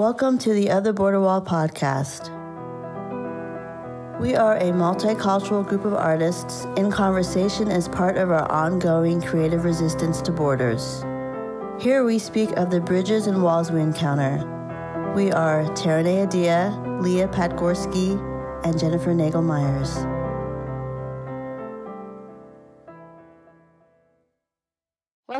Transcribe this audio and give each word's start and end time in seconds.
Welcome 0.00 0.38
to 0.38 0.54
the 0.54 0.70
Other 0.70 0.94
Border 0.94 1.20
Wall 1.20 1.42
podcast. 1.42 2.30
We 4.18 4.34
are 4.34 4.56
a 4.56 4.72
multicultural 4.72 5.62
group 5.68 5.84
of 5.84 5.92
artists 5.92 6.64
in 6.78 6.90
conversation 6.90 7.68
as 7.68 7.86
part 7.86 8.16
of 8.16 8.30
our 8.30 8.50
ongoing 8.50 9.20
creative 9.20 9.62
resistance 9.62 10.22
to 10.22 10.32
borders. 10.32 11.02
Here 11.78 12.02
we 12.02 12.18
speak 12.18 12.50
of 12.52 12.70
the 12.70 12.80
bridges 12.80 13.26
and 13.26 13.42
walls 13.42 13.70
we 13.70 13.82
encounter. 13.82 14.38
We 15.14 15.32
are 15.32 15.64
Taranea 15.74 16.30
Dia, 16.30 16.70
Leah 17.02 17.28
Patgorski, 17.28 18.16
and 18.64 18.80
Jennifer 18.80 19.12
Nagel 19.12 19.42
Myers. 19.42 19.98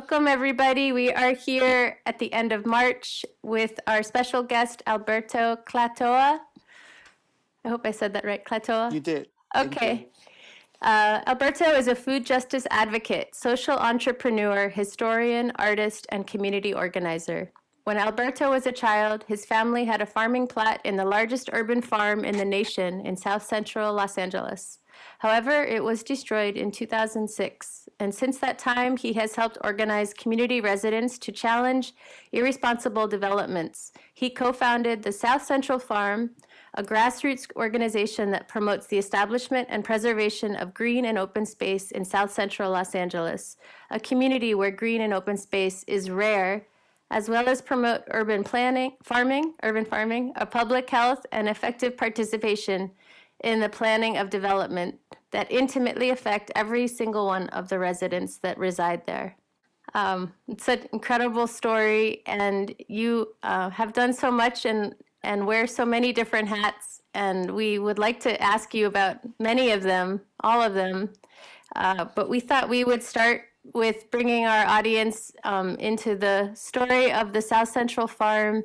Welcome, 0.01 0.29
everybody. 0.29 0.93
We 0.93 1.12
are 1.12 1.35
here 1.35 1.98
at 2.07 2.19
the 2.19 2.33
end 2.33 2.53
of 2.53 2.64
March 2.64 3.23
with 3.43 3.79
our 3.87 4.03
special 4.03 4.43
guest, 4.43 4.83
Alberto 4.87 5.59
Tlatoa. 5.69 6.41
I 7.66 7.69
hope 7.69 7.83
I 7.84 7.91
said 7.91 8.15
that 8.15 8.25
right, 8.25 8.42
Tlatoa. 8.42 8.95
You 8.95 9.01
did. 9.01 9.28
Okay. 9.55 10.09
Uh, 10.80 11.20
Alberto 11.27 11.66
is 11.66 11.87
a 11.87 11.95
food 11.95 12.25
justice 12.25 12.66
advocate, 12.70 13.34
social 13.34 13.77
entrepreneur, 13.77 14.70
historian, 14.70 15.52
artist, 15.56 16.06
and 16.09 16.27
community 16.27 16.73
organizer. 16.73 17.53
When 17.84 17.98
Alberto 17.98 18.48
was 18.48 18.67
a 18.67 18.73
child, 18.73 19.27
his 19.28 19.45
family 19.45 19.84
had 19.84 20.01
a 20.01 20.06
farming 20.06 20.47
plot 20.47 20.80
in 20.87 20.97
the 20.97 21.05
largest 21.05 21.51
urban 21.53 21.83
farm 21.83 22.25
in 22.25 22.39
the 22.39 22.45
nation 22.47 23.03
in 23.05 23.19
south 23.19 23.47
central 23.47 23.92
Los 23.92 24.17
Angeles. 24.17 24.78
However, 25.19 25.63
it 25.65 25.85
was 25.85 26.03
destroyed 26.03 26.57
in 26.57 26.71
2006, 26.71 27.89
and 27.99 28.15
since 28.15 28.39
that 28.39 28.59
time, 28.59 28.97
he 28.97 29.13
has 29.15 29.35
helped 29.35 29.59
organize 29.63 30.15
community 30.15 30.61
residents 30.61 31.19
to 31.19 31.33
challenge 31.33 31.93
irresponsible 32.33 33.07
developments. 33.07 33.93
He 34.15 34.31
co 34.31 34.53
founded 34.53 35.03
the 35.03 35.13
South 35.13 35.45
Central 35.45 35.79
Farm, 35.79 36.31
a 36.75 36.83
grassroots 36.83 37.47
organization 37.57 38.31
that 38.31 38.48
promotes 38.48 38.87
the 38.87 38.98
establishment 38.98 39.69
and 39.70 39.84
preservation 39.84 40.57
of 40.57 40.73
green 40.73 41.05
and 41.05 41.19
open 41.19 41.45
space 41.45 41.91
in 41.91 42.05
South 42.05 42.33
Central 42.33 42.70
Los 42.70 42.95
Angeles, 42.95 43.57
a 43.91 44.01
community 44.01 44.55
where 44.55 44.70
green 44.70 45.01
and 45.01 45.12
open 45.12 45.37
space 45.37 45.85
is 45.89 46.11
rare, 46.11 46.67
as 47.11 47.29
well 47.29 47.48
as 47.48 47.61
promote 47.61 48.03
urban 48.12 48.45
planning, 48.45 48.92
farming, 49.03 49.55
urban 49.64 49.85
farming, 49.85 50.33
a 50.37 50.47
public 50.47 50.89
health, 50.89 51.27
and 51.33 51.48
effective 51.48 51.97
participation 51.97 52.91
in 53.41 53.60
the 53.60 53.69
planning 53.69 54.16
of 54.16 54.30
development 54.30 54.98
that 55.30 55.50
intimately 55.50 56.10
affect 56.10 56.50
every 56.55 56.86
single 56.86 57.27
one 57.27 57.48
of 57.50 57.69
the 57.69 57.78
residents 57.78 58.38
that 58.38 58.58
reside 58.58 59.06
there. 59.06 59.36
Um, 59.94 60.33
it's 60.48 60.69
an 60.69 60.86
incredible 60.92 61.46
story, 61.46 62.22
and 62.27 62.74
you 62.88 63.34
uh, 63.42 63.70
have 63.70 63.92
done 63.92 64.12
so 64.12 64.30
much 64.30 64.66
and, 64.66 64.94
and 65.22 65.46
wear 65.46 65.66
so 65.66 65.84
many 65.84 66.12
different 66.12 66.48
hats. 66.48 67.02
And 67.14 67.50
we 67.50 67.78
would 67.78 67.98
like 67.98 68.20
to 68.20 68.41
ask 68.41 68.72
you 68.72 68.86
about 68.86 69.18
many 69.38 69.70
of 69.70 69.83
them, 69.83 70.20
all 70.41 70.62
of 70.62 70.74
them. 70.74 71.11
Uh, 71.74 72.05
but 72.14 72.28
we 72.28 72.41
thought 72.41 72.68
we 72.68 72.84
would 72.84 73.02
start 73.02 73.42
with 73.74 74.11
bringing 74.11 74.46
our 74.46 74.64
audience 74.66 75.33
um, 75.44 75.77
into 75.77 76.16
the 76.16 76.52
story 76.55 77.12
of 77.12 77.33
the 77.33 77.42
South 77.42 77.68
Central 77.68 78.06
Farm. 78.06 78.64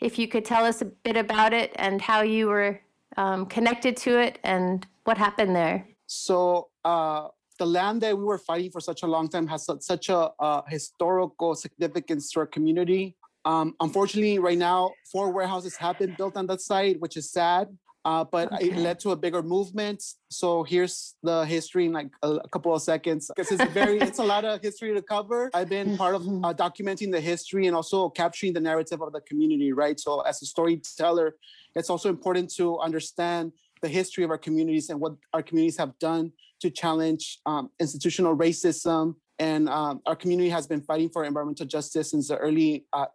If 0.00 0.18
you 0.18 0.26
could 0.26 0.44
tell 0.44 0.64
us 0.64 0.80
a 0.80 0.86
bit 0.86 1.16
about 1.16 1.52
it 1.52 1.72
and 1.76 2.00
how 2.00 2.22
you 2.22 2.48
were 2.48 2.80
um, 3.16 3.46
connected 3.46 3.96
to 3.98 4.18
it 4.18 4.38
and 4.44 4.86
what 5.04 5.18
happened 5.18 5.54
there. 5.54 5.86
So 6.06 6.68
uh, 6.84 7.28
the 7.58 7.66
land 7.66 8.00
that 8.02 8.16
we 8.16 8.24
were 8.24 8.38
fighting 8.38 8.70
for 8.70 8.80
such 8.80 9.02
a 9.02 9.06
long 9.06 9.28
time 9.28 9.46
has 9.46 9.68
such, 9.80 10.08
a 10.08 10.62
historical 10.68 11.54
significance 11.54 12.30
to 12.32 12.40
our 12.40 12.46
community. 12.46 13.16
Um, 13.44 13.74
unfortunately, 13.80 14.38
right 14.38 14.58
now, 14.58 14.92
four 15.10 15.32
warehouses 15.32 15.76
have 15.76 15.98
been 15.98 16.14
built 16.16 16.36
on 16.36 16.46
that 16.46 16.60
site, 16.60 17.00
which 17.00 17.16
is 17.16 17.30
sad. 17.30 17.68
Uh, 18.04 18.24
but 18.24 18.50
it 18.60 18.76
led 18.76 18.98
to 18.98 19.12
a 19.12 19.16
bigger 19.16 19.42
movement. 19.42 20.02
So 20.28 20.64
here's 20.64 21.14
the 21.22 21.44
history 21.44 21.86
in 21.86 21.92
like 21.92 22.10
a, 22.22 22.30
a 22.32 22.48
couple 22.48 22.74
of 22.74 22.82
seconds 22.82 23.30
because 23.34 23.52
it's 23.52 23.72
very, 23.72 23.98
it's 24.00 24.18
a 24.18 24.24
lot 24.24 24.44
of 24.44 24.60
history 24.60 24.92
to 24.92 25.02
cover. 25.02 25.50
I've 25.54 25.68
been 25.68 25.96
part 26.04 26.16
of 26.16 26.22
uh, 26.22 26.52
documenting 26.52 27.12
the 27.12 27.20
history 27.20 27.68
and 27.68 27.76
also 27.76 28.08
capturing 28.08 28.54
the 28.54 28.60
narrative 28.60 29.00
of 29.02 29.12
the 29.12 29.20
community, 29.20 29.72
right? 29.72 30.00
So 30.00 30.20
as 30.22 30.42
a 30.42 30.46
storyteller, 30.46 31.36
it's 31.76 31.90
also 31.90 32.08
important 32.08 32.52
to 32.56 32.80
understand 32.80 33.52
the 33.82 33.88
history 33.88 34.24
of 34.24 34.30
our 34.30 34.38
communities 34.38 34.90
and 34.90 35.00
what 35.00 35.12
our 35.32 35.42
communities 35.42 35.76
have 35.76 35.96
done 35.98 36.32
to 36.60 36.70
challenge 36.70 37.38
um, 37.46 37.70
institutional 37.78 38.36
racism. 38.36 39.14
And 39.38 39.68
um, 39.68 40.00
our 40.06 40.16
community 40.16 40.48
has 40.50 40.66
been 40.66 40.80
fighting 40.80 41.10
for 41.10 41.24
environmental 41.24 41.66
justice 41.66 42.10
since 42.10 42.28
the 42.28 42.36
early 42.36 42.86
uh, 42.92 43.06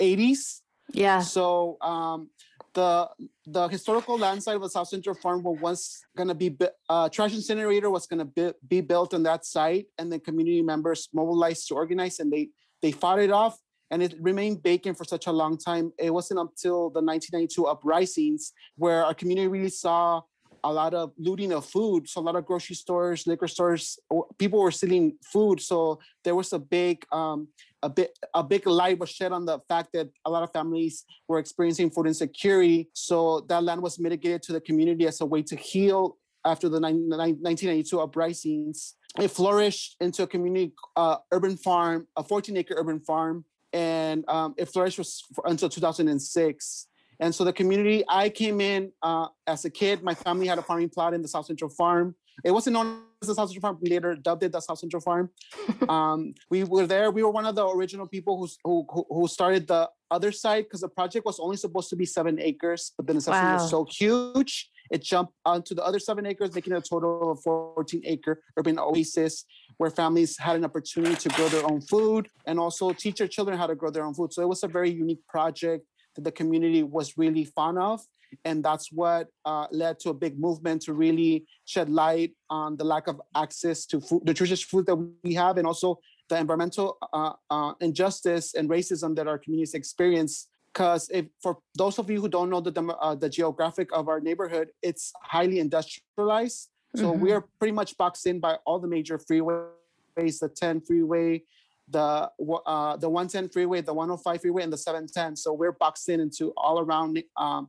80s. 0.00 0.60
Yeah. 0.92 1.20
So 1.20 1.78
um, 1.80 2.30
the 2.76 3.08
the 3.46 3.68
historical 3.68 4.16
land 4.18 4.42
site 4.42 4.56
of 4.56 4.62
the 4.62 4.68
South 4.68 4.88
Central 4.88 5.16
Farm 5.22 5.42
was 5.42 5.58
once 5.60 6.04
going 6.16 6.28
to 6.28 6.34
be 6.34 6.56
uh, 6.88 7.08
trash 7.08 7.34
incinerator 7.34 7.90
was 7.90 8.06
going 8.06 8.20
to 8.24 8.30
be, 8.38 8.52
be 8.68 8.80
built 8.82 9.14
on 9.14 9.22
that 9.24 9.44
site, 9.44 9.86
and 9.98 10.12
then 10.12 10.20
community 10.20 10.62
members 10.62 11.08
mobilized 11.12 11.66
to 11.68 11.74
organize, 11.74 12.20
and 12.20 12.30
they 12.30 12.50
they 12.82 12.92
fought 12.92 13.18
it 13.18 13.32
off, 13.32 13.58
and 13.90 14.02
it 14.02 14.14
remained 14.20 14.62
vacant 14.62 14.96
for 14.98 15.04
such 15.04 15.26
a 15.26 15.32
long 15.32 15.56
time. 15.56 15.90
It 15.98 16.12
wasn't 16.12 16.40
until 16.40 16.90
the 16.90 17.02
1992 17.02 17.64
uprisings 17.66 18.52
where 18.76 19.04
our 19.06 19.14
community 19.14 19.48
really 19.48 19.70
saw 19.70 20.20
a 20.62 20.72
lot 20.72 20.92
of 20.94 21.12
looting 21.16 21.52
of 21.52 21.64
food. 21.64 22.08
So 22.08 22.20
a 22.20 22.26
lot 22.28 22.36
of 22.36 22.44
grocery 22.44 22.76
stores, 22.76 23.26
liquor 23.26 23.48
stores, 23.48 23.98
people 24.36 24.60
were 24.60 24.72
stealing 24.72 25.16
food. 25.32 25.60
So 25.60 26.00
there 26.24 26.34
was 26.34 26.52
a 26.52 26.58
big 26.58 27.06
um, 27.12 27.48
a 27.86 27.88
bit 27.88 28.18
a 28.34 28.42
big 28.42 28.66
light 28.66 28.98
was 28.98 29.10
shed 29.10 29.32
on 29.32 29.46
the 29.46 29.58
fact 29.68 29.88
that 29.92 30.08
a 30.24 30.30
lot 30.30 30.42
of 30.42 30.50
families 30.52 31.04
were 31.28 31.38
experiencing 31.38 31.88
food 31.90 32.06
insecurity. 32.06 32.90
So 32.92 33.46
that 33.48 33.62
land 33.62 33.80
was 33.80 33.98
mitigated 33.98 34.42
to 34.46 34.52
the 34.52 34.60
community 34.60 35.06
as 35.06 35.20
a 35.20 35.26
way 35.26 35.42
to 35.42 35.56
heal 35.56 36.18
after 36.44 36.68
the 36.68 36.80
nine- 36.80 37.08
nine- 37.08 37.38
1992 37.40 38.00
uprisings. 38.00 38.94
It 39.20 39.28
flourished 39.28 39.96
into 40.00 40.24
a 40.24 40.26
community 40.26 40.72
uh, 40.96 41.18
urban 41.32 41.56
farm, 41.56 42.08
a 42.16 42.24
14 42.24 42.56
acre 42.56 42.74
urban 42.76 43.00
farm, 43.00 43.44
and 43.72 44.24
um, 44.28 44.54
it 44.56 44.66
flourished 44.66 45.00
until 45.44 45.68
2006. 45.68 46.88
And 47.20 47.34
so 47.34 47.44
the 47.44 47.52
community, 47.52 48.04
I 48.08 48.28
came 48.28 48.60
in 48.60 48.92
uh, 49.02 49.28
as 49.46 49.64
a 49.64 49.70
kid. 49.70 50.02
My 50.02 50.14
family 50.14 50.46
had 50.46 50.58
a 50.58 50.62
farming 50.62 50.90
plot 50.90 51.14
in 51.14 51.22
the 51.22 51.28
South 51.28 51.46
Central 51.46 51.70
Farm. 51.70 52.14
It 52.44 52.50
wasn't 52.50 52.74
known 52.74 53.02
as 53.22 53.28
the 53.28 53.34
South 53.34 53.48
Central 53.48 53.62
Farm. 53.62 53.78
We 53.80 53.90
later 53.90 54.14
dubbed 54.14 54.42
it 54.42 54.52
the 54.52 54.60
South 54.60 54.78
Central 54.78 55.00
Farm. 55.00 55.30
um, 55.88 56.34
we 56.50 56.64
were 56.64 56.86
there. 56.86 57.10
We 57.10 57.22
were 57.22 57.30
one 57.30 57.46
of 57.46 57.54
the 57.54 57.66
original 57.66 58.06
people 58.06 58.36
who 58.38 58.48
who, 58.64 59.06
who- 59.10 59.28
started 59.28 59.66
the 59.66 59.88
other 60.10 60.30
side 60.32 60.64
because 60.64 60.80
the 60.82 60.88
project 60.88 61.26
was 61.26 61.40
only 61.40 61.56
supposed 61.56 61.90
to 61.90 61.96
be 61.96 62.06
seven 62.06 62.38
acres, 62.40 62.92
but 62.96 63.06
the 63.06 63.14
necessity 63.14 63.46
Wow. 63.46 63.54
was 63.54 63.70
so 63.70 63.84
huge, 63.90 64.70
it 64.90 65.02
jumped 65.02 65.32
onto 65.44 65.74
the 65.74 65.84
other 65.84 65.98
seven 65.98 66.24
acres, 66.26 66.54
making 66.54 66.72
it 66.72 66.78
a 66.78 66.88
total 66.88 67.32
of 67.32 67.40
14 67.42 68.02
acre 68.04 68.40
urban 68.56 68.78
oasis 68.78 69.44
where 69.78 69.90
families 69.90 70.38
had 70.38 70.54
an 70.56 70.64
opportunity 70.64 71.16
to 71.16 71.28
grow 71.30 71.48
their 71.48 71.66
own 71.70 71.80
food 71.80 72.28
and 72.46 72.58
also 72.60 72.92
teach 72.92 73.16
their 73.16 73.26
children 73.28 73.58
how 73.58 73.66
to 73.66 73.74
grow 73.74 73.90
their 73.90 74.04
own 74.04 74.14
food. 74.14 74.32
So 74.32 74.42
it 74.42 74.48
was 74.48 74.62
a 74.62 74.68
very 74.68 74.90
unique 74.90 75.26
project 75.28 75.84
that 76.14 76.22
the 76.22 76.32
community 76.32 76.82
was 76.84 77.18
really 77.18 77.44
fond 77.44 77.78
of. 77.78 78.00
And 78.44 78.64
that's 78.64 78.92
what 78.92 79.28
uh, 79.44 79.66
led 79.70 79.98
to 80.00 80.10
a 80.10 80.14
big 80.14 80.38
movement 80.38 80.82
to 80.82 80.92
really 80.92 81.46
shed 81.64 81.88
light 81.88 82.32
on 82.50 82.76
the 82.76 82.84
lack 82.84 83.08
of 83.08 83.20
access 83.34 83.86
to 83.86 84.00
food, 84.00 84.24
nutritious 84.24 84.62
food 84.62 84.86
that 84.86 84.96
we 85.22 85.34
have, 85.34 85.58
and 85.58 85.66
also 85.66 85.98
the 86.28 86.38
environmental 86.38 86.98
uh, 87.12 87.32
uh, 87.50 87.72
injustice 87.80 88.54
and 88.54 88.68
racism 88.68 89.14
that 89.16 89.26
our 89.26 89.38
communities 89.38 89.74
experience. 89.74 90.48
Because 90.72 91.08
if 91.12 91.26
for 91.42 91.58
those 91.76 91.98
of 91.98 92.10
you 92.10 92.20
who 92.20 92.28
don't 92.28 92.50
know 92.50 92.60
the 92.60 92.72
uh, 93.00 93.14
the 93.14 93.28
geographic 93.28 93.88
of 93.92 94.08
our 94.08 94.20
neighborhood, 94.20 94.68
it's 94.82 95.12
highly 95.22 95.58
industrialized. 95.58 96.68
So 96.94 97.12
we 97.12 97.30
are 97.32 97.44
pretty 97.58 97.72
much 97.72 97.96
boxed 97.98 98.26
in 98.26 98.40
by 98.40 98.56
all 98.64 98.78
the 98.78 98.88
major 98.88 99.18
freeways, 99.18 100.38
the 100.40 100.48
10 100.48 100.80
freeway, 100.80 101.42
the 101.88 102.30
uh, 102.66 102.96
the 102.96 103.08
110 103.08 103.48
freeway, 103.50 103.80
the 103.80 103.94
105 103.94 104.40
freeway, 104.40 104.62
and 104.62 104.72
the 104.72 104.78
710. 104.78 105.36
So 105.36 105.52
we're 105.52 105.72
boxed 105.72 106.08
in 106.08 106.20
into 106.20 106.52
all 106.56 106.80
around 106.80 107.22
um, 107.36 107.68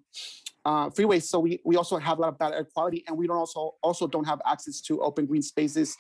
uh, 0.65 0.89
freeways. 0.89 1.24
So 1.24 1.39
we, 1.39 1.62
we 1.63 1.75
also 1.75 1.97
have 1.97 2.18
a 2.18 2.21
lot 2.21 2.27
of 2.30 2.39
bad 2.39 2.53
air 2.53 2.63
quality, 2.63 3.03
and 3.07 3.18
we 3.18 3.27
don't 3.27 3.38
also 3.38 3.75
also 3.83 4.07
don't 4.07 4.25
have 4.25 4.41
access 4.45 4.81
to 4.81 5.01
open 5.01 5.25
green 5.25 5.41
spaces 5.41 5.97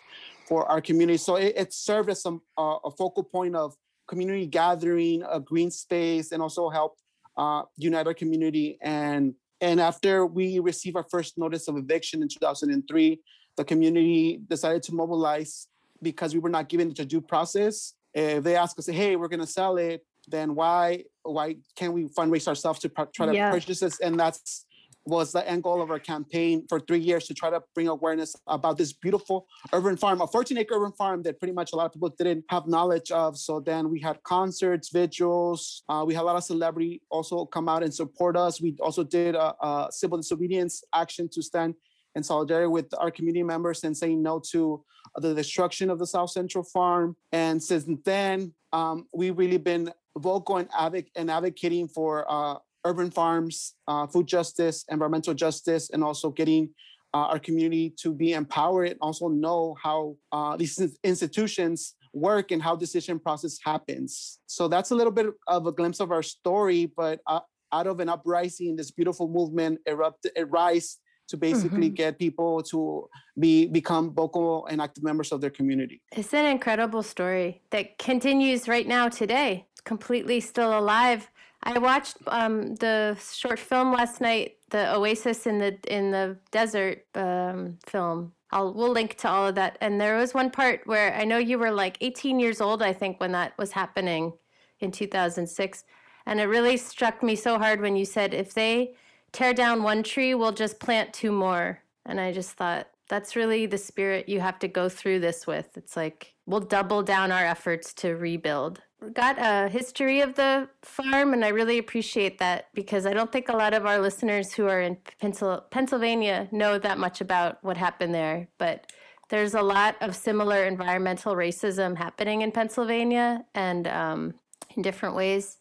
for 0.47 0.69
our 0.69 0.81
community. 0.81 1.17
So 1.17 1.35
it, 1.35 1.53
it 1.55 1.73
served 1.73 2.09
as 2.09 2.21
some 2.21 2.41
uh, 2.57 2.77
a 2.83 2.91
focal 2.91 3.23
point 3.23 3.55
of 3.55 3.75
community 4.07 4.47
gathering, 4.47 5.23
a 5.29 5.39
green 5.39 5.69
space, 5.69 6.31
and 6.31 6.41
also 6.41 6.69
help 6.69 6.97
uh, 7.37 7.63
unite 7.77 8.07
our 8.07 8.13
community. 8.13 8.77
And 8.81 9.35
and 9.61 9.79
after 9.79 10.25
we 10.25 10.59
received 10.59 10.97
our 10.97 11.05
first 11.09 11.37
notice 11.37 11.67
of 11.67 11.77
eviction 11.77 12.21
in 12.21 12.29
2003, 12.29 13.21
the 13.57 13.63
community 13.63 14.39
decided 14.47 14.83
to 14.83 14.93
mobilize 14.93 15.67
because 16.01 16.33
we 16.33 16.39
were 16.39 16.49
not 16.49 16.69
given 16.69 16.93
the 16.93 17.05
due 17.05 17.21
process. 17.21 17.93
If 18.17 18.43
they 18.43 18.55
ask 18.55 18.77
us, 18.79 18.87
hey, 18.87 19.15
we're 19.15 19.27
going 19.27 19.41
to 19.41 19.47
sell 19.47 19.77
it, 19.77 20.03
then 20.27 20.55
why 20.55 21.03
why 21.23 21.55
can't 21.75 21.93
we 21.93 22.05
fundraise 22.05 22.47
ourselves 22.47 22.79
to 22.79 22.89
try 23.13 23.27
to 23.27 23.33
Yeah. 23.33 23.51
purchase 23.51 23.79
this? 23.79 23.99
And 23.99 24.19
that's 24.19 24.65
was 25.05 25.31
the 25.31 25.47
end 25.49 25.63
goal 25.63 25.81
of 25.81 25.89
our 25.89 25.99
campaign 25.99 26.65
for 26.67 26.81
three 26.81 26.99
years 26.99 27.27
to 27.27 27.33
try 27.33 27.49
to 27.49 27.61
bring 27.73 27.87
awareness 27.87 28.35
about 28.47 28.77
this 28.77 28.91
beautiful 28.91 29.47
urban 29.71 29.95
farm, 29.95 30.19
a 30.19 30.27
14 30.27 30.57
acre 30.57 30.75
urban 30.75 30.91
farm 30.91 31.23
that 31.23 31.39
pretty 31.39 31.53
much 31.53 31.71
a 31.71 31.77
lot 31.77 31.85
of 31.85 31.93
people 31.93 32.09
didn't 32.17 32.43
have 32.49 32.67
knowledge 32.67 33.09
of. 33.11 33.37
So 33.37 33.61
then 33.61 33.89
we 33.89 34.01
had 34.01 34.21
concerts, 34.23 34.89
vigils. 34.89 35.83
Uh, 35.87 36.03
we 36.05 36.13
had 36.13 36.23
a 36.23 36.29
lot 36.31 36.35
of 36.35 36.43
celebrity 36.43 37.01
also 37.09 37.45
come 37.45 37.69
out 37.69 37.83
and 37.83 37.93
support 37.93 38.35
us. 38.35 38.59
We 38.59 38.75
also 38.81 39.03
did 39.05 39.35
a, 39.35 39.55
a 39.65 39.87
civil 39.91 40.17
disobedience 40.17 40.83
action 40.93 41.29
to 41.31 41.41
stand 41.41 41.75
in 42.17 42.23
solidarity 42.23 42.67
with 42.67 42.87
our 42.97 43.11
community 43.11 43.43
members 43.43 43.83
and 43.83 43.95
saying 43.95 44.21
no 44.21 44.41
to 44.51 44.83
the 45.15 45.33
destruction 45.33 45.89
of 45.89 45.99
the 45.99 46.07
South 46.07 46.31
Central 46.31 46.63
Farm. 46.63 47.15
And 47.31 47.63
since 47.63 47.85
then, 48.03 48.53
um, 48.73 49.05
we've 49.13 49.37
really 49.37 49.57
been 49.57 49.93
vocal 50.17 50.57
and, 50.57 50.69
advoc- 50.71 51.11
and 51.15 51.29
advocating 51.29 51.87
for 51.87 52.25
uh, 52.29 52.55
urban 52.83 53.11
farms, 53.11 53.75
uh, 53.87 54.07
food 54.07 54.27
justice, 54.27 54.83
environmental 54.89 55.35
justice, 55.35 55.91
and 55.91 56.03
also 56.03 56.31
getting 56.31 56.69
uh, 57.13 57.27
our 57.31 57.39
community 57.39 57.93
to 58.01 58.13
be 58.13 58.33
empowered 58.33 58.89
and 58.89 58.97
also 58.99 59.27
know 59.27 59.75
how 59.81 60.15
uh, 60.31 60.57
these 60.61 60.97
institutions 61.03 61.95
work 62.13 62.51
and 62.51 62.63
how 62.63 62.75
decision 62.75 63.19
process 63.19 63.59
happens. 63.63 64.39
So 64.47 64.67
that's 64.67 64.89
a 64.89 64.95
little 64.95 65.13
bit 65.13 65.27
of 65.47 65.67
a 65.67 65.71
glimpse 65.71 65.99
of 65.99 66.11
our 66.11 66.23
story, 66.23 66.91
but 66.97 67.19
uh, 67.27 67.41
out 67.71 67.85
of 67.85 67.99
an 67.99 68.09
uprising, 68.09 68.75
this 68.75 68.89
beautiful 68.89 69.27
movement 69.27 69.79
erupted, 69.85 70.31
it 70.35 70.49
rise 70.49 70.97
to 71.27 71.37
basically 71.37 71.89
Mhm. 71.89 71.95
get 71.95 72.17
people 72.17 72.63
to 72.63 73.09
be 73.39 73.67
become 73.67 74.11
vocal 74.13 74.65
and 74.67 74.81
active 74.81 75.03
members 75.03 75.31
of 75.31 75.41
their 75.41 75.49
community. 75.49 76.01
It's 76.11 76.33
an 76.33 76.45
incredible 76.45 77.03
story 77.03 77.61
that 77.69 77.97
continues 77.97 78.67
right 78.67 78.87
now 78.87 79.09
today, 79.09 79.65
completely 79.83 80.39
still 80.39 80.77
alive. 80.77 81.29
I 81.63 81.77
watched 81.79 82.17
um, 82.27 82.75
the 82.75 83.17
short 83.33 83.59
film 83.59 83.91
last 83.91 84.21
night, 84.21 84.57
the 84.69 84.93
Oasis 84.95 85.45
in 85.45 85.57
the 85.59 85.77
in 85.87 86.11
the 86.11 86.37
desert 86.51 87.05
um, 87.15 87.77
film. 87.85 88.33
I'll 88.51 88.73
we'll 88.73 88.91
link 88.91 89.15
to 89.17 89.29
all 89.29 89.47
of 89.47 89.55
that. 89.55 89.77
And 89.81 89.99
there 89.99 90.15
was 90.17 90.33
one 90.33 90.49
part 90.49 90.81
where 90.87 91.13
I 91.13 91.25
know 91.25 91.37
you 91.37 91.59
were 91.59 91.71
like 91.71 91.97
18 91.99 92.39
years 92.39 92.61
old, 92.61 92.81
I 92.81 92.93
think, 92.93 93.19
when 93.19 93.33
that 93.33 93.57
was 93.57 93.71
happening 93.73 94.33
in 94.79 94.91
2006, 94.91 95.83
and 96.25 96.39
it 96.39 96.45
really 96.45 96.77
struck 96.77 97.21
me 97.23 97.35
so 97.35 97.57
hard 97.57 97.81
when 97.81 97.95
you 97.97 98.05
said, 98.05 98.33
"If 98.33 98.53
they 98.53 98.93
tear 99.31 99.53
down 99.53 99.83
one 99.83 100.03
tree, 100.03 100.33
we'll 100.33 100.51
just 100.51 100.79
plant 100.79 101.13
two 101.13 101.31
more." 101.31 101.81
And 102.05 102.19
I 102.19 102.31
just 102.31 102.51
thought 102.51 102.87
that's 103.09 103.35
really 103.35 103.65
the 103.65 103.77
spirit 103.77 104.29
you 104.29 104.39
have 104.39 104.59
to 104.59 104.67
go 104.67 104.89
through 104.89 105.19
this 105.19 105.47
with. 105.47 105.77
It's 105.77 105.95
like 105.95 106.33
we'll 106.45 106.61
double 106.61 107.03
down 107.03 107.31
our 107.31 107.45
efforts 107.45 107.93
to 107.95 108.15
rebuild. 108.15 108.81
Got 109.13 109.37
a 109.37 109.69
history 109.69 110.21
of 110.21 110.35
the 110.35 110.69
farm, 110.81 111.33
and 111.33 111.45
I 111.45 111.49
really 111.49 111.77
appreciate 111.77 112.39
that 112.39 112.69
because 112.73 113.05
I 113.05 113.13
don't 113.13 113.31
think 113.31 113.47
a 113.47 113.55
lot 113.55 113.75
of 113.75 113.85
our 113.85 113.99
listeners 113.99 114.53
who 114.53 114.65
are 114.65 114.81
in 114.81 114.97
Pennsylvania 115.19 116.47
know 116.51 116.79
that 116.79 116.97
much 116.97 117.21
about 117.21 117.63
what 117.63 117.77
happened 117.77 118.15
there. 118.15 118.47
But 118.57 118.91
there's 119.29 119.53
a 119.53 119.61
lot 119.61 119.97
of 120.01 120.15
similar 120.15 120.63
environmental 120.65 121.35
racism 121.35 121.95
happening 121.95 122.41
in 122.41 122.51
Pennsylvania 122.51 123.45
and 123.53 123.87
um, 123.87 124.33
in 124.75 124.81
different 124.81 125.15
ways, 125.15 125.57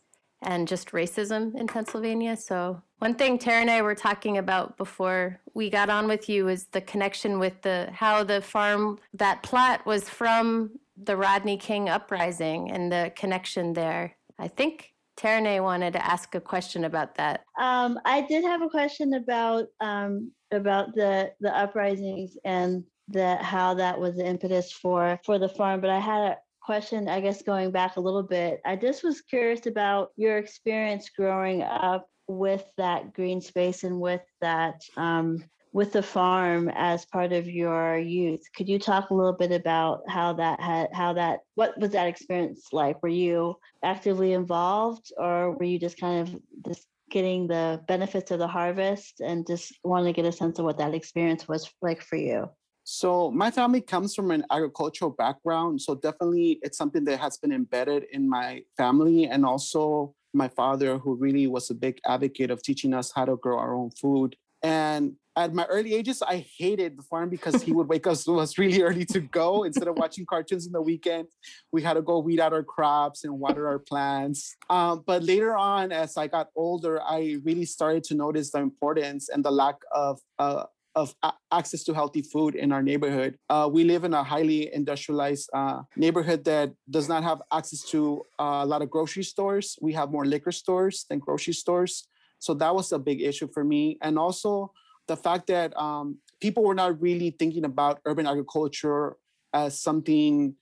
and 0.47 0.69
just 0.69 0.93
racism 0.93 1.55
in 1.57 1.67
Pennsylvania. 1.67 2.37
So, 2.37 2.81
one 2.99 3.15
thing 3.15 3.39
Tara 3.39 3.61
and 3.61 3.71
I 3.71 3.83
were 3.83 3.95
talking 3.95 4.39
about 4.39 4.79
before 4.79 5.39
we 5.53 5.69
got 5.69 5.91
on 5.91 6.09
with 6.09 6.29
you 6.29 6.49
is 6.49 6.67
the 6.69 6.81
connection 6.81 7.39
with 7.39 7.61
the 7.63 7.91
how 7.93 8.25
the 8.25 8.41
farm 8.41 8.99
that 9.13 9.43
plot 9.43 9.85
was 9.85 10.09
from 10.09 10.71
the 10.97 11.17
Rodney 11.17 11.59
King 11.59 11.91
uprising 11.91 12.71
and 12.71 12.91
the 12.91 13.13
connection 13.15 13.75
there. 13.75 14.17
I 14.39 14.49
think 14.49 14.95
Terne 15.17 15.63
wanted 15.63 15.93
to 15.95 16.07
ask 16.07 16.35
a 16.35 16.41
question 16.41 16.85
about 16.85 17.17
that. 17.17 17.45
Um, 17.59 17.99
I 18.05 18.23
did 18.23 18.45
have 18.45 18.63
a 18.63 18.69
question 18.69 19.15
about 19.15 19.67
um, 19.81 20.31
about 20.53 20.95
the 20.95 21.33
the 21.41 21.55
uprisings 21.55 22.37
and 22.45 22.85
the 23.09 23.37
how 23.37 23.75
that 23.75 23.99
was 23.99 24.17
the 24.17 24.27
impetus 24.27 24.73
for 24.73 25.21
for 25.25 25.39
the 25.39 25.49
farm. 25.49 25.81
But 25.81 25.91
I 25.91 25.99
had 25.99 26.23
a 26.23 26.37
question, 26.67 27.09
I 27.09 27.21
guess, 27.21 27.43
going 27.43 27.71
back 27.71 27.97
a 27.97 28.01
little 28.01 28.25
bit. 28.25 28.61
I 28.67 28.75
just 28.75 29.05
was 29.05 29.21
curious 29.21 29.67
about 29.67 30.11
your 30.17 30.37
experience 30.37 31.09
growing 31.17 31.63
up 31.63 32.09
with 32.27 32.65
that 32.77 33.15
green 33.15 33.41
space 33.41 33.85
and 33.85 34.01
with 34.01 34.23
that 34.41 34.83
um, 34.97 35.45
with 35.73 35.93
the 35.93 36.03
farm 36.03 36.69
as 36.75 37.05
part 37.07 37.33
of 37.33 37.47
your 37.47 37.99
youth. 37.99 38.41
Could 38.57 38.69
you 38.69 38.81
talk 38.81 39.11
a 39.11 39.15
little 39.15 39.33
bit 39.33 39.53
about 39.53 40.01
how 40.09 40.33
that 40.33 40.61
had 40.61 40.89
how 40.93 41.13
that 41.13 41.41
what 41.55 41.79
was 41.79 41.91
that 41.91 42.09
experience 42.09 42.69
like? 42.73 43.01
Were 43.03 43.09
you 43.09 43.57
actively 43.85 44.33
involved 44.33 45.13
or 45.17 45.53
were 45.53 45.65
you 45.65 45.79
just 45.79 46.01
kind 46.01 46.29
of 46.29 46.41
just 46.67 46.89
getting 47.11 47.47
the 47.47 47.81
benefits 47.87 48.33
of 48.33 48.41
the 48.41 48.49
harvest 48.49 49.21
and 49.21 49.47
just 49.47 49.73
wanting 49.85 50.13
to 50.13 50.21
get 50.21 50.29
a 50.29 50.33
sense 50.33 50.59
of 50.59 50.65
what 50.65 50.79
that 50.79 50.95
experience 50.95 51.47
was 51.47 51.71
like 51.81 52.03
for 52.03 52.17
you? 52.17 52.49
So 52.89 53.33
my 53.33 53.51
family 53.51 53.81
comes 53.81 54.15
from 54.15 54.31
an 54.31 54.45
agricultural 54.49 55.11
background, 55.11 55.83
so 55.83 55.97
definitely 55.97 56.61
it's 56.63 56.79
something 56.79 57.05
that 57.07 57.19
has 57.19 57.37
been 57.37 57.51
embedded 57.51 58.05
in 58.13 58.29
my 58.29 58.63
family 58.77 59.27
and 59.27 59.45
also 59.45 60.15
my 60.33 60.47
father 60.47 60.97
who 60.97 61.17
really 61.17 61.49
was 61.49 61.69
a 61.69 61.75
big 61.75 61.99
advocate 62.07 62.53
of 62.53 62.63
teaching 62.63 62.95
us 62.95 63.11
how 63.13 63.25
to 63.25 63.35
grow 63.39 63.59
our 63.59 63.75
own 63.75 63.91
food. 63.91 64.37
And 64.63 65.17
at 65.35 65.53
my 65.53 65.65
early 65.65 65.95
ages, 65.97 66.23
I 66.23 66.47
hated 66.57 66.97
the 66.97 67.03
farm 67.03 67.29
because 67.29 67.61
he 67.61 67.73
would 67.73 67.89
wake 67.93 68.07
us 68.07 68.29
us 68.29 68.57
really 68.57 68.81
early 68.81 69.05
to 69.07 69.19
go 69.19 69.65
instead 69.65 69.89
of 69.89 69.99
watching 69.99 70.25
cartoons 70.25 70.65
in 70.65 70.73
the 70.73 70.81
weekend. 70.81 71.27
We 71.73 71.83
had 71.83 71.95
to 71.95 72.03
go 72.03 72.21
weed 72.21 72.39
out 72.39 72.53
our 72.53 72.63
crops 72.63 73.25
and 73.25 73.41
water 73.41 73.67
our 73.67 73.81
plants. 73.81 74.55
Um, 74.71 75.03
but 75.05 75.25
later 75.25 75.57
on, 75.57 75.91
as 75.91 76.17
I 76.17 76.29
got 76.29 76.51
older, 76.55 77.03
I 77.03 77.39
really 77.43 77.65
started 77.65 78.05
to 78.05 78.15
notice 78.15 78.53
the 78.53 78.61
importance 78.61 79.29
and 79.29 79.45
the 79.45 79.51
lack 79.51 79.77
of 79.91 80.21
uh, 80.39 80.67
of 80.97 81.15
access 81.53 81.85
to 81.85 81.93
healthy 81.93 82.23
food 82.23 82.55
in 82.55 82.73
our 82.73 82.83
neighborhood. 82.83 83.39
Uh, 83.51 83.69
we 83.71 83.85
live 83.85 84.05
in 84.05 84.15
a 84.15 84.25
highly 84.25 84.73
industrialized 84.73 85.49
uh, 85.53 85.83
neighborhood 85.95 86.43
that 86.45 86.73
does 86.89 87.07
not 87.07 87.23
have 87.23 87.43
access 87.53 87.83
to 87.83 88.23
uh, 88.41 88.61
a 88.65 88.67
lot 88.67 88.81
of 88.81 88.91
grocery 88.91 89.23
stores. 89.23 89.79
We 89.83 89.93
have 89.93 90.11
more 90.11 90.25
liquor 90.25 90.53
stores 90.53 91.05
than 91.09 91.19
grocery 91.19 91.53
stores. 91.53 92.09
So 92.39 92.55
that 92.55 92.75
was 92.75 92.93
a 92.93 92.99
big 92.99 93.21
issue 93.21 93.49
for 93.53 93.63
me. 93.63 93.99
And 94.01 94.19
also 94.19 94.73
the 95.07 95.17
fact 95.17 95.49
that 95.49 95.77
um, 95.77 96.19
people 96.41 96.65
were 96.65 96.75
not 96.75 97.01
really 97.01 97.31
thinking 97.31 97.67
about 97.67 98.01
urban 98.07 98.27
agriculture 98.27 99.17
as 99.53 99.79
something 99.79 100.55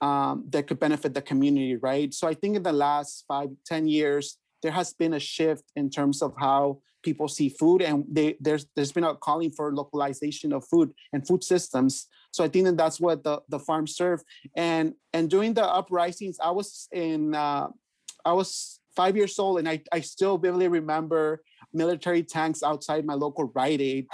um, 0.00 0.44
that 0.50 0.66
could 0.66 0.80
benefit 0.80 1.14
the 1.14 1.22
community, 1.22 1.76
right? 1.76 2.12
So 2.12 2.26
I 2.26 2.34
think 2.34 2.56
in 2.56 2.62
the 2.62 2.72
last 2.72 3.24
five, 3.28 3.50
ten 3.64 3.86
years, 3.86 4.38
there 4.62 4.72
has 4.72 4.92
been 4.92 5.14
a 5.14 5.20
shift 5.20 5.64
in 5.76 5.90
terms 5.90 6.22
of 6.22 6.34
how 6.38 6.80
people 7.08 7.28
see 7.28 7.48
food 7.48 7.80
and 7.88 8.04
they, 8.16 8.28
there's 8.44 8.64
there's 8.74 8.94
been 8.96 9.08
a 9.10 9.14
calling 9.14 9.52
for 9.56 9.66
localization 9.82 10.50
of 10.52 10.60
food 10.72 10.88
and 11.12 11.20
food 11.28 11.42
systems. 11.52 11.92
So 12.34 12.44
i 12.44 12.48
think 12.52 12.64
that 12.66 12.76
that's 12.82 13.00
what 13.04 13.18
the, 13.26 13.36
the 13.48 13.60
farm 13.68 13.86
served 14.00 14.24
and 14.68 14.86
and 15.14 15.24
during 15.34 15.52
the 15.58 15.66
uprisings 15.78 16.36
i 16.50 16.52
was 16.58 16.68
in 16.92 17.20
uh, 17.34 17.66
i 18.30 18.32
was 18.40 18.48
five 19.00 19.14
years 19.20 19.38
old 19.38 19.58
and 19.60 19.68
I, 19.74 19.76
I 19.92 20.00
still 20.00 20.36
vividly 20.38 20.68
remember 20.80 21.24
military 21.72 22.22
tanks 22.22 22.62
outside 22.62 23.04
my 23.04 23.14
local 23.14 23.50
Rite 23.54 23.80
Aid, 23.80 24.06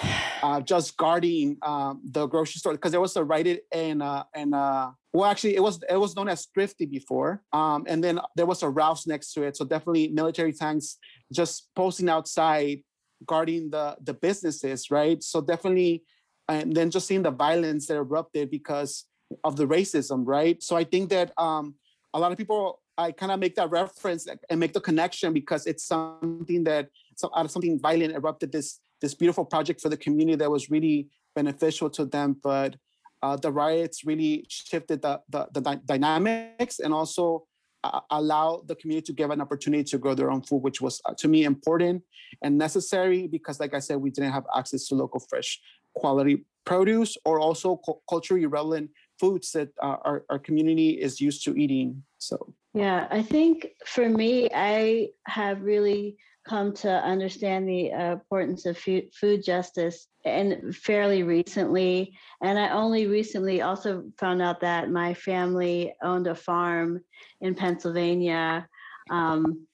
uh, 0.42 0.60
just 0.60 0.96
guarding 0.96 1.56
um, 1.62 2.00
the 2.04 2.26
grocery 2.26 2.58
store 2.58 2.72
because 2.72 2.92
there 2.92 3.00
was 3.00 3.16
a 3.16 3.24
Rite 3.24 3.46
Aid 3.46 3.60
and 3.72 4.02
uh, 4.02 4.24
and 4.34 4.54
uh, 4.54 4.90
well, 5.12 5.30
actually, 5.30 5.56
it 5.56 5.62
was 5.62 5.80
it 5.88 5.96
was 5.96 6.16
known 6.16 6.28
as 6.28 6.46
Thrifty 6.54 6.86
before, 6.86 7.42
um, 7.52 7.84
and 7.86 8.02
then 8.02 8.18
there 8.34 8.46
was 8.46 8.62
a 8.62 8.68
Rouse 8.68 9.06
next 9.06 9.34
to 9.34 9.42
it. 9.42 9.56
So 9.56 9.64
definitely 9.64 10.08
military 10.08 10.52
tanks 10.52 10.96
just 11.32 11.68
posting 11.76 12.08
outside, 12.08 12.82
guarding 13.26 13.70
the 13.70 13.96
the 14.02 14.14
businesses, 14.14 14.90
right? 14.90 15.22
So 15.22 15.40
definitely, 15.40 16.02
and 16.48 16.74
then 16.74 16.90
just 16.90 17.06
seeing 17.06 17.22
the 17.22 17.30
violence 17.30 17.86
that 17.86 17.96
erupted 17.96 18.50
because 18.50 19.04
of 19.44 19.56
the 19.56 19.66
racism, 19.66 20.24
right? 20.26 20.62
So 20.62 20.76
I 20.76 20.84
think 20.84 21.10
that 21.10 21.32
um, 21.38 21.74
a 22.14 22.18
lot 22.18 22.32
of 22.32 22.38
people 22.38 22.81
I 22.98 23.12
kind 23.12 23.32
of 23.32 23.40
make 23.40 23.54
that 23.56 23.70
reference 23.70 24.26
and 24.50 24.60
make 24.60 24.72
the 24.72 24.80
connection 24.80 25.32
because 25.32 25.66
it's 25.66 25.84
something 25.84 26.64
that 26.64 26.88
so 27.16 27.30
out 27.34 27.44
of 27.44 27.50
something 27.50 27.78
violent 27.80 28.14
erupted 28.14 28.52
this 28.52 28.80
this 29.00 29.14
beautiful 29.14 29.44
project 29.44 29.80
for 29.80 29.88
the 29.88 29.96
community 29.96 30.36
that 30.36 30.50
was 30.50 30.70
really 30.70 31.08
beneficial 31.34 31.90
to 31.90 32.04
them. 32.04 32.36
But 32.42 32.76
uh, 33.22 33.36
the 33.36 33.50
riots 33.50 34.04
really 34.04 34.44
shifted 34.48 35.02
the 35.02 35.20
the, 35.30 35.48
the 35.52 35.60
dy- 35.60 35.80
dynamics 35.86 36.80
and 36.80 36.92
also 36.92 37.46
uh, 37.84 38.00
allow 38.10 38.62
the 38.66 38.76
community 38.76 39.06
to 39.06 39.12
give 39.12 39.30
an 39.30 39.40
opportunity 39.40 39.84
to 39.84 39.98
grow 39.98 40.14
their 40.14 40.30
own 40.30 40.42
food, 40.42 40.58
which 40.58 40.80
was 40.80 41.00
uh, 41.04 41.14
to 41.18 41.28
me 41.28 41.44
important 41.44 42.02
and 42.42 42.56
necessary 42.56 43.26
because, 43.26 43.58
like 43.58 43.74
I 43.74 43.80
said, 43.80 43.96
we 43.96 44.10
didn't 44.10 44.32
have 44.32 44.44
access 44.56 44.86
to 44.88 44.94
local 44.94 45.20
fresh 45.20 45.60
quality 45.94 46.44
produce 46.64 47.16
or 47.24 47.40
also 47.40 47.76
cu- 47.76 48.00
culturally 48.08 48.46
relevant 48.46 48.90
foods 49.22 49.52
that 49.52 49.68
uh, 49.80 49.98
our, 50.08 50.24
our 50.30 50.40
community 50.40 50.90
is 51.06 51.20
used 51.20 51.44
to 51.44 51.54
eating. 51.56 52.02
So 52.18 52.36
Yeah, 52.74 53.06
I 53.18 53.22
think 53.22 53.68
for 53.86 54.08
me, 54.08 54.48
I 54.52 55.10
have 55.26 55.62
really 55.62 56.16
come 56.48 56.74
to 56.74 56.90
understand 56.90 57.68
the 57.68 57.92
uh, 57.92 58.12
importance 58.14 58.66
of 58.66 58.76
food, 58.76 59.04
food 59.14 59.44
justice 59.44 60.08
and 60.24 60.74
fairly 60.74 61.22
recently. 61.22 62.18
And 62.42 62.58
I 62.58 62.70
only 62.70 63.06
recently 63.06 63.62
also 63.62 63.90
found 64.18 64.42
out 64.42 64.60
that 64.60 64.90
my 64.90 65.14
family 65.14 65.94
owned 66.02 66.26
a 66.26 66.34
farm 66.34 67.00
in 67.40 67.54
Pennsylvania. 67.54 68.66
Um, 69.08 69.68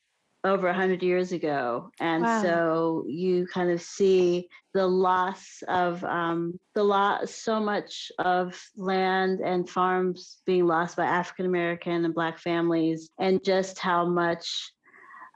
over 0.45 0.67
100 0.67 1.03
years 1.03 1.33
ago. 1.33 1.91
And 2.01 2.25
Wow. 2.25 2.41
so 2.43 3.05
you 3.09 3.47
kind 3.47 3.71
of 3.71 3.81
see 3.83 4.49
the 4.75 4.87
loss 4.87 5.63
of 5.69 6.03
um, 6.05 6.59
the 6.75 6.85
loss, 6.85 7.35
so 7.35 7.61
much 7.61 8.11
of 8.19 8.61
land 8.77 9.41
and 9.41 9.69
farms 9.69 10.43
being 10.47 10.67
lost 10.67 10.97
by 10.97 11.05
African 11.07 11.47
American 11.47 12.05
and 12.05 12.15
Black 12.15 12.39
families, 12.39 13.11
and 13.19 13.43
just 13.43 13.79
how 13.79 14.07
much 14.07 14.73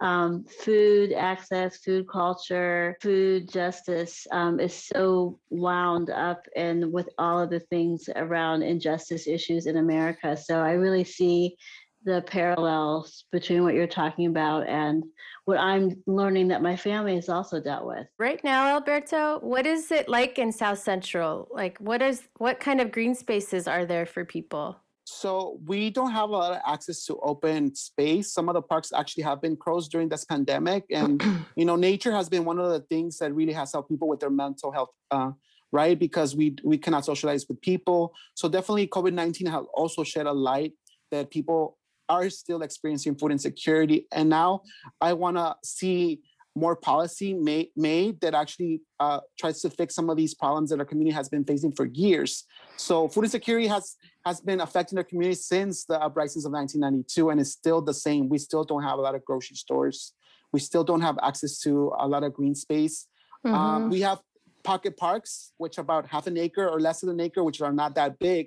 um, 0.02 0.44
food 0.44 1.12
access, 1.12 1.78
food 1.78 2.08
culture, 2.08 2.96
food 3.00 3.48
justice 3.48 4.26
um, 4.32 4.58
is 4.58 4.74
so 4.74 5.38
wound 5.50 6.10
up 6.10 6.44
and 6.56 6.92
with 6.92 7.08
all 7.18 7.38
of 7.38 7.50
the 7.50 7.60
things 7.60 8.08
around 8.16 8.62
injustice 8.62 9.28
issues 9.28 9.66
in 9.66 9.76
America. 9.76 10.36
So 10.36 10.60
I 10.60 10.72
really 10.72 11.04
see 11.04 11.56
the 12.04 12.22
parallels 12.26 13.24
between 13.32 13.62
what 13.62 13.74
you're 13.74 13.86
talking 13.86 14.26
about 14.26 14.66
and 14.68 15.04
what 15.44 15.58
I'm 15.58 16.02
learning 16.06 16.48
that 16.48 16.62
my 16.62 16.76
family 16.76 17.14
has 17.16 17.28
also 17.28 17.60
dealt 17.60 17.86
with. 17.86 18.06
Right 18.18 18.42
now, 18.42 18.66
Alberto, 18.66 19.38
what 19.40 19.66
is 19.66 19.90
it 19.90 20.08
like 20.08 20.38
in 20.38 20.52
South 20.52 20.78
Central? 20.78 21.48
Like, 21.50 21.78
what 21.78 22.02
is 22.02 22.22
what 22.38 22.60
kind 22.60 22.80
of 22.80 22.92
green 22.92 23.14
spaces 23.14 23.68
are 23.68 23.84
there 23.86 24.06
for 24.06 24.24
people? 24.24 24.76
So 25.04 25.58
we 25.66 25.90
don't 25.90 26.12
have 26.12 26.30
a 26.30 26.32
lot 26.32 26.52
of 26.52 26.60
access 26.66 27.04
to 27.06 27.18
open 27.22 27.74
space. 27.74 28.32
Some 28.32 28.48
of 28.48 28.54
the 28.54 28.62
parks 28.62 28.92
actually 28.92 29.24
have 29.24 29.42
been 29.42 29.56
closed 29.56 29.90
during 29.90 30.08
this 30.08 30.24
pandemic, 30.24 30.84
and 30.90 31.22
you 31.56 31.64
know, 31.64 31.76
nature 31.76 32.12
has 32.12 32.28
been 32.28 32.44
one 32.44 32.58
of 32.58 32.70
the 32.70 32.80
things 32.80 33.18
that 33.18 33.34
really 33.34 33.52
has 33.52 33.72
helped 33.72 33.90
people 33.90 34.08
with 34.08 34.20
their 34.20 34.30
mental 34.30 34.70
health. 34.72 34.90
Uh, 35.10 35.32
right, 35.72 35.98
because 35.98 36.36
we 36.36 36.56
we 36.64 36.78
cannot 36.78 37.04
socialize 37.04 37.46
with 37.48 37.60
people. 37.60 38.12
So 38.34 38.48
definitely, 38.48 38.86
COVID 38.86 39.12
nineteen 39.12 39.48
has 39.48 39.64
also 39.74 40.04
shed 40.04 40.26
a 40.26 40.32
light 40.32 40.72
that 41.10 41.30
people 41.30 41.78
are 42.12 42.28
still 42.30 42.62
experiencing 42.62 43.14
food 43.16 43.32
insecurity, 43.32 44.06
and 44.12 44.28
now 44.28 44.62
I 45.00 45.14
want 45.14 45.36
to 45.38 45.56
see 45.64 46.20
more 46.54 46.76
policy 46.76 47.32
made, 47.32 47.68
made 47.74 48.20
that 48.20 48.34
actually 48.34 48.82
uh, 49.00 49.20
tries 49.40 49.62
to 49.62 49.70
fix 49.70 49.94
some 49.94 50.10
of 50.10 50.18
these 50.18 50.34
problems 50.34 50.68
that 50.68 50.78
our 50.78 50.84
community 50.84 51.14
has 51.14 51.26
been 51.30 51.44
facing 51.44 51.72
for 51.72 51.86
years. 51.86 52.44
So 52.76 53.08
food 53.08 53.24
insecurity 53.24 53.66
has 53.68 53.96
has 54.26 54.40
been 54.40 54.60
affecting 54.60 54.98
our 54.98 55.04
community 55.04 55.34
since 55.34 55.84
the 55.86 55.98
uprisings 56.06 56.44
of 56.44 56.52
1992, 56.52 57.30
and 57.30 57.40
it's 57.40 57.50
still 57.50 57.80
the 57.80 57.94
same. 57.94 58.28
We 58.28 58.38
still 58.38 58.64
don't 58.64 58.82
have 58.82 58.98
a 58.98 59.02
lot 59.02 59.14
of 59.14 59.24
grocery 59.24 59.56
stores. 59.56 60.12
We 60.52 60.60
still 60.60 60.84
don't 60.84 61.00
have 61.00 61.18
access 61.22 61.58
to 61.60 61.92
a 61.98 62.06
lot 62.06 62.22
of 62.22 62.34
green 62.34 62.54
space. 62.54 62.96
Um, 63.44 63.54
Mhm. 63.54 63.90
we 63.90 64.00
have 64.02 64.18
pocket 64.62 64.94
parks, 64.96 65.52
which 65.62 65.78
are 65.78 65.80
about 65.88 66.04
half 66.14 66.26
an 66.26 66.36
acre 66.36 66.68
or 66.68 66.78
less 66.86 67.00
than 67.00 67.10
an 67.16 67.20
acre, 67.20 67.42
which 67.42 67.60
are 67.62 67.72
not 67.72 67.94
that 67.94 68.18
big. 68.18 68.44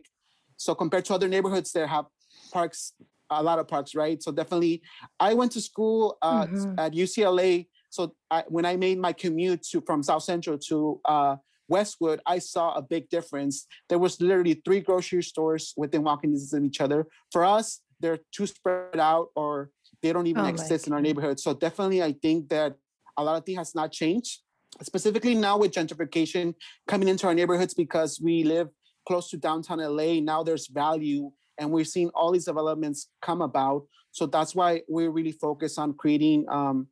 So 0.57 0.69
compared 0.75 1.05
to 1.05 1.13
other 1.15 1.27
neighborhoods 1.27 1.71
that 1.73 1.87
have 1.89 2.05
parks, 2.53 2.93
a 3.29 3.41
lot 3.43 3.59
of 3.59 3.67
parks, 3.67 3.95
right? 3.95 4.21
So 4.21 4.31
definitely, 4.31 4.81
I 5.19 5.33
went 5.33 5.51
to 5.53 5.61
school 5.61 6.17
uh, 6.21 6.47
Mhm. 6.47 6.79
at 6.79 6.93
UCLA. 6.93 7.67
So 7.89 8.15
I, 8.29 8.43
when 8.47 8.65
I 8.65 8.75
made 8.75 8.99
my 8.99 9.13
commute 9.13 9.63
to 9.71 9.81
from 9.81 10.03
South 10.03 10.23
Central 10.23 10.57
to 10.69 10.99
uh, 11.05 11.35
Westwood, 11.67 12.19
I 12.25 12.39
saw 12.39 12.73
a 12.75 12.81
big 12.81 13.09
difference. 13.09 13.65
There 13.89 13.99
was 13.99 14.19
literally 14.21 14.61
three 14.65 14.81
grocery 14.81 15.23
stores 15.23 15.73
within 15.77 16.03
walking 16.03 16.31
distance 16.31 16.53
of 16.53 16.63
each 16.63 16.81
other. 16.81 17.07
For 17.31 17.43
us, 17.45 17.81
they're 18.01 18.19
too 18.31 18.47
spread 18.47 18.99
out 18.99 19.29
or 19.35 19.71
they 20.03 20.11
don't 20.11 20.27
even 20.27 20.45
Oh 20.45 20.49
exist 20.49 20.87
in 20.87 20.93
our 20.93 21.01
neighborhood. 21.01 21.39
So 21.39 21.53
definitely, 21.53 22.03
I 22.03 22.13
think 22.21 22.49
that 22.49 22.75
a 23.17 23.23
lot 23.23 23.37
of 23.37 23.45
things 23.45 23.57
has 23.57 23.73
not 23.73 23.91
changed, 23.93 24.41
specifically 24.81 25.33
now 25.35 25.57
with 25.57 25.71
gentrification 25.71 26.53
coming 26.87 27.07
into 27.07 27.25
our 27.27 27.33
neighborhoods 27.33 27.73
because 27.73 28.19
we 28.21 28.43
live 28.43 28.67
close 29.07 29.29
to 29.29 29.37
downtown 29.37 29.79
LA. 29.79 30.19
Now 30.19 30.43
there's 30.43 30.67
value, 30.67 31.31
and 31.57 31.71
we're 31.71 31.85
seeing 31.85 32.09
all 32.09 32.31
these 32.31 32.45
developments 32.45 33.09
come 33.21 33.41
about. 33.41 33.85
So 34.11 34.25
that's 34.25 34.55
why 34.55 34.81
we're 34.87 35.11
really 35.11 35.31
focused 35.31 35.77
on 35.77 35.93
creating 35.93 36.45
um, 36.49 36.87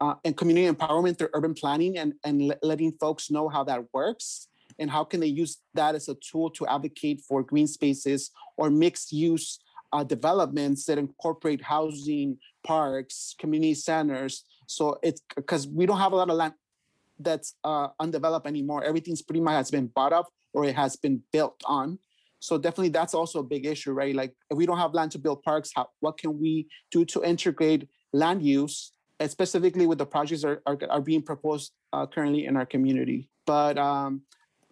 uh, 0.00 0.14
and 0.24 0.36
community 0.36 0.68
empowerment 0.70 1.18
through 1.18 1.28
urban 1.34 1.54
planning 1.54 1.98
and 1.98 2.14
and 2.24 2.48
le- 2.48 2.58
letting 2.62 2.92
folks 3.00 3.30
know 3.30 3.48
how 3.48 3.62
that 3.64 3.82
works 3.92 4.48
and 4.78 4.90
how 4.90 5.04
can 5.04 5.20
they 5.20 5.26
use 5.26 5.58
that 5.74 5.94
as 5.94 6.08
a 6.08 6.16
tool 6.16 6.50
to 6.50 6.66
advocate 6.66 7.20
for 7.28 7.42
green 7.42 7.66
spaces 7.66 8.30
or 8.56 8.70
mixed 8.70 9.12
use 9.12 9.60
uh, 9.92 10.02
developments 10.02 10.86
that 10.86 10.98
incorporate 10.98 11.62
housing, 11.62 12.38
parks, 12.64 13.34
community 13.38 13.74
centers. 13.74 14.44
So 14.66 14.98
it's 15.02 15.20
because 15.36 15.68
we 15.68 15.86
don't 15.86 15.98
have 15.98 16.12
a 16.12 16.16
lot 16.16 16.30
of 16.30 16.36
land 16.36 16.54
that's 17.18 17.54
uh, 17.62 17.88
undeveloped 18.00 18.46
anymore. 18.46 18.82
Everything's 18.82 19.22
pretty 19.22 19.40
much 19.40 19.52
has 19.52 19.70
been 19.70 19.86
bought 19.88 20.12
up 20.12 20.28
or 20.52 20.64
it 20.64 20.74
has 20.74 20.96
been 20.96 21.22
built 21.32 21.60
on. 21.66 21.98
So 22.42 22.58
definitely 22.58 22.88
that's 22.88 23.14
also 23.14 23.38
a 23.38 23.42
big 23.44 23.66
issue, 23.66 23.92
right? 23.92 24.16
Like 24.16 24.34
if 24.50 24.58
we 24.58 24.66
don't 24.66 24.78
have 24.78 24.94
land 24.94 25.12
to 25.12 25.18
build 25.18 25.44
parks, 25.44 25.70
how, 25.76 25.86
what 26.00 26.18
can 26.18 26.40
we 26.40 26.66
do 26.90 27.04
to 27.04 27.22
integrate 27.22 27.88
land 28.12 28.42
use, 28.42 28.92
specifically 29.28 29.86
with 29.86 29.98
the 29.98 30.06
projects 30.06 30.42
that 30.42 30.48
are, 30.48 30.62
are, 30.66 30.78
are 30.90 31.00
being 31.00 31.22
proposed 31.22 31.70
uh, 31.92 32.04
currently 32.04 32.46
in 32.46 32.56
our 32.56 32.66
community? 32.66 33.30
But 33.46 33.78
um, 33.78 34.22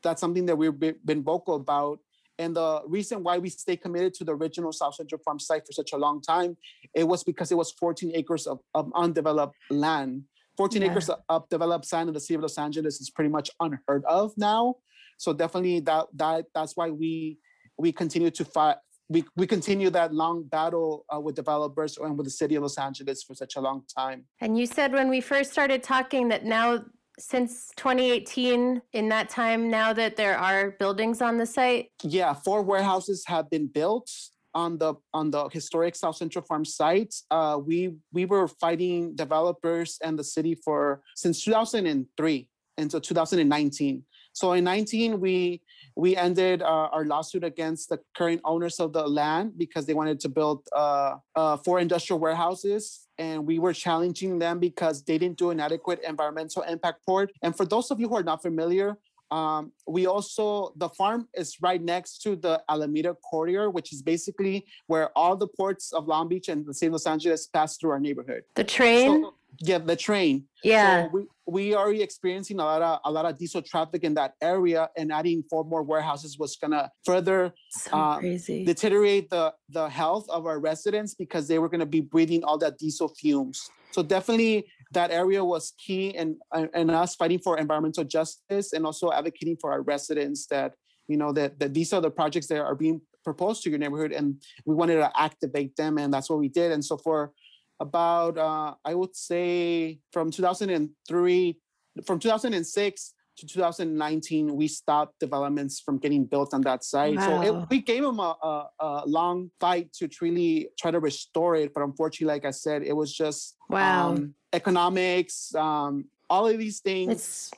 that's 0.02 0.20
something 0.20 0.46
that 0.46 0.56
we've 0.56 0.76
been 0.80 1.22
vocal 1.22 1.54
about. 1.54 2.00
And 2.40 2.56
the 2.56 2.82
reason 2.88 3.22
why 3.22 3.38
we 3.38 3.48
stay 3.50 3.76
committed 3.76 4.14
to 4.14 4.24
the 4.24 4.34
original 4.34 4.72
South 4.72 4.96
Central 4.96 5.20
Farm 5.24 5.38
site 5.38 5.64
for 5.64 5.72
such 5.72 5.92
a 5.92 5.96
long 5.96 6.20
time, 6.20 6.56
it 6.92 7.06
was 7.06 7.22
because 7.22 7.52
it 7.52 7.56
was 7.56 7.70
14 7.70 8.10
acres 8.16 8.48
of, 8.48 8.58
of 8.74 8.90
undeveloped 8.96 9.54
land. 9.70 10.24
14 10.56 10.82
Yeah. 10.82 10.90
acres 10.90 11.08
of- 11.08 11.20
of 11.28 11.48
developed 11.50 11.92
land 11.92 12.08
in 12.08 12.14
the 12.14 12.20
city 12.20 12.34
of 12.34 12.42
Los 12.42 12.58
Angeles 12.58 13.00
is 13.00 13.10
pretty 13.10 13.30
much 13.30 13.48
unheard 13.60 14.04
of 14.06 14.32
now. 14.36 14.74
So 15.18 15.32
definitely 15.32 15.80
that 15.80 16.06
that 16.14 16.46
that's 16.54 16.76
why 16.76 16.90
we 16.90 17.38
we 17.80 17.92
continue 17.92 18.30
to 18.30 18.44
fight. 18.44 18.76
We, 19.08 19.24
we 19.36 19.46
continue 19.46 19.90
that 19.90 20.14
long 20.14 20.44
battle 20.44 21.04
uh, 21.12 21.18
with 21.18 21.34
developers 21.34 21.98
and 21.98 22.16
with 22.16 22.26
the 22.26 22.30
city 22.30 22.54
of 22.54 22.62
Los 22.62 22.78
Angeles 22.78 23.24
for 23.24 23.34
such 23.34 23.56
a 23.56 23.60
long 23.60 23.82
time. 23.92 24.24
And 24.40 24.56
you 24.56 24.66
said 24.66 24.92
when 24.92 25.08
we 25.08 25.20
first 25.20 25.50
started 25.50 25.82
talking 25.82 26.28
that 26.28 26.44
now, 26.44 26.84
since 27.18 27.70
2018, 27.76 28.80
in 28.92 29.08
that 29.08 29.28
time, 29.28 29.68
now 29.68 29.92
that 29.92 30.14
there 30.16 30.38
are 30.38 30.70
buildings 30.78 31.20
on 31.20 31.38
the 31.38 31.46
site. 31.46 31.90
Yeah, 32.04 32.34
four 32.34 32.62
warehouses 32.62 33.24
have 33.26 33.50
been 33.50 33.66
built 33.66 34.08
on 34.54 34.78
the 34.78 34.94
on 35.12 35.30
the 35.30 35.48
historic 35.48 35.94
South 35.96 36.16
Central 36.16 36.44
Farm 36.44 36.64
site. 36.64 37.14
Uh, 37.30 37.58
we 37.64 37.94
we 38.12 38.24
were 38.26 38.46
fighting 38.46 39.14
developers 39.16 39.98
and 40.02 40.18
the 40.18 40.24
city 40.24 40.54
for 40.54 41.02
since 41.16 41.44
2003 41.44 42.48
until 42.78 43.00
2019. 43.00 44.04
So 44.32 44.52
in 44.52 44.64
19, 44.64 45.20
we 45.20 45.62
we 45.96 46.16
ended 46.16 46.62
uh, 46.62 46.88
our 46.92 47.04
lawsuit 47.04 47.44
against 47.44 47.88
the 47.88 47.98
current 48.16 48.40
owners 48.44 48.80
of 48.80 48.92
the 48.92 49.06
land 49.06 49.58
because 49.58 49.86
they 49.86 49.94
wanted 49.94 50.20
to 50.20 50.28
build 50.28 50.66
uh, 50.74 51.16
uh, 51.34 51.56
four 51.58 51.80
industrial 51.80 52.18
warehouses, 52.18 53.08
and 53.18 53.44
we 53.46 53.58
were 53.58 53.72
challenging 53.72 54.38
them 54.38 54.58
because 54.58 55.02
they 55.02 55.18
didn't 55.18 55.38
do 55.38 55.50
an 55.50 55.60
adequate 55.60 56.00
environmental 56.06 56.62
impact 56.62 57.00
report. 57.00 57.32
And 57.42 57.56
for 57.56 57.66
those 57.66 57.90
of 57.90 58.00
you 58.00 58.08
who 58.08 58.16
are 58.16 58.22
not 58.22 58.40
familiar, 58.40 58.96
um, 59.30 59.72
we 59.86 60.06
also 60.06 60.72
the 60.76 60.88
farm 60.88 61.28
is 61.34 61.56
right 61.60 61.80
next 61.80 62.22
to 62.22 62.36
the 62.36 62.62
Alameda 62.68 63.14
corridor, 63.28 63.70
which 63.70 63.92
is 63.92 64.02
basically 64.02 64.66
where 64.86 65.10
all 65.16 65.36
the 65.36 65.46
ports 65.46 65.92
of 65.92 66.08
Long 66.08 66.28
Beach 66.28 66.48
and 66.48 66.66
the 66.66 66.74
city 66.74 66.86
of 66.86 66.92
Los 66.94 67.06
Angeles 67.06 67.46
pass 67.46 67.76
through 67.76 67.90
our 67.90 68.00
neighborhood. 68.00 68.42
The 68.54 68.64
train? 68.64 69.22
So, 69.22 69.34
yeah, 69.58 69.78
the 69.78 69.96
train. 69.96 70.44
yeah. 70.62 71.04
So 71.04 71.10
we 71.12 71.26
we 71.46 71.74
are 71.74 71.92
experiencing 71.92 72.60
a 72.60 72.64
lot 72.64 72.82
of 72.82 73.00
a 73.04 73.10
lot 73.10 73.24
of 73.26 73.38
diesel 73.38 73.62
traffic 73.62 74.04
in 74.04 74.14
that 74.14 74.34
area, 74.40 74.88
and 74.96 75.12
adding 75.12 75.42
four 75.50 75.64
more 75.64 75.82
warehouses 75.82 76.38
was 76.38 76.56
gonna 76.56 76.90
further 77.04 77.52
so 77.70 77.90
uh, 77.92 78.20
deteriorate 78.20 79.30
the 79.30 79.52
the 79.68 79.88
health 79.88 80.26
of 80.30 80.46
our 80.46 80.58
residents 80.60 81.14
because 81.14 81.48
they 81.48 81.58
were 81.58 81.68
going 81.68 81.80
to 81.80 81.86
be 81.86 82.00
breathing 82.00 82.44
all 82.44 82.58
that 82.58 82.78
diesel 82.78 83.08
fumes. 83.08 83.68
So 83.92 84.02
definitely 84.02 84.66
that 84.92 85.10
area 85.10 85.44
was 85.44 85.72
key 85.84 86.08
in 86.08 86.38
and 86.52 86.90
us 86.90 87.14
fighting 87.14 87.38
for 87.38 87.58
environmental 87.58 88.04
justice 88.04 88.72
and 88.72 88.84
also 88.86 89.12
advocating 89.12 89.56
for 89.60 89.72
our 89.72 89.82
residents 89.82 90.46
that 90.46 90.74
you 91.08 91.16
know 91.16 91.32
that, 91.32 91.58
that 91.58 91.74
these 91.74 91.92
are 91.92 92.00
the 92.00 92.10
projects 92.10 92.46
that 92.48 92.60
are 92.60 92.74
being 92.74 93.00
proposed 93.24 93.62
to 93.62 93.70
your 93.70 93.78
neighborhood 93.78 94.12
and 94.12 94.42
we 94.64 94.74
wanted 94.74 94.96
to 94.96 95.10
activate 95.20 95.76
them 95.76 95.98
and 95.98 96.12
that's 96.12 96.30
what 96.30 96.38
we 96.38 96.48
did. 96.48 96.72
And 96.72 96.84
so 96.84 96.96
for 96.96 97.32
about 97.80 98.38
uh, 98.38 98.74
I 98.84 98.94
would 98.94 99.16
say 99.16 99.98
from 100.12 100.30
2003 100.30 101.58
from 102.04 102.18
2006 102.18 103.14
to 103.38 103.46
2019 103.46 104.54
we 104.54 104.68
stopped 104.68 105.18
developments 105.18 105.80
from 105.80 105.98
getting 105.98 106.24
built 106.24 106.52
on 106.52 106.60
that 106.60 106.84
site 106.84 107.20
so 107.22 107.40
it, 107.40 107.54
we 107.70 107.80
gave 107.80 108.02
them 108.02 108.20
a, 108.20 108.36
a, 108.42 108.68
a 108.80 109.06
long 109.06 109.50
fight 109.58 109.92
to 109.94 110.08
really 110.20 110.68
try 110.78 110.90
to 110.90 111.00
restore 111.00 111.56
it 111.56 111.72
but 111.72 111.82
unfortunately 111.82 112.32
like 112.32 112.44
i 112.44 112.50
said 112.50 112.82
it 112.82 112.92
was 112.94 113.12
just 113.12 113.56
Wow. 113.70 114.10
um, 114.10 114.34
economics 114.52 115.54
um, 115.54 116.04
all 116.28 116.46
of 116.46 116.58
these 116.58 116.80
things 116.80 117.12
it's 117.12 117.50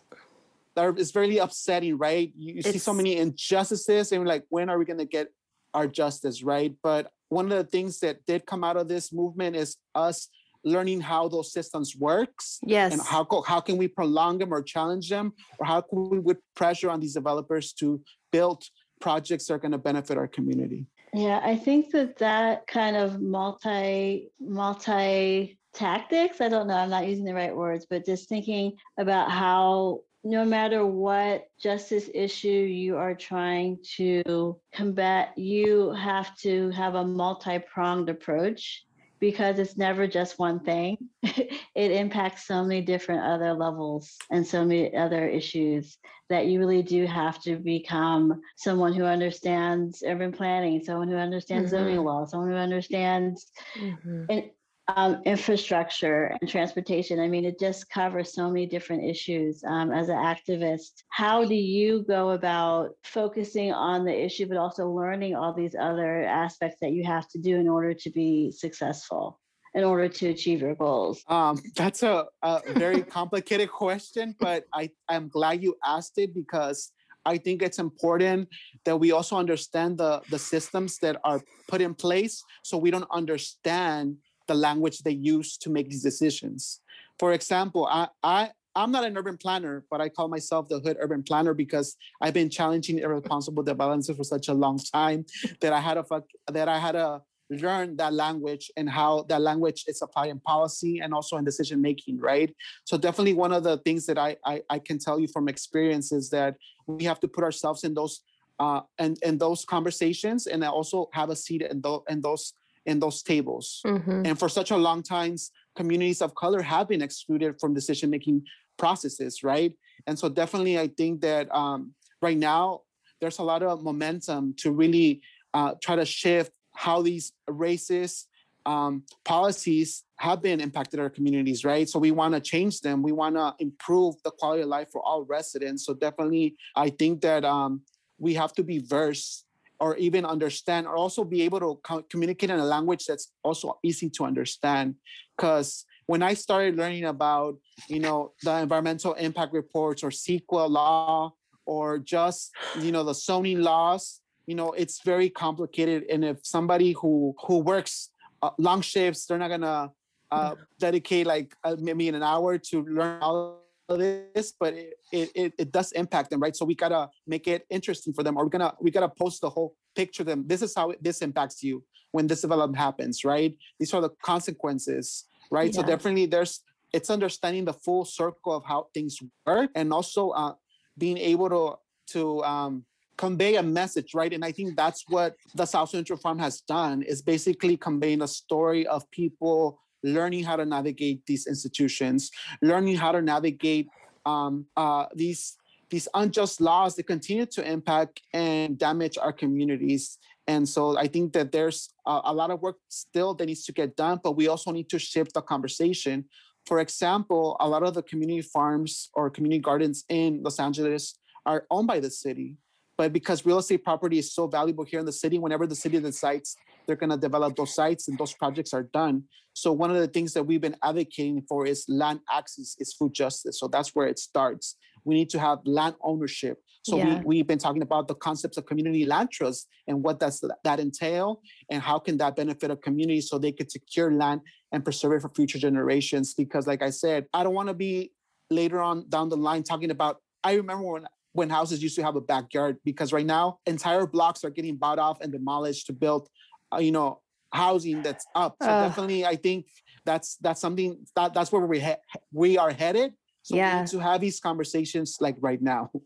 that 0.75 0.85
are, 0.85 0.95
it's 0.97 1.11
very 1.11 1.39
upsetting, 1.39 1.99
right? 1.99 2.33
You, 2.37 2.55
you 2.55 2.63
see 2.63 2.79
so 2.79 2.95
many 2.95 3.17
injustices, 3.17 4.13
and 4.13 4.21
you're 4.21 4.27
like, 4.27 4.45
when 4.49 4.71
are 4.71 4.79
we 4.79 4.85
going 4.85 4.99
to 4.99 5.05
get 5.05 5.29
our 5.75 5.87
justice, 5.87 6.43
right? 6.43 6.75
But 6.83 7.11
one 7.33 7.51
of 7.51 7.57
the 7.57 7.65
things 7.65 7.99
that 8.01 8.25
did 8.27 8.45
come 8.45 8.63
out 8.63 8.77
of 8.77 8.89
this 8.89 9.13
movement 9.13 9.57
is 9.57 9.77
us 9.95 10.29
learning 10.65 11.01
how 11.01 11.29
those 11.29 11.53
systems 11.53 11.97
works 11.97 12.59
yes. 12.63 12.93
and 12.93 13.01
how 13.03 13.27
how 13.47 13.61
can 13.61 13.77
we 13.77 13.89
prolong 13.89 14.39
them 14.39 14.53
or 14.53 14.63
challenge 14.63 15.09
them, 15.09 15.33
or 15.59 15.67
how 15.67 15.81
can 15.81 16.11
we 16.11 16.21
put 16.21 16.39
pressure 16.55 16.91
on 16.91 17.01
these 17.01 17.15
developers 17.15 17.73
to 17.73 18.01
build 18.33 18.63
projects 19.01 19.47
that 19.47 19.55
are 19.55 19.59
going 19.59 19.73
to 19.73 19.79
benefit 19.79 20.17
our 20.17 20.29
community. 20.29 20.87
Yeah, 21.13 21.41
I 21.43 21.57
think 21.57 21.91
that 21.91 22.17
that 22.19 22.67
kind 22.67 22.97
of 22.97 23.21
multi 23.21 24.31
multi 24.41 25.59
tactics. 25.75 26.41
I 26.41 26.49
don't 26.49 26.69
know, 26.69 26.77
I'm 26.77 26.91
not 26.91 27.07
using 27.07 27.25
the 27.25 27.35
right 27.35 27.55
words, 27.55 27.87
but 27.89 28.07
just 28.07 28.29
thinking 28.29 28.77
about 28.99 29.31
how 29.31 30.01
no 30.25 30.45
matter 30.45 30.87
what 30.87 31.49
justice 31.61 32.09
issue 32.15 32.49
you 32.49 32.97
are 32.97 33.15
trying 33.15 33.79
to 33.97 34.59
combat, 34.73 35.37
you 35.37 35.91
have 35.93 36.37
to 36.39 36.71
have 36.71 36.95
a 36.95 37.05
multi 37.05 37.59
pronged 37.59 38.09
approach 38.09 38.85
because 39.19 39.59
it's 39.59 39.77
never 39.77 40.07
just 40.07 40.39
one 40.39 40.61
thing. 40.61 40.97
it 41.23 41.91
impacts 41.93 42.47
so 42.47 42.63
many 42.63 42.81
different 42.81 43.23
other 43.23 43.53
levels 43.53 44.17
and 44.31 44.47
so 44.47 44.65
many 44.65 44.95
other 44.97 45.29
issues 45.29 45.97
that 46.29 46.47
you 46.47 46.59
really 46.59 46.83
do 46.83 47.07
have 47.07 47.41
to 47.43 47.57
become 47.57 48.41
someone 48.57 48.93
who 48.93 49.05
understands 49.05 50.03
urban 50.07 50.33
planning, 50.33 50.83
someone 50.83 51.09
who 51.09 51.17
understands 51.17 51.73
mm-hmm. 51.73 51.85
zoning 51.85 52.05
law, 52.05 52.25
someone 52.25 52.51
who 52.51 52.57
understands 52.57 53.53
mm-hmm. 53.79 54.25
and 54.29 54.51
um, 54.89 55.23
infrastructure 55.25 56.37
and 56.41 56.51
transportation. 56.51 57.21
I 57.21 57.29
mean, 57.29 57.45
it 57.45 57.59
just 57.59 57.89
covers 57.89 58.33
so 58.33 58.49
many 58.49 58.67
different 58.67 59.05
issues. 59.05 59.63
Um, 59.65 59.93
as 59.93 60.09
an 60.09 60.17
activist, 60.17 61.03
how 61.09 61.45
do 61.45 61.55
you 61.55 62.05
go 62.09 62.31
about 62.31 62.91
focusing 63.05 63.73
on 63.73 64.05
the 64.05 64.25
issue, 64.25 64.47
but 64.47 64.57
also 64.57 64.89
learning 64.89 65.35
all 65.35 65.53
these 65.53 65.77
other 65.79 66.25
aspects 66.25 66.79
that 66.81 66.93
you 66.93 67.05
have 67.05 67.29
to 67.29 67.39
do 67.39 67.57
in 67.57 67.69
order 67.69 67.95
to 67.95 68.11
be 68.11 68.51
successful? 68.51 69.39
in 69.75 69.85
order 69.85 70.07
to 70.07 70.29
achieve 70.29 70.61
your 70.61 70.75
goals? 70.75 71.25
Um, 71.29 71.59
that's 71.75 72.03
a, 72.03 72.27
a 72.43 72.61
very 72.75 73.01
complicated 73.03 73.71
question, 73.73 74.37
but 74.39 74.65
I, 74.75 74.91
I'm 75.09 75.29
glad 75.29 75.63
you 75.63 75.77
asked 75.83 76.19
it 76.19 76.35
because 76.35 76.93
I 77.25 77.39
think 77.39 77.63
it's 77.63 77.79
important 77.79 78.49
that 78.85 78.99
we 78.99 79.13
also 79.13 79.37
understand 79.37 79.97
the, 79.97 80.21
the 80.31 80.39
systems 80.39 80.99
that 80.99 81.17
are 81.25 81.41
put 81.69 81.81
in 81.81 81.95
place 81.95 82.45
so 82.63 82.77
we 82.77 82.91
don't 82.91 83.09
understand 83.11 84.17
the 84.47 84.55
language 84.55 84.99
they 84.99 85.13
use 85.13 85.57
to 85.59 85.71
make 85.71 85.89
these 85.89 86.03
decisions. 86.03 86.81
For 87.19 87.33
example, 87.33 87.87
I, 87.87 88.09
I 88.23 88.51
I'm 88.75 88.91
not 88.91 89.05
an 89.05 89.17
urban 89.17 89.37
planner, 89.37 89.85
but 89.91 90.01
I 90.01 90.09
call 90.09 90.29
myself 90.29 90.69
the 90.69 90.81
hood 90.81 90.97
urban 90.99 91.23
planner 91.23 91.55
because 91.55 91.97
I've 92.21 92.35
been 92.35 92.49
challenging 92.49 92.99
irresponsible 92.99 93.63
development 93.63 94.17
for 94.17 94.25
such 94.25 94.49
a 94.49 94.55
long 94.55 94.79
time 94.79 95.27
that 95.61 95.73
I 95.73 95.81
had 95.81 95.95
to 95.95 96.25
that 96.51 96.69
I 96.69 96.79
had 96.79 96.93
to 96.93 97.21
learn 97.51 97.97
that 97.97 98.15
language 98.15 98.71
and 98.79 98.89
how 98.89 99.25
that 99.29 99.43
language 99.43 99.85
is 99.87 100.01
applied 100.01 100.31
in 100.31 100.41
policy 100.41 101.01
and 101.01 101.13
also 101.13 101.37
in 101.37 101.45
decision 101.45 101.83
making, 101.83 102.19
right? 102.19 102.55
So 102.85 102.97
definitely 102.97 103.35
one 103.35 103.53
of 103.53 103.63
the 103.63 103.77
things 103.79 104.07
that 104.07 104.17
I 104.19 104.37
I, 104.47 104.63
I 104.71 104.79
can 104.79 104.99
tell 104.99 105.21
you 105.21 105.29
from 105.29 105.49
experience 105.49 106.13
is 106.13 106.31
that 106.31 106.57
we 106.87 107.05
have 107.05 107.21
to 107.21 107.29
put 107.29 107.45
ourselves 107.45 107.85
in 107.85 107.95
those 107.95 108.23
uh, 108.59 108.81
and 108.99 109.19
in 109.23 109.39
those 109.39 109.65
conversations 109.65 110.47
and 110.47 110.65
also 110.65 111.09
have 111.13 111.31
a 111.31 111.37
seat 111.37 111.63
in, 111.63 111.81
those 111.81 112.03
in 112.09 112.21
those 112.21 112.55
in 112.87 112.99
those 112.99 113.23
tables. 113.23 113.81
Mm-hmm. 113.87 114.27
And 114.27 114.39
for 114.39 114.49
such 114.49 114.71
a 114.71 114.77
long 114.77 115.03
time, 115.03 115.37
communities 115.77 116.23
of 116.23 116.35
color 116.35 116.63
have 116.63 116.89
been 116.89 117.03
excluded 117.03 117.61
from 117.61 117.75
decision 117.75 118.11
making 118.11 118.45
processes, 118.77 119.43
right? 119.43 119.73
And 120.07 120.19
so 120.19 120.29
definitely, 120.29 120.79
I 120.79 120.89
think 120.89 121.21
that 121.21 121.53
um, 121.55 121.95
right 122.21 122.37
now 122.37 122.83
there's 123.21 123.39
a 123.39 123.43
lot 123.43 123.63
of 123.63 123.83
momentum 123.83 124.55
to 124.59 124.73
really 124.73 125.23
uh, 125.55 125.75
try 125.83 125.97
to 125.97 126.05
shift 126.05 126.53
how 126.75 127.03
these 127.03 127.33
racist 127.49 128.27
um, 128.65 129.05
policies 129.25 130.05
have 130.17 130.41
been 130.41 130.61
impacted 130.61 131.01
our 131.01 131.11
communities, 131.11 131.65
right? 131.65 131.89
So 131.89 131.99
we 131.99 132.11
want 132.11 132.35
to 132.35 132.41
change 132.41 132.81
them. 132.81 133.03
We 133.03 133.13
want 133.13 133.37
to 133.37 133.55
improve 133.59 134.15
the 134.23 134.31
quality 134.31 134.63
of 134.63 134.69
life 134.69 134.89
for 134.93 135.03
all 135.03 135.25
residents. 135.25 135.85
So 135.85 135.95
definitely, 135.95 136.57
I 136.77 136.91
think 136.91 137.23
that 137.23 137.45
um, 137.45 137.83
we 138.19 138.35
have 138.35 138.53
to 138.55 138.63
be 138.63 138.79
versed 138.79 139.47
or 139.83 139.97
even 139.97 140.25
understand 140.25 140.87
or 140.87 140.95
also 140.95 141.25
be 141.25 141.43
able 141.43 141.59
to 141.59 141.81
co- 141.83 142.05
communicate 142.09 142.51
in 142.51 142.59
a 142.61 142.65
language 142.65 143.05
that's 143.07 143.33
also 143.43 143.79
easy 143.83 144.09
to 144.09 144.25
understand. 144.25 144.95
Because 145.37 145.85
when 146.07 146.23
i 146.23 146.35
started 146.35 146.77
learning 146.77 147.05
about 147.05 147.53
you 147.89 148.01
know 148.01 148.33
the 148.43 148.55
environmental 148.59 149.13
impact 149.15 149.53
reports 149.53 150.03
or 150.03 150.11
CEQA 150.11 150.69
law 150.69 151.33
or 151.65 151.99
just 151.99 152.51
you 152.81 152.91
know 152.93 153.05
the 153.05 153.15
zoning 153.15 153.61
laws 153.61 154.21
you 154.47 154.55
know 154.55 154.73
it's 154.73 155.01
very 155.05 155.29
complicated. 155.31 156.05
And 156.11 156.25
if 156.25 156.39
somebody 156.47 156.93
who 156.93 157.35
who 157.47 157.59
works 157.59 158.11
uh, 158.43 158.51
long 158.59 158.81
shifts 158.83 159.27
they're 159.27 159.39
not 159.39 159.49
gonna 159.49 159.91
uh, 160.31 160.55
dedicate 160.79 161.27
like 161.27 161.55
uh, 161.65 161.77
maybe 161.79 162.09
an 162.09 162.23
hour 162.23 162.59
to 162.59 162.85
learn 162.85 163.21
all 163.21 163.62
this, 163.97 164.53
but 164.59 164.75
it, 164.75 165.31
it, 165.35 165.55
it 165.59 165.73
does 165.73 165.93
impact 165.93 166.31
them, 166.31 166.41
right? 166.41 166.55
So 166.55 166.65
we 166.65 166.75
gotta 166.75 167.09
make 167.27 167.49
it 167.49 167.67
interesting 167.71 168.13
for 168.13 168.23
them, 168.23 168.37
or 168.37 168.45
we're 168.45 168.51
gonna 168.51 168.75
we 168.81 168.91
gotta 168.91 169.09
post 169.09 169.41
the 169.41 169.51
whole 169.51 169.75
picture. 169.95 170.25
Them. 170.25 170.45
This 170.47 170.63
is 170.63 170.75
how 170.75 170.93
this 171.01 171.23
impacts 171.23 171.63
you 171.63 171.85
when 172.13 172.27
this 172.27 172.43
development 172.43 172.79
happens, 172.79 173.25
right? 173.25 173.57
These 173.79 173.95
are 173.95 174.01
the 174.01 174.11
consequences, 174.23 175.25
right? 175.51 175.67
Yes. 175.67 175.77
So 175.77 175.83
definitely, 175.83 176.27
there's 176.27 176.61
it's 176.93 177.11
understanding 177.11 177.65
the 177.65 177.73
full 177.73 178.05
circle 178.05 178.55
of 178.55 178.65
how 178.65 178.89
things 178.95 179.19
work, 179.47 179.71
and 179.75 179.93
also 179.93 180.31
uh, 180.31 180.55
being 180.99 181.19
able 181.19 181.49
to 181.49 181.79
to 182.15 182.45
um, 182.45 182.85
convey 183.17 183.57
a 183.57 183.63
message, 183.63 184.15
right? 184.15 184.33
And 184.33 184.45
I 184.45 184.53
think 184.53 184.77
that's 184.77 185.05
what 185.09 185.37
the 185.55 185.67
South 185.67 185.91
Central 185.91 186.19
Farm 186.19 186.39
has 186.39 186.61
done 186.63 187.03
is 187.03 187.23
basically 187.23 187.77
conveying 187.77 188.23
a 188.23 188.29
story 188.29 188.87
of 188.87 189.09
people 189.11 189.79
learning 190.03 190.45
how 190.45 190.57
to 190.57 190.65
navigate 190.65 191.25
these 191.27 191.47
institutions, 191.47 192.31
learning 192.61 192.97
how 192.97 193.13
to 193.13 193.23
navigate 193.23 193.89
um, 194.27 194.67
uh, 194.77 195.07
these 195.15 195.57
these 195.91 196.09
unjust 196.15 196.59
laws 196.59 196.97
that 196.97 197.03
continue 197.03 197.45
to 197.45 197.63
impact 197.71 198.23
and 198.33 198.79
damage 198.79 199.19
our 199.19 199.33
communities. 199.33 200.17
And 200.47 200.67
so 200.67 200.97
I 200.97 201.07
think 201.07 201.35
that 201.35 201.53
there's 201.53 201.91
a, 202.07 202.21
a 202.25 202.33
lot 202.33 202.51
of 202.51 202.63
work 202.63 202.79
still 202.89 203.35
that 203.35 203.45
needs 203.45 203.65
to 203.67 203.73
get 203.73 203.95
done, 203.95 204.19
but 204.25 204.33
we 204.33 204.49
also 204.49 204.73
need 204.73 204.89
to 204.89 204.99
shift 204.99 205.35
the 205.35 205.43
conversation. 205.43 206.25
For 206.65 206.81
example, 206.81 207.59
a 207.61 207.69
lot 207.69 207.83
of 207.83 207.93
the 207.93 208.03
community 208.03 208.41
farms 208.41 209.11
or 209.13 209.29
community 209.29 209.61
gardens 209.61 210.05
in 210.09 210.43
Los 210.43 210.59
Angeles 210.59 211.19
are 211.45 211.67
owned 211.71 211.89
by 211.89 212.01
the 212.01 212.11
city. 212.11 212.57
But 212.99 213.13
because 213.13 213.47
real 213.47 213.59
estate 213.59 213.85
property 213.85 214.19
is 214.19 214.35
so 214.35 214.47
valuable 214.47 214.85
here 214.85 215.01
in 215.01 215.07
the 215.07 215.13
city, 215.13 215.39
whenever 215.39 215.67
the 215.67 215.75
city 215.75 215.99
decides 215.99 216.57
they're 216.87 216.97
going 216.97 217.11
to 217.11 217.17
develop 217.17 217.57
those 217.57 217.75
sites 217.75 218.09
and 218.09 218.19
those 218.19 218.33
projects 218.35 218.75
are 218.75 218.83
done. 218.83 219.25
So 219.55 219.73
one 219.73 219.91
of 219.91 219.97
the 219.97 220.09
things 220.09 220.33
that 220.35 220.45
we've 220.45 220.61
been 220.61 220.77
advocating 220.83 221.43
for 221.49 221.67
is 221.67 221.85
land 221.89 222.21
access 222.31 222.77
is 222.79 222.95
food 222.95 223.15
justice. 223.15 223.59
So 223.59 223.69
that's 223.69 223.95
where 223.95 224.07
it 224.07 224.19
starts. 224.19 224.77
We 225.05 225.15
need 225.15 225.31
to 225.31 225.39
have 225.39 225.59
land 225.65 225.97
ownership. 226.03 226.59
So 226.85 226.97
yeah. 226.97 227.19
we, 227.19 227.25
we've 227.25 227.47
been 227.47 227.59
talking 227.59 227.83
about 227.83 228.09
the 228.09 228.15
concepts 228.15 228.57
of 228.57 228.67
community 228.67 229.05
land 229.05 229.31
trust 229.31 229.69
and 229.87 230.03
what 230.03 230.19
does 230.19 230.45
that 230.65 230.81
entail 230.81 231.41
and 231.71 231.83
how 231.83 231.99
can 231.99 232.17
that 232.19 232.37
benefit 232.37 232.71
a 232.71 232.77
community 232.77 233.21
so 233.21 233.39
they 233.39 233.53
could 233.53 233.71
secure 233.71 234.13
land 234.13 234.41
and 234.73 234.85
preserve 234.85 235.13
it 235.13 235.23
for 235.23 235.31
future 235.31 235.59
generations. 235.59 236.35
Because 236.35 236.67
like 236.67 236.83
I 236.83 236.91
said, 236.91 237.27
I 237.33 237.43
don't 237.45 237.55
want 237.55 237.69
to 237.69 237.75
be 237.75 238.13
later 238.51 238.81
on 238.81 239.09
down 239.09 239.29
the 239.29 239.37
line 239.37 239.63
talking 239.63 239.91
about, 239.91 240.19
I 240.45 240.55
remember 240.55 240.85
when 240.85 241.07
when 241.33 241.49
houses 241.49 241.83
used 241.83 241.97
to 241.97 242.03
have 242.03 242.17
a 242.17 242.21
backyard 242.21 242.77
because 242.85 243.13
right 243.13 243.27
now 243.27 243.59
entire 243.67 244.07
blocks 244.07 244.45
are 244.45 244.51
getting 244.51 244.77
bought 244.77 244.99
off 244.99 245.21
and 245.21 245.33
demolished 245.33 245.87
to 245.87 245.93
build 245.93 246.29
uh, 246.73 246.79
you 246.79 246.93
know 246.93 247.21
housing 247.53 248.03
that's 248.03 248.27
up. 248.35 248.57
So 248.63 248.69
uh, 248.69 248.89
definitely 248.89 249.27
i 249.27 249.37
think 249.37 249.67
that's 250.05 250.37
that's 250.37 250.61
something 250.61 250.99
that 251.17 251.35
that's 251.35 251.53
where 251.53 251.67
we 251.67 251.81
ha- 251.81 252.03
we 252.33 252.59
are 252.59 252.71
headed. 252.71 253.15
So 253.43 253.57
yeah. 253.57 253.75
we 253.75 253.81
need 253.83 253.91
to 253.91 253.99
have 253.99 254.21
these 254.21 254.41
conversations 254.41 255.17
like 255.21 255.37
right 255.41 255.61
now. 255.61 255.91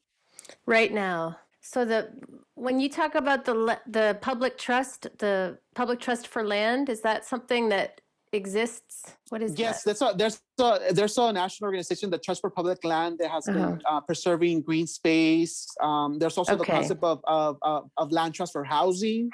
Right 0.64 0.92
now. 0.92 1.38
So 1.60 1.84
the 1.84 2.10
when 2.54 2.78
you 2.78 2.88
talk 2.88 3.16
about 3.16 3.44
the 3.44 3.80
the 3.88 4.16
public 4.20 4.56
trust 4.56 5.08
the 5.18 5.58
public 5.74 5.98
trust 5.98 6.28
for 6.28 6.46
land 6.46 6.88
is 6.88 7.00
that 7.00 7.24
something 7.24 7.68
that 7.70 8.00
exists 8.32 9.14
what 9.28 9.40
is 9.40 9.58
yes 9.58 9.82
that? 9.82 9.98
that's 9.98 10.14
a 10.14 10.16
there's 10.16 10.42
a 10.60 10.92
there's 10.92 11.16
a 11.16 11.32
national 11.32 11.66
organization 11.66 12.10
the 12.10 12.18
trust 12.18 12.40
for 12.40 12.50
public 12.50 12.82
land 12.84 13.18
that 13.18 13.30
has 13.30 13.48
uh-huh. 13.48 13.58
been 13.58 13.82
uh, 13.88 14.00
preserving 14.00 14.60
green 14.60 14.86
space 14.86 15.66
um, 15.80 16.18
there's 16.18 16.36
also 16.36 16.54
okay. 16.54 16.58
the 16.58 16.72
concept 16.78 17.02
of, 17.04 17.20
of, 17.24 17.56
of, 17.62 17.90
of 17.96 18.12
land 18.12 18.34
trust 18.34 18.52
for 18.52 18.64
housing 18.64 19.30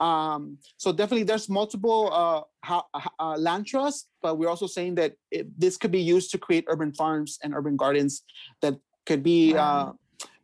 um, 0.00 0.56
so 0.78 0.92
definitely 0.92 1.24
there's 1.24 1.48
multiple 1.48 2.10
uh, 2.12 2.40
ha- 2.64 2.86
uh, 3.18 3.36
land 3.36 3.66
trusts, 3.66 4.08
but 4.22 4.38
we're 4.38 4.48
also 4.48 4.66
saying 4.66 4.94
that 4.94 5.12
it, 5.30 5.48
this 5.60 5.76
could 5.76 5.90
be 5.90 6.00
used 6.00 6.30
to 6.30 6.38
create 6.38 6.64
urban 6.68 6.92
farms 6.92 7.38
and 7.42 7.54
urban 7.54 7.76
gardens 7.76 8.22
that 8.62 8.76
could 9.04 9.22
be 9.22 9.52
wow. 9.52 9.96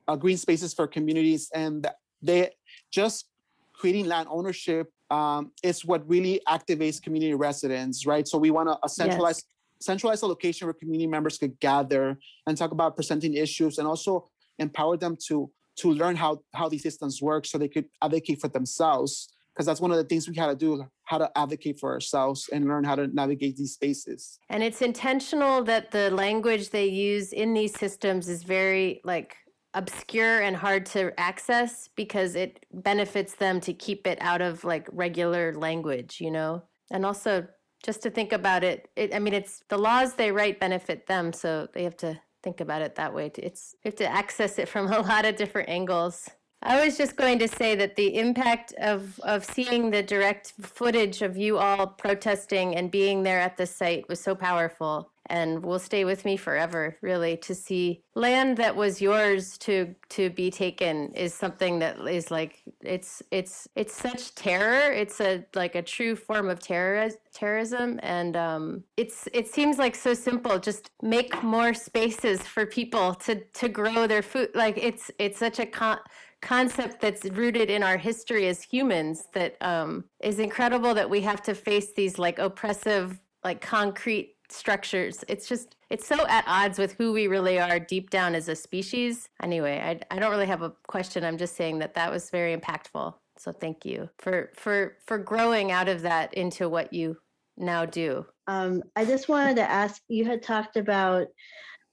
uh, 0.08 0.12
uh 0.12 0.16
green 0.16 0.36
spaces 0.36 0.74
for 0.74 0.86
communities. 0.86 1.48
And 1.54 1.86
they 2.20 2.50
just 2.92 3.28
creating 3.72 4.06
land 4.06 4.28
ownership 4.30 4.92
um, 5.10 5.52
is 5.62 5.84
what 5.84 6.08
really 6.08 6.40
activates 6.48 7.02
community 7.02 7.34
residents, 7.34 8.06
right? 8.06 8.26
So 8.26 8.38
we 8.38 8.50
want 8.50 8.68
to 8.68 8.88
centralize 8.88 9.36
yes. 9.36 9.84
centralize 9.86 10.22
a 10.22 10.26
location 10.26 10.66
where 10.66 10.74
community 10.74 11.06
members 11.06 11.38
could 11.38 11.58
gather 11.60 12.18
and 12.46 12.56
talk 12.56 12.72
about 12.72 12.96
presenting 12.96 13.34
issues 13.34 13.78
and 13.78 13.86
also 13.86 14.28
empower 14.58 14.96
them 14.96 15.16
to 15.28 15.50
to 15.76 15.92
learn 15.92 16.16
how 16.16 16.40
how 16.54 16.68
these 16.68 16.82
systems 16.82 17.22
work 17.22 17.46
so 17.46 17.58
they 17.58 17.68
could 17.68 17.86
advocate 18.02 18.40
for 18.40 18.48
themselves 18.48 19.28
because 19.54 19.66
that's 19.66 19.80
one 19.80 19.90
of 19.90 19.96
the 19.96 20.04
things 20.04 20.28
we 20.28 20.36
had 20.36 20.46
to 20.46 20.56
do 20.56 20.84
how 21.04 21.18
to 21.18 21.30
advocate 21.38 21.78
for 21.78 21.92
ourselves 21.92 22.48
and 22.52 22.66
learn 22.66 22.82
how 22.84 22.94
to 22.94 23.06
navigate 23.08 23.56
these 23.56 23.74
spaces 23.74 24.38
and 24.48 24.62
it's 24.62 24.80
intentional 24.80 25.62
that 25.62 25.90
the 25.90 26.10
language 26.10 26.70
they 26.70 26.86
use 26.86 27.32
in 27.32 27.52
these 27.52 27.78
systems 27.78 28.28
is 28.28 28.42
very 28.42 29.00
like 29.04 29.36
obscure 29.76 30.40
and 30.40 30.56
hard 30.56 30.84
to 30.86 31.12
access 31.18 31.88
because 31.94 32.34
it 32.34 32.66
benefits 32.72 33.34
them 33.34 33.60
to 33.60 33.72
keep 33.72 34.06
it 34.06 34.18
out 34.20 34.42
of 34.42 34.64
like 34.64 34.88
regular 34.92 35.54
language 35.54 36.20
you 36.20 36.30
know? 36.30 36.62
And 36.90 37.06
also 37.06 37.46
just 37.84 38.02
to 38.02 38.10
think 38.10 38.32
about 38.32 38.64
it, 38.64 38.88
it 38.96 39.14
i 39.14 39.18
mean 39.18 39.34
it's 39.34 39.62
the 39.68 39.78
laws 39.78 40.14
they 40.14 40.32
write 40.32 40.58
benefit 40.58 41.06
them 41.06 41.32
so 41.32 41.68
they 41.72 41.84
have 41.84 41.96
to 41.98 42.20
think 42.46 42.60
about 42.60 42.80
it 42.80 42.94
that 42.94 43.12
way. 43.12 43.32
It's 43.38 43.74
you 43.82 43.88
have 43.88 43.96
to 43.96 44.06
access 44.06 44.60
it 44.60 44.68
from 44.68 44.86
a 44.92 45.00
lot 45.00 45.24
of 45.24 45.34
different 45.34 45.68
angles. 45.68 46.30
I 46.62 46.84
was 46.84 46.96
just 46.96 47.16
going 47.16 47.38
to 47.40 47.48
say 47.48 47.74
that 47.74 47.96
the 47.96 48.16
impact 48.18 48.72
of 48.78 49.18
of 49.20 49.44
seeing 49.44 49.90
the 49.90 50.02
direct 50.02 50.52
footage 50.60 51.22
of 51.22 51.36
you 51.36 51.58
all 51.58 51.86
protesting 51.88 52.76
and 52.76 52.90
being 52.90 53.24
there 53.24 53.40
at 53.40 53.56
the 53.56 53.66
site 53.66 54.08
was 54.08 54.20
so 54.20 54.34
powerful 54.34 55.10
and 55.28 55.62
will 55.62 55.78
stay 55.78 56.04
with 56.04 56.24
me 56.24 56.36
forever 56.36 56.96
really 57.02 57.36
to 57.36 57.54
see 57.54 58.02
land 58.14 58.56
that 58.56 58.74
was 58.74 59.00
yours 59.00 59.58
to 59.58 59.94
to 60.08 60.30
be 60.30 60.50
taken 60.50 61.12
is 61.14 61.34
something 61.34 61.78
that 61.78 61.98
is 62.08 62.30
like 62.30 62.62
it's 62.82 63.22
it's 63.30 63.68
it's 63.74 63.94
such 63.94 64.34
terror. 64.34 64.92
It's 64.92 65.20
a 65.20 65.44
like 65.54 65.74
a 65.74 65.82
true 65.82 66.16
form 66.16 66.48
of 66.48 66.60
terror 66.60 67.10
terrorism 67.32 68.00
and 68.02 68.36
um 68.36 68.84
it's 68.96 69.28
it 69.32 69.48
seems 69.48 69.78
like 69.78 69.94
so 69.94 70.14
simple. 70.14 70.58
Just 70.58 70.90
make 71.02 71.42
more 71.42 71.74
spaces 71.74 72.40
for 72.42 72.64
people 72.66 73.14
to 73.14 73.40
to 73.44 73.68
grow 73.68 74.06
their 74.06 74.22
food 74.22 74.50
like 74.54 74.78
it's 74.78 75.10
it's 75.18 75.38
such 75.38 75.58
a 75.58 75.66
con- 75.66 75.98
concept 76.42 77.00
that's 77.00 77.24
rooted 77.24 77.70
in 77.70 77.82
our 77.82 77.96
history 77.96 78.46
as 78.46 78.62
humans 78.62 79.24
that 79.32 79.56
um, 79.60 80.04
is 80.20 80.38
incredible 80.38 80.94
that 80.94 81.08
we 81.08 81.20
have 81.20 81.42
to 81.42 81.54
face 81.54 81.92
these 81.94 82.18
like 82.18 82.38
oppressive 82.38 83.18
like 83.42 83.60
concrete 83.60 84.35
structures. 84.48 85.24
It's 85.28 85.48
just 85.48 85.76
it's 85.90 86.06
so 86.06 86.26
at 86.26 86.44
odds 86.46 86.78
with 86.78 86.92
who 86.92 87.12
we 87.12 87.26
really 87.26 87.58
are 87.58 87.78
deep 87.78 88.10
down 88.10 88.34
as 88.34 88.48
a 88.48 88.56
species. 88.56 89.28
Anyway, 89.42 89.80
I 89.80 90.14
I 90.14 90.18
don't 90.18 90.30
really 90.30 90.46
have 90.46 90.62
a 90.62 90.72
question. 90.86 91.24
I'm 91.24 91.38
just 91.38 91.56
saying 91.56 91.78
that 91.80 91.94
that 91.94 92.10
was 92.10 92.30
very 92.30 92.56
impactful. 92.56 93.14
So 93.38 93.52
thank 93.52 93.84
you 93.84 94.08
for 94.18 94.50
for 94.54 94.96
for 95.06 95.18
growing 95.18 95.72
out 95.72 95.88
of 95.88 96.02
that 96.02 96.34
into 96.34 96.68
what 96.68 96.92
you 96.92 97.16
now 97.56 97.84
do. 97.84 98.26
Um, 98.46 98.82
I 98.94 99.04
just 99.04 99.28
wanted 99.28 99.56
to 99.56 99.70
ask. 99.70 100.02
You 100.08 100.24
had 100.24 100.42
talked 100.42 100.76
about 100.76 101.28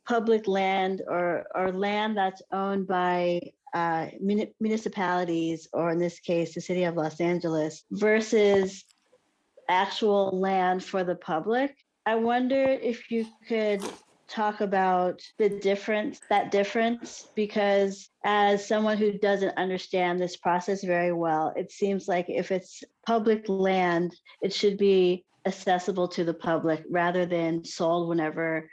public 0.07 0.47
land 0.47 1.01
or 1.07 1.45
or 1.55 1.71
land 1.71 2.17
that's 2.17 2.41
owned 2.51 2.87
by 2.87 3.41
uh, 3.73 4.07
municipalities, 4.59 5.67
or 5.73 5.91
in 5.91 5.97
this 5.97 6.19
case, 6.19 6.53
the 6.53 6.61
city 6.61 6.83
of 6.83 6.95
Los 6.95 7.19
Angeles, 7.19 7.83
versus 7.91 8.85
actual 9.69 10.39
land 10.39 10.83
for 10.83 11.03
the 11.03 11.15
public. 11.15 11.75
I 12.05 12.15
wonder 12.15 12.63
if 12.63 13.09
you 13.09 13.25
could 13.47 13.83
talk 14.27 14.61
about 14.61 15.21
the 15.37 15.49
difference, 15.49 16.19
that 16.29 16.51
difference, 16.51 17.27
because 17.35 18.09
as 18.25 18.67
someone 18.67 18.97
who 18.97 19.17
doesn't 19.19 19.57
understand 19.57 20.19
this 20.19 20.35
process 20.35 20.83
very 20.83 21.13
well, 21.13 21.53
it 21.55 21.71
seems 21.71 22.07
like 22.07 22.25
if 22.29 22.51
it's 22.51 22.83
public 23.05 23.47
land, 23.47 24.15
it 24.41 24.53
should 24.53 24.77
be 24.77 25.25
accessible 25.45 26.07
to 26.07 26.23
the 26.23 26.33
public 26.33 26.83
rather 26.89 27.25
than 27.25 27.63
sold 27.63 28.09
whenever 28.09 28.69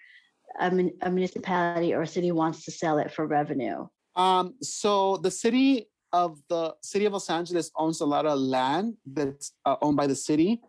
a, 0.60 0.90
a 1.02 1.10
municipality 1.10 1.94
or 1.94 2.02
a 2.02 2.06
city 2.06 2.32
wants 2.32 2.64
to 2.64 2.70
sell 2.70 2.98
it 2.98 3.12
for 3.12 3.26
revenue. 3.26 3.86
Um, 4.16 4.54
so 4.62 5.18
the 5.18 5.30
city 5.30 5.86
of 6.12 6.40
the 6.48 6.74
city 6.82 7.04
of 7.04 7.12
Los 7.12 7.30
Angeles 7.30 7.70
owns 7.76 8.00
a 8.00 8.06
lot 8.06 8.26
of 8.26 8.38
land 8.38 8.96
that's 9.06 9.52
uh, 9.64 9.76
owned 9.82 9.96
by 9.96 10.06
the 10.06 10.16
city, 10.16 10.60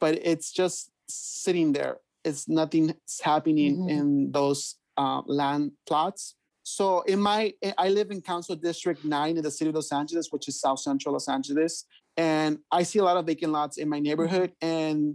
but 0.00 0.18
it's 0.22 0.52
just 0.52 0.90
sitting 1.08 1.72
there. 1.72 1.98
It's 2.24 2.48
nothing 2.48 2.94
happening 3.22 3.78
mm-hmm. 3.78 3.88
in 3.88 4.32
those 4.32 4.76
uh, 4.96 5.22
land 5.26 5.72
plots. 5.86 6.34
So 6.62 7.00
in 7.02 7.20
my, 7.20 7.54
I 7.78 7.88
live 7.88 8.10
in 8.10 8.20
Council 8.20 8.54
District 8.54 9.02
Nine 9.04 9.36
in 9.38 9.42
the 9.42 9.50
city 9.50 9.70
of 9.70 9.74
Los 9.74 9.90
Angeles, 9.90 10.28
which 10.30 10.48
is 10.48 10.60
South 10.60 10.80
Central 10.80 11.14
Los 11.14 11.28
Angeles, 11.28 11.86
and 12.18 12.58
I 12.70 12.82
see 12.82 12.98
a 12.98 13.04
lot 13.04 13.16
of 13.16 13.24
vacant 13.26 13.52
lots 13.52 13.78
in 13.78 13.88
my 13.88 14.00
neighborhood, 14.00 14.52
and 14.60 15.14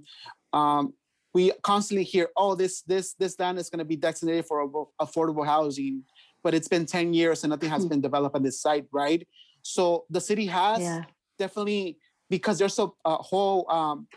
um, 0.54 0.94
we 1.34 1.52
constantly 1.62 2.06
hear, 2.06 2.30
"Oh, 2.38 2.56
this 2.56 2.82
this 2.84 3.14
this 3.20 3.38
land 3.40 3.60
is 3.60 3.70
going 3.70 3.80
to 3.80 3.86
be 3.86 3.96
designated 3.96 4.46
for 4.46 4.68
affordable 5.02 5.46
housing," 5.46 6.04
but 6.44 6.54
it's 6.54 6.68
been 6.68 6.86
ten 6.86 7.14
years 7.14 7.44
and 7.44 7.52
nothing 7.52 7.70
has 7.70 7.84
hmm. 7.84 7.90
been 7.90 8.02
developed 8.02 8.36
on 8.36 8.42
this 8.42 8.62
site, 8.62 8.86
right? 8.92 9.28
So 9.62 10.06
the 10.10 10.22
city 10.22 10.46
has 10.48 10.82
yeah. 10.82 11.04
definitely 11.38 11.98
because 12.30 12.58
there's 12.58 12.80
a, 12.80 12.88
a 13.06 13.16
whole 13.16 13.70
um, 13.70 14.08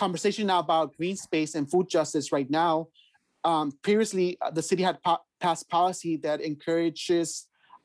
conversation 0.00 0.46
now 0.46 0.60
about 0.66 0.96
green 0.96 1.16
space 1.28 1.52
and 1.56 1.70
food 1.70 1.86
justice 1.96 2.26
right 2.32 2.50
now. 2.64 2.88
Um, 3.50 3.66
previously, 3.86 4.28
uh, 4.40 4.50
the 4.58 4.64
city 4.70 4.82
had 4.82 4.96
po- 5.02 5.24
passed 5.44 5.68
policy 5.68 6.12
that 6.24 6.38
encourages 6.40 7.28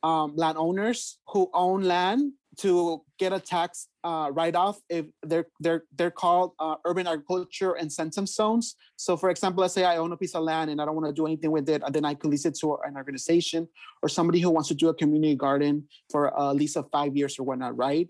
um, 0.02 0.28
landowners 0.44 1.00
who 1.32 1.42
own 1.54 1.80
land 1.84 2.22
to 2.64 3.02
get 3.22 3.32
a 3.34 3.42
tax 3.56 3.70
uh, 4.10 4.28
write-off 4.32 4.78
if 4.98 5.06
they're 5.30 5.48
they're 5.64 5.84
they're 5.98 6.18
called 6.24 6.50
uh, 6.66 6.76
urban 6.90 7.06
agriculture 7.14 7.74
incentive 7.86 8.28
zones. 8.40 8.66
So, 9.06 9.18
for 9.22 9.30
example, 9.34 9.60
let's 9.64 9.74
say 9.74 9.84
I 9.84 9.98
own 9.98 10.12
a 10.14 10.20
piece 10.24 10.36
of 10.36 10.44
land 10.52 10.68
and 10.72 10.80
I 10.82 10.86
don't 10.86 10.96
want 11.00 11.08
to 11.12 11.18
do 11.22 11.26
anything 11.26 11.52
with 11.58 11.68
it, 11.76 11.82
and 11.86 11.94
then 11.96 12.06
I 12.06 12.14
could 12.14 12.32
lease 12.32 12.46
it 12.46 12.56
to 12.62 12.68
an 12.88 12.96
organization 13.02 13.62
or 14.02 14.08
somebody 14.18 14.40
who 14.44 14.52
wants 14.56 14.70
to 14.70 14.76
do 14.84 14.88
a 14.88 14.96
community 15.02 15.36
garden 15.36 15.74
for 16.12 16.22
a 16.44 16.54
lease 16.60 16.78
of 16.80 16.86
five 16.98 17.12
years 17.20 17.34
or 17.40 17.44
whatnot, 17.48 17.76
right? 17.76 18.08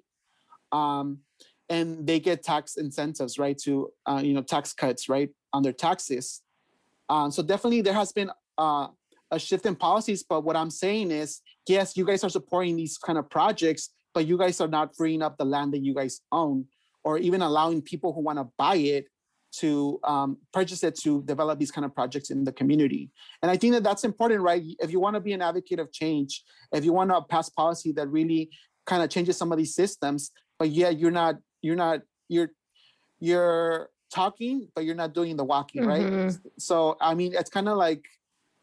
Um, 0.72 1.08
and 1.70 2.06
they 2.06 2.20
get 2.20 2.44
tax 2.44 2.78
incentives, 2.78 3.40
right? 3.40 3.58
To 3.60 3.92
uh, 4.06 4.22
you 4.24 4.34
know 4.34 4.42
tax 4.42 4.74
cuts, 4.74 5.10
right, 5.10 5.30
on 5.54 5.64
their 5.64 5.74
taxes. 5.74 6.42
Um, 7.10 7.32
so 7.32 7.44
definitely 7.44 7.82
there 7.82 7.94
has 7.94 8.12
been 8.12 8.32
uh, 8.58 8.88
a 9.32 9.40
shift 9.40 9.66
in 9.66 9.76
policies. 9.76 10.24
But 10.24 10.44
what 10.44 10.56
I'm 10.56 10.72
saying 10.72 11.12
is, 11.12 11.42
yes, 11.68 11.96
you 11.98 12.06
guys 12.06 12.24
are 12.24 12.30
supporting 12.30 12.76
these 12.76 12.98
kind 12.98 13.18
of 13.18 13.30
projects, 13.30 13.92
but 14.14 14.28
you 14.28 14.38
guys 14.38 14.62
are 14.62 14.68
not 14.68 14.96
freeing 14.96 15.22
up 15.22 15.38
the 15.38 15.46
land 15.46 15.74
that 15.74 15.84
you 15.84 15.94
guys 15.94 16.22
own, 16.32 16.66
or 17.04 17.18
even 17.18 17.42
allowing 17.42 17.82
people 17.82 18.14
who 18.14 18.22
want 18.22 18.40
to 18.40 18.48
buy 18.58 18.76
it 18.76 19.08
to 19.60 20.00
um, 20.04 20.38
purchase 20.52 20.84
it 20.84 20.96
to 21.00 21.24
develop 21.24 21.60
these 21.60 21.72
kind 21.72 21.86
of 21.86 21.96
projects 21.96 22.30
in 22.30 22.44
the 22.44 22.52
community. 22.52 23.10
And 23.42 23.50
I 23.50 23.56
think 23.56 23.74
that 23.74 23.84
that's 23.84 24.04
important, 24.04 24.42
right? 24.42 24.62
If 24.80 24.92
you 24.92 25.00
want 25.00 25.16
to 25.16 25.22
be 25.22 25.34
an 25.34 25.42
advocate 25.42 25.80
of 25.80 25.92
change, 25.94 26.44
if 26.74 26.84
you 26.84 26.92
want 26.92 27.12
to 27.12 27.22
pass 27.22 27.50
policy 27.50 27.94
that 27.94 28.10
really 28.10 28.50
kind 28.86 29.02
of 29.02 29.10
changes 29.10 29.38
some 29.38 29.52
of 29.52 29.58
these 29.58 29.74
systems, 29.74 30.32
but 30.60 30.70
yeah, 30.70 30.90
you're 30.90 31.12
not 31.12 31.36
you're 31.66 31.76
not 31.76 32.02
you're 32.28 32.52
you're 33.20 33.90
talking 34.14 34.68
but 34.76 34.86
you're 34.86 35.02
not 35.04 35.14
doing 35.14 35.36
the 35.36 35.44
walking 35.44 35.84
mm-hmm. 35.84 36.26
right 36.26 36.38
so 36.60 36.96
i 37.02 37.14
mean 37.14 37.34
it's 37.34 37.50
kind 37.50 37.68
of 37.68 37.76
like 37.78 38.04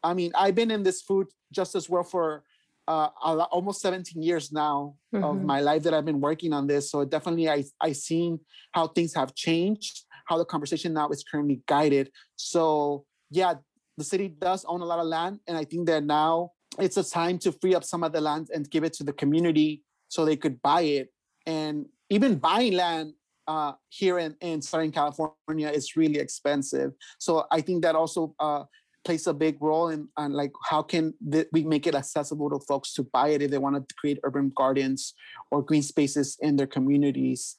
i 0.03 0.13
mean 0.13 0.31
i've 0.35 0.55
been 0.55 0.71
in 0.71 0.83
this 0.83 1.01
food 1.01 1.27
justice 1.51 1.89
world 1.89 2.09
for 2.09 2.43
uh, 2.87 3.07
almost 3.51 3.81
17 3.81 4.21
years 4.21 4.51
now 4.51 4.95
mm-hmm. 5.13 5.23
of 5.23 5.41
my 5.41 5.61
life 5.61 5.83
that 5.83 5.93
I've 5.93 6.05
been 6.05 6.19
working 6.19 6.51
on 6.51 6.67
this. 6.67 6.91
So 6.91 7.05
definitely, 7.05 7.49
I 7.49 7.63
I 7.79 7.93
seen 7.93 8.41
how 8.73 8.87
things 8.87 9.13
have 9.13 9.33
changed, 9.35 10.03
how 10.25 10.37
the 10.37 10.43
conversation 10.43 10.93
now 10.93 11.07
is 11.09 11.23
currently 11.23 11.61
guided. 11.65 12.11
So 12.35 13.05
yeah, 13.31 13.53
the 13.97 14.03
city 14.03 14.27
does 14.27 14.65
own 14.65 14.81
a 14.81 14.85
lot 14.85 14.99
of 14.99 15.05
land, 15.05 15.39
and 15.47 15.55
I 15.57 15.63
think 15.63 15.87
that 15.87 16.03
now 16.03 16.51
it's 16.79 16.97
a 16.97 17.09
time 17.09 17.37
to 17.39 17.51
free 17.51 17.75
up 17.75 17.83
some 17.83 18.03
of 18.03 18.11
the 18.11 18.21
land 18.21 18.49
and 18.53 18.69
give 18.69 18.83
it 18.83 18.93
to 18.93 19.03
the 19.03 19.13
community 19.13 19.83
so 20.09 20.25
they 20.25 20.35
could 20.35 20.61
buy 20.61 20.81
it. 20.81 21.09
And 21.45 21.85
even 22.13 22.35
buying 22.35 22.73
land 22.73 23.13
uh, 23.47 23.73
here 23.89 24.19
in, 24.19 24.35
in 24.41 24.61
Southern 24.61 24.91
California 24.91 25.69
is 25.69 25.95
really 25.95 26.19
expensive. 26.19 26.91
So 27.19 27.45
I 27.51 27.61
think 27.61 27.83
that 27.83 27.95
also 27.95 28.35
uh, 28.39 28.63
plays 29.03 29.27
a 29.27 29.33
big 29.33 29.57
role 29.61 29.89
in, 29.89 30.07
in 30.17 30.31
like 30.31 30.51
how 30.69 30.81
can 30.81 31.13
th- 31.31 31.47
we 31.51 31.63
make 31.63 31.87
it 31.87 31.95
accessible 31.95 32.49
to 32.51 32.59
folks 32.67 32.93
to 32.93 33.03
buy 33.03 33.29
it 33.29 33.41
if 33.41 33.51
they 33.51 33.57
want 33.57 33.75
to 33.75 33.95
create 33.95 34.19
urban 34.23 34.51
gardens 34.55 35.13
or 35.51 35.61
green 35.61 35.83
spaces 35.83 36.37
in 36.41 36.55
their 36.55 36.67
communities. 36.67 37.57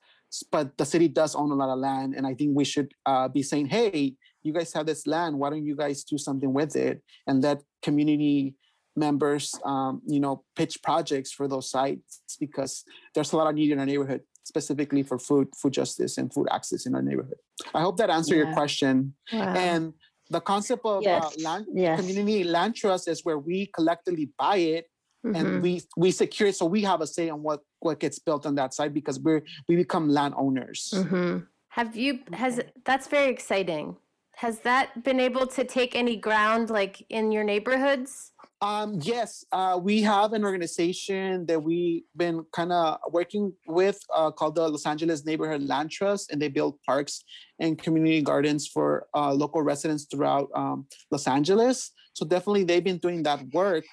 But 0.51 0.77
the 0.79 0.87
city 0.87 1.09
does 1.09 1.35
own 1.35 1.51
a 1.51 1.55
lot 1.55 1.69
of 1.69 1.79
land, 1.79 2.15
and 2.15 2.27
I 2.27 2.35
think 2.35 2.57
we 2.57 2.65
should 2.65 2.93
uh, 3.07 3.29
be 3.29 3.43
saying, 3.43 3.67
"Hey, 3.67 4.17
you 4.43 4.53
guys 4.53 4.73
have 4.73 4.85
this 4.85 5.07
land. 5.07 5.39
Why 5.39 5.51
don't 5.51 5.65
you 5.65 5.77
guys 5.77 6.03
do 6.03 6.19
something 6.19 6.53
with 6.53 6.75
it?" 6.75 7.03
And 7.29 7.41
let 7.41 7.63
community 7.83 8.57
members, 8.97 9.55
um, 9.65 10.03
you 10.07 10.19
know, 10.19 10.43
pitch 10.57 10.83
projects 10.83 11.31
for 11.31 11.47
those 11.47 11.71
sites 11.71 12.21
because 12.41 12.85
there's 13.15 13.33
a 13.33 13.37
lot 13.37 13.49
of 13.49 13.55
need 13.55 13.71
in 13.71 13.79
our 13.79 13.87
neighborhood 13.87 14.23
specifically 14.45 15.03
for 15.03 15.19
food, 15.19 15.49
food 15.57 15.73
justice, 15.73 16.19
and 16.19 16.33
food 16.33 16.47
access 16.51 16.87
in 16.87 16.95
our 16.95 17.03
neighborhood. 17.03 17.39
I 17.75 17.81
hope 17.81 17.97
that 17.97 18.11
answered 18.11 18.37
yeah. 18.37 18.45
your 18.45 18.53
question. 18.53 19.15
Wow. 19.33 19.55
And 19.55 19.93
the 20.31 20.41
concept 20.41 20.83
of 20.85 20.99
uh, 20.99 21.01
yes. 21.03 21.25
uh, 21.25 21.43
land, 21.43 21.67
yes. 21.73 22.01
community 22.01 22.45
land 22.45 22.77
trust 22.77 23.09
is 23.09 23.25
where 23.25 23.39
we 23.39 23.67
collectively 23.75 24.31
buy 24.39 24.57
it 24.57 24.87
mm-hmm. 25.25 25.37
and 25.37 25.63
we 25.63 25.83
we 25.97 26.11
secure 26.11 26.49
it, 26.49 26.57
so 26.57 26.67
we 26.67 26.83
have 26.83 27.01
a 27.01 27.07
say 27.07 27.29
on 27.29 27.43
what 27.43 27.61
what 27.81 28.01
gets 28.01 28.19
built 28.19 28.47
on 28.47 28.55
that 28.57 28.75
site 28.75 28.95
because 28.95 29.19
we're 29.19 29.43
we 29.69 29.77
become 29.77 30.09
landowners. 30.09 30.93
Mm-hmm. 30.95 31.39
Have 31.69 31.97
you 31.97 32.21
has 32.33 32.61
that's 32.85 33.09
very 33.09 33.31
exciting. 33.31 33.97
Has 34.37 34.61
that 34.61 35.05
been 35.05 35.21
able 35.21 35.47
to 35.47 35.65
take 35.65 35.95
any 35.95 36.17
ground 36.17 36.71
like 36.71 37.05
in 37.09 37.33
your 37.33 37.45
neighborhoods? 37.45 38.33
Um, 38.65 38.99
yes, 39.03 39.45
uh, 39.53 39.79
we 39.81 40.01
have 40.01 40.33
an 40.33 40.43
organization 40.43 41.45
that 41.45 41.63
we've 41.63 42.03
been 42.17 42.47
kind 42.51 42.73
of 42.73 42.99
working 43.11 43.53
with 43.67 44.01
uh, 44.15 44.31
called 44.31 44.55
the 44.55 44.67
Los 44.67 44.87
Angeles 44.87 45.23
Neighborhood 45.27 45.61
Land 45.61 45.91
Trust, 45.91 46.33
and 46.33 46.41
they 46.41 46.49
build 46.49 46.81
parks 46.81 47.25
and 47.61 47.77
community 47.77 48.23
gardens 48.23 48.67
for 48.67 49.07
uh, 49.15 49.35
local 49.35 49.61
residents 49.61 50.07
throughout 50.11 50.49
um, 50.55 50.87
Los 51.11 51.29
Angeles. 51.29 51.93
So 52.15 52.25
definitely, 52.25 52.65
they've 52.65 52.83
been 52.83 52.97
doing 52.97 53.23
that 53.25 53.45
work. 53.53 53.85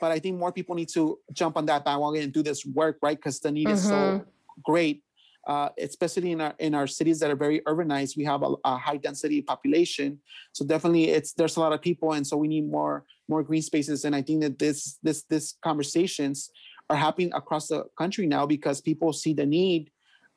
But 0.00 0.10
I 0.10 0.18
think 0.18 0.36
more 0.36 0.50
people 0.50 0.74
need 0.74 0.88
to 0.94 1.20
jump 1.32 1.56
on 1.56 1.66
that 1.66 1.84
bandwagon 1.84 2.24
and 2.24 2.32
do 2.32 2.42
this 2.42 2.66
work, 2.66 2.98
right? 3.00 3.16
Because 3.16 3.38
the 3.38 3.52
need 3.52 3.68
mm-hmm. 3.68 3.74
is 3.74 3.84
so 3.84 3.94
mm-hmm. 3.94 4.62
great. 4.64 5.04
Uh, 5.46 5.68
especially 5.78 6.32
in 6.32 6.40
our 6.40 6.54
in 6.58 6.74
our 6.74 6.86
cities 6.86 7.20
that 7.20 7.30
are 7.30 7.36
very 7.36 7.60
urbanized. 7.60 8.16
We 8.16 8.24
have 8.24 8.42
a, 8.42 8.54
a 8.64 8.76
high 8.76 8.96
density 8.96 9.42
population, 9.42 10.18
so 10.52 10.64
definitely 10.64 11.10
it's 11.10 11.32
there's 11.32 11.56
a 11.56 11.60
lot 11.60 11.72
of 11.72 11.80
people, 11.80 12.12
and 12.12 12.26
so 12.26 12.36
we 12.36 12.48
need 12.48 12.70
more 12.70 13.04
more 13.28 13.42
green 13.42 13.62
spaces. 13.62 14.04
And 14.04 14.14
I 14.14 14.22
think 14.22 14.42
that 14.42 14.58
this 14.58 14.98
this 15.02 15.22
this 15.24 15.56
conversations 15.62 16.50
are 16.90 16.96
happening 16.96 17.30
across 17.34 17.68
the 17.68 17.84
country 17.96 18.26
now 18.26 18.46
because 18.46 18.80
people 18.80 19.12
see 19.12 19.34
the 19.34 19.46
need 19.46 19.90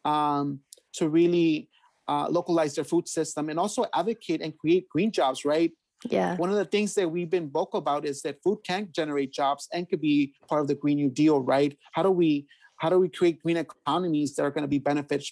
um, 0.06 0.60
to 0.94 1.10
really 1.10 1.70
uh, 2.08 2.28
localize 2.30 2.76
their 2.76 2.84
food 2.84 3.08
system 3.08 3.50
and 3.50 3.60
also 3.60 3.86
advocate 3.94 4.42
and 4.42 4.58
create 4.58 4.88
green 4.90 5.12
jobs. 5.12 5.46
Right. 5.46 5.72
Yeah. 6.10 6.36
One 6.38 6.50
of 6.50 6.56
the 6.56 6.66
things 6.66 6.96
that 6.96 7.10
we've 7.10 7.30
been 7.30 7.50
vocal 7.50 7.78
about 7.78 8.06
is 8.06 8.22
that 8.24 8.42
food 8.44 8.60
can 8.66 8.90
generate 8.92 9.32
jobs 9.32 9.68
and 9.72 9.88
could 9.88 10.02
be 10.02 10.34
part 10.48 10.62
of 10.62 10.68
the 10.68 10.76
Green 10.76 10.98
New 10.98 11.10
Deal, 11.10 11.40
right? 11.40 11.78
How 11.92 12.02
do 12.02 12.12
we 12.12 12.48
how 12.82 12.90
do 12.90 12.98
we 12.98 13.10
create 13.10 13.40
green 13.44 13.58
economies 13.58 14.34
that 14.36 14.42
are 14.44 14.50
going 14.50 14.64
to 14.64 14.68
be 14.68 14.80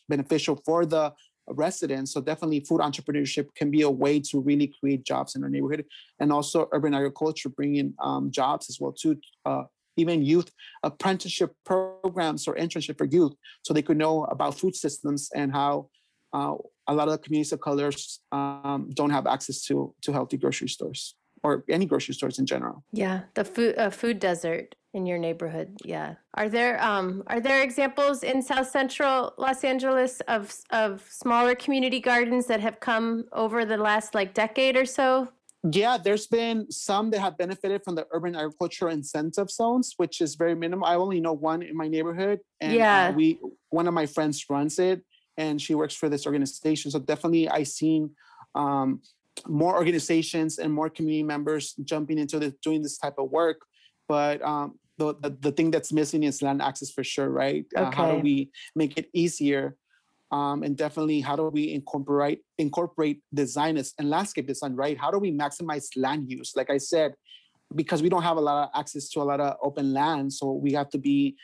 beneficial 0.08 0.56
for 0.64 0.86
the 0.86 1.12
residents? 1.48 2.14
So 2.14 2.22
definitely 2.22 2.60
food 2.60 2.80
entrepreneurship 2.80 3.48
can 3.56 3.72
be 3.72 3.82
a 3.82 3.90
way 3.90 4.20
to 4.30 4.40
really 4.40 4.72
create 4.80 5.04
jobs 5.04 5.36
in 5.36 5.44
our 5.44 5.50
neighborhood 5.50 5.84
and 6.20 6.32
also 6.32 6.70
urban 6.72 6.94
agriculture 6.94 7.50
bringing 7.50 7.96
um, 8.00 8.30
jobs 8.30 8.70
as 8.70 8.80
well 8.80 8.92
too. 8.92 9.18
Uh, 9.46 9.64
even 9.98 10.24
youth 10.24 10.52
apprenticeship 10.84 11.52
programs 11.66 12.48
or 12.48 12.56
internship 12.56 13.00
for 13.00 13.06
youth 13.06 13.34
so 13.64 13.74
they 13.74 13.82
could 13.82 13.98
know 13.98 14.26
about 14.26 14.58
food 14.58 14.76
systems 14.76 15.30
and 15.36 15.52
how 15.52 15.90
uh, 16.34 16.54
a 16.88 16.94
lot 16.94 17.08
of 17.08 17.14
the 17.14 17.18
communities 17.18 17.52
of 17.52 17.60
colors 17.60 18.20
um, 18.32 18.92
don't 18.94 19.10
have 19.10 19.26
access 19.26 19.64
to 19.64 19.94
to 20.04 20.14
healthy 20.14 20.38
grocery 20.38 20.70
stores 20.70 21.16
or 21.44 21.64
any 21.70 21.86
grocery 21.86 22.14
stores 22.14 22.40
in 22.40 22.46
general. 22.46 22.84
Yeah, 22.92 23.22
the 23.34 23.44
food 23.46 23.78
uh, 23.78 23.90
food 23.90 24.20
desert 24.20 24.76
in 24.94 25.06
your 25.06 25.18
neighborhood. 25.18 25.78
Yeah. 25.84 26.16
Are 26.34 26.50
there 26.50 26.82
um 26.84 27.24
are 27.28 27.40
there 27.40 27.62
examples 27.62 28.24
in 28.24 28.42
South 28.42 28.70
Central 28.70 29.34
Los 29.38 29.64
Angeles 29.64 30.20
of 30.28 30.54
of 30.72 31.06
smaller 31.10 31.56
community 31.56 32.00
gardens 32.00 32.48
that 32.48 32.60
have 32.60 32.80
come 32.80 33.26
over 33.34 33.66
the 33.66 33.78
last 33.78 34.16
like 34.16 34.34
decade 34.34 34.76
or 34.76 34.86
so? 34.86 35.30
Yeah, 35.72 35.98
there's 35.98 36.26
been 36.26 36.72
some 36.72 37.10
that 37.12 37.20
have 37.20 37.38
benefited 37.38 37.84
from 37.84 37.96
the 37.96 38.08
urban 38.12 38.34
agriculture 38.34 38.88
incentive 38.90 39.52
zones, 39.52 39.94
which 39.98 40.22
is 40.22 40.36
very 40.36 40.56
minimal. 40.56 40.86
I 40.88 40.96
only 40.96 41.20
know 41.20 41.34
one 41.34 41.62
in 41.62 41.76
my 41.76 41.90
neighborhood, 41.90 42.40
and 42.62 42.74
Yeah. 42.74 43.10
uh, 43.10 43.12
we 43.12 43.40
one 43.70 43.88
of 43.88 43.94
my 43.94 44.06
friends 44.06 44.46
runs 44.50 44.80
it, 44.80 45.04
and 45.38 45.62
she 45.62 45.76
works 45.76 45.94
for 45.94 46.08
this 46.08 46.26
organization. 46.26 46.92
So 46.92 47.00
definitely, 47.00 47.50
I've 47.50 47.68
seen 47.68 48.12
um, 48.56 49.02
more 49.48 49.76
organizations 49.76 50.60
and 50.60 50.72
more 50.74 50.90
community 50.90 51.24
members 51.24 51.74
jumping 51.84 52.18
into 52.18 52.40
this, 52.40 52.54
doing 52.64 52.82
this 52.82 52.98
type 52.98 53.16
of 53.18 53.30
work. 53.30 53.62
But 54.08 54.42
um, 54.42 54.80
the, 54.98 55.16
the 55.22 55.30
the 55.40 55.52
thing 55.52 55.72
that's 55.72 55.92
missing 55.92 56.24
is 56.24 56.42
land 56.42 56.62
access 56.62 56.92
for 56.92 57.04
sure, 57.04 57.30
right? 57.30 57.66
Uh, 57.76 57.92
how 57.92 58.12
do 58.12 58.20
we 58.20 58.52
make 58.76 58.98
it 58.98 59.10
easier? 59.14 59.76
Um, 60.32 60.62
and 60.62 60.78
definitely, 60.78 61.22
how 61.22 61.36
do 61.36 61.50
we 61.50 61.74
incorporate 61.74 62.42
incorporate 62.58 63.22
designers 63.34 63.94
and 63.98 64.10
landscape 64.10 64.48
design, 64.48 64.76
right? 64.76 64.98
How 64.98 65.10
do 65.10 65.18
we 65.18 65.32
maximize 65.32 65.88
land 65.96 66.30
use? 66.30 66.54
Like 66.56 66.70
I 66.70 66.78
said, 66.78 67.14
because 67.74 68.04
we 68.04 68.10
don't 68.10 68.24
have 68.24 68.38
a 68.38 68.42
lot 68.42 68.66
of 68.66 68.80
access 68.80 69.10
to 69.10 69.22
a 69.22 69.24
lot 69.24 69.40
of 69.40 69.58
open 69.64 69.94
land, 69.94 70.34
so 70.34 70.52
we 70.52 70.74
have 70.74 70.90
to 70.90 70.98
be 70.98 71.36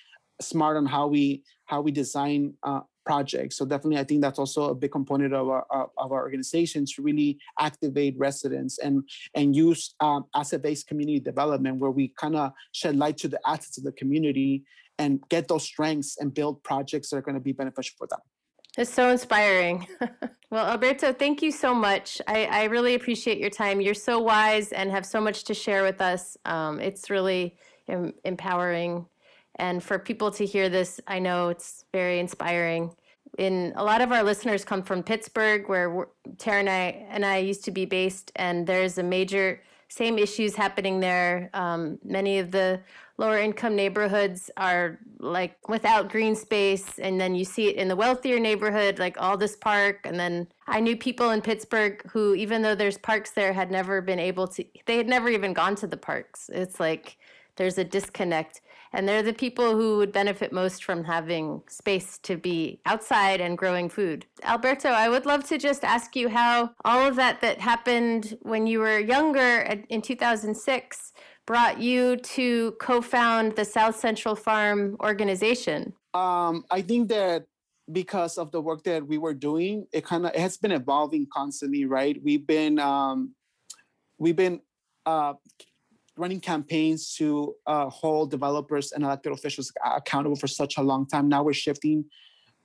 smart 0.41 0.77
on 0.77 0.85
how 0.85 1.07
we 1.07 1.43
how 1.65 1.81
we 1.81 1.91
design 1.91 2.53
uh, 2.61 2.81
projects. 3.05 3.57
So 3.57 3.65
definitely, 3.65 3.99
I 3.99 4.03
think 4.03 4.21
that's 4.21 4.39
also 4.39 4.69
a 4.69 4.75
big 4.75 4.91
component 4.91 5.33
of 5.33 5.47
our 5.47 5.65
of 5.71 6.11
our 6.11 6.21
organization 6.23 6.85
to 6.85 7.01
really 7.01 7.37
activate 7.59 8.17
residents 8.17 8.79
and 8.79 9.03
and 9.35 9.55
use 9.55 9.95
um, 9.99 10.25
asset-based 10.35 10.87
community 10.87 11.19
development, 11.19 11.79
where 11.79 11.91
we 11.91 12.09
kind 12.09 12.35
of 12.35 12.51
shed 12.71 12.95
light 12.95 13.17
to 13.17 13.27
the 13.27 13.39
assets 13.45 13.77
of 13.77 13.83
the 13.83 13.91
community 13.93 14.63
and 14.97 15.21
get 15.29 15.47
those 15.47 15.63
strengths 15.63 16.17
and 16.19 16.33
build 16.33 16.63
projects 16.63 17.09
that 17.09 17.17
are 17.17 17.21
going 17.21 17.35
to 17.35 17.41
be 17.41 17.51
beneficial 17.51 17.95
for 17.97 18.07
them. 18.07 18.19
It's 18.77 18.93
so 18.93 19.09
inspiring. 19.09 19.87
well, 20.51 20.65
Alberto, 20.65 21.13
thank 21.13 21.41
you 21.41 21.51
so 21.51 21.73
much. 21.73 22.21
I, 22.27 22.45
I 22.45 22.63
really 22.65 22.95
appreciate 22.95 23.37
your 23.37 23.49
time. 23.49 23.79
You're 23.79 23.93
so 23.93 24.19
wise 24.19 24.73
and 24.73 24.91
have 24.91 25.05
so 25.05 25.21
much 25.21 25.45
to 25.45 25.53
share 25.53 25.83
with 25.83 26.01
us. 26.01 26.35
Um, 26.43 26.81
it's 26.81 27.09
really 27.09 27.55
em- 27.87 28.13
empowering. 28.25 29.05
And 29.55 29.83
for 29.83 29.97
people 29.99 30.31
to 30.31 30.45
hear 30.45 30.69
this, 30.69 30.99
I 31.07 31.19
know 31.19 31.49
it's 31.49 31.85
very 31.91 32.19
inspiring. 32.19 32.95
In 33.37 33.73
a 33.75 33.83
lot 33.83 34.01
of 34.01 34.11
our 34.11 34.23
listeners 34.23 34.63
come 34.63 34.83
from 34.83 35.03
Pittsburgh, 35.03 35.67
where 35.67 36.07
Tara 36.37 36.59
and 36.59 36.69
I, 36.69 37.05
and 37.09 37.25
I 37.25 37.37
used 37.37 37.65
to 37.65 37.71
be 37.71 37.85
based, 37.85 38.31
and 38.35 38.65
there's 38.65 38.97
a 38.97 39.03
major 39.03 39.61
same 39.87 40.17
issues 40.17 40.55
happening 40.55 40.99
there. 40.99 41.49
Um, 41.53 41.99
many 42.03 42.39
of 42.39 42.51
the 42.51 42.81
lower 43.17 43.37
income 43.37 43.75
neighborhoods 43.75 44.51
are 44.57 44.99
like 45.19 45.69
without 45.69 46.09
green 46.09 46.35
space 46.35 46.99
and 46.99 47.19
then 47.19 47.33
you 47.33 47.45
see 47.45 47.67
it 47.67 47.75
in 47.75 47.87
the 47.87 47.95
wealthier 47.95 48.39
neighborhood 48.39 48.99
like 48.99 49.15
aldous 49.21 49.55
park 49.55 50.01
and 50.03 50.19
then 50.19 50.45
i 50.67 50.81
knew 50.81 50.97
people 50.97 51.29
in 51.29 51.41
pittsburgh 51.41 52.01
who 52.11 52.35
even 52.35 52.61
though 52.61 52.75
there's 52.75 52.97
parks 52.97 53.31
there 53.31 53.53
had 53.53 53.71
never 53.71 54.01
been 54.01 54.19
able 54.19 54.47
to 54.47 54.65
they 54.85 54.97
had 54.97 55.07
never 55.07 55.29
even 55.29 55.53
gone 55.53 55.75
to 55.75 55.87
the 55.87 55.97
parks 55.97 56.49
it's 56.53 56.79
like 56.79 57.17
there's 57.55 57.77
a 57.77 57.83
disconnect 57.83 58.59
and 58.95 59.07
they're 59.07 59.21
the 59.21 59.33
people 59.33 59.75
who 59.75 59.97
would 59.97 60.11
benefit 60.11 60.51
most 60.51 60.83
from 60.83 61.03
having 61.03 61.61
space 61.67 62.17
to 62.19 62.37
be 62.37 62.79
outside 62.85 63.41
and 63.41 63.57
growing 63.57 63.89
food 63.89 64.25
alberto 64.43 64.89
i 64.89 65.07
would 65.07 65.25
love 65.25 65.43
to 65.43 65.57
just 65.57 65.83
ask 65.83 66.15
you 66.15 66.29
how 66.29 66.71
all 66.83 67.05
of 67.05 67.15
that 67.15 67.41
that 67.41 67.59
happened 67.59 68.37
when 68.41 68.65
you 68.65 68.79
were 68.79 68.99
younger 68.99 69.59
in 69.89 70.01
2006 70.01 71.13
brought 71.45 71.79
you 71.79 72.17
to 72.17 72.71
co-found 72.81 73.55
the 73.55 73.65
South 73.65 73.95
Central 73.95 74.35
Farm 74.35 74.97
organization. 75.01 75.93
Um, 76.13 76.63
I 76.71 76.81
think 76.81 77.09
that 77.09 77.45
because 77.91 78.37
of 78.37 78.51
the 78.51 78.61
work 78.61 78.83
that 78.83 79.05
we 79.05 79.17
were 79.17 79.33
doing, 79.33 79.85
it 79.93 80.03
kind 80.05 80.25
of 80.25 80.35
has 80.35 80.57
been 80.57 80.71
evolving 80.71 81.27
constantly, 81.31 81.85
right? 81.85 82.19
We've 82.23 82.45
been 82.45 82.79
um, 82.79 83.35
we've 84.17 84.35
been 84.35 84.61
uh, 85.05 85.33
running 86.17 86.39
campaigns 86.39 87.15
to 87.15 87.55
uh, 87.67 87.89
hold 87.89 88.31
developers 88.31 88.91
and 88.91 89.03
elected 89.03 89.31
officials 89.33 89.71
accountable 89.85 90.35
for 90.35 90.47
such 90.47 90.77
a 90.77 90.81
long 90.81 91.05
time. 91.05 91.27
Now 91.29 91.43
we're 91.43 91.53
shifting 91.53 92.05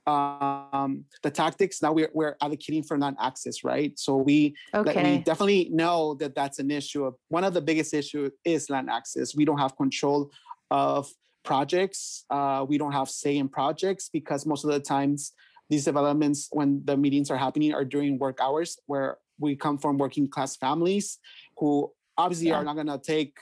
um, 0.07 1.05
the 1.21 1.29
tactics. 1.29 1.81
Now 1.81 1.93
we're 1.93 2.09
we're 2.13 2.35
advocating 2.41 2.83
for 2.83 2.97
non-access, 2.97 3.63
right? 3.63 3.97
So 3.99 4.17
we 4.17 4.55
like, 4.73 4.95
we 4.95 5.17
definitely 5.19 5.69
know 5.71 6.15
that 6.15 6.33
that's 6.33 6.59
an 6.59 6.71
issue. 6.71 7.11
One 7.27 7.43
of 7.43 7.53
the 7.53 7.61
biggest 7.61 7.93
issue 7.93 8.29
is 8.43 8.69
land 8.69 8.89
access. 8.89 9.35
We 9.35 9.45
don't 9.45 9.59
have 9.59 9.75
control 9.75 10.31
of 10.71 11.11
projects. 11.43 12.25
Uh, 12.29 12.65
we 12.67 12.77
don't 12.77 12.93
have 12.93 13.09
say 13.09 13.37
in 13.37 13.49
projects 13.49 14.09
because 14.11 14.45
most 14.45 14.63
of 14.63 14.71
the 14.71 14.79
times 14.79 15.33
these 15.69 15.85
developments, 15.85 16.49
when 16.51 16.81
the 16.85 16.97
meetings 16.97 17.31
are 17.31 17.37
happening, 17.37 17.73
are 17.73 17.85
during 17.85 18.17
work 18.17 18.39
hours 18.41 18.77
where 18.87 19.17
we 19.39 19.55
come 19.55 19.77
from 19.77 19.97
working 19.97 20.27
class 20.27 20.55
families 20.55 21.19
who 21.57 21.91
obviously 22.21 22.47
Yeah. 22.49 22.57
are 22.57 22.63
not 22.63 22.75
going 22.75 22.87
to 22.87 22.99
take 22.99 23.33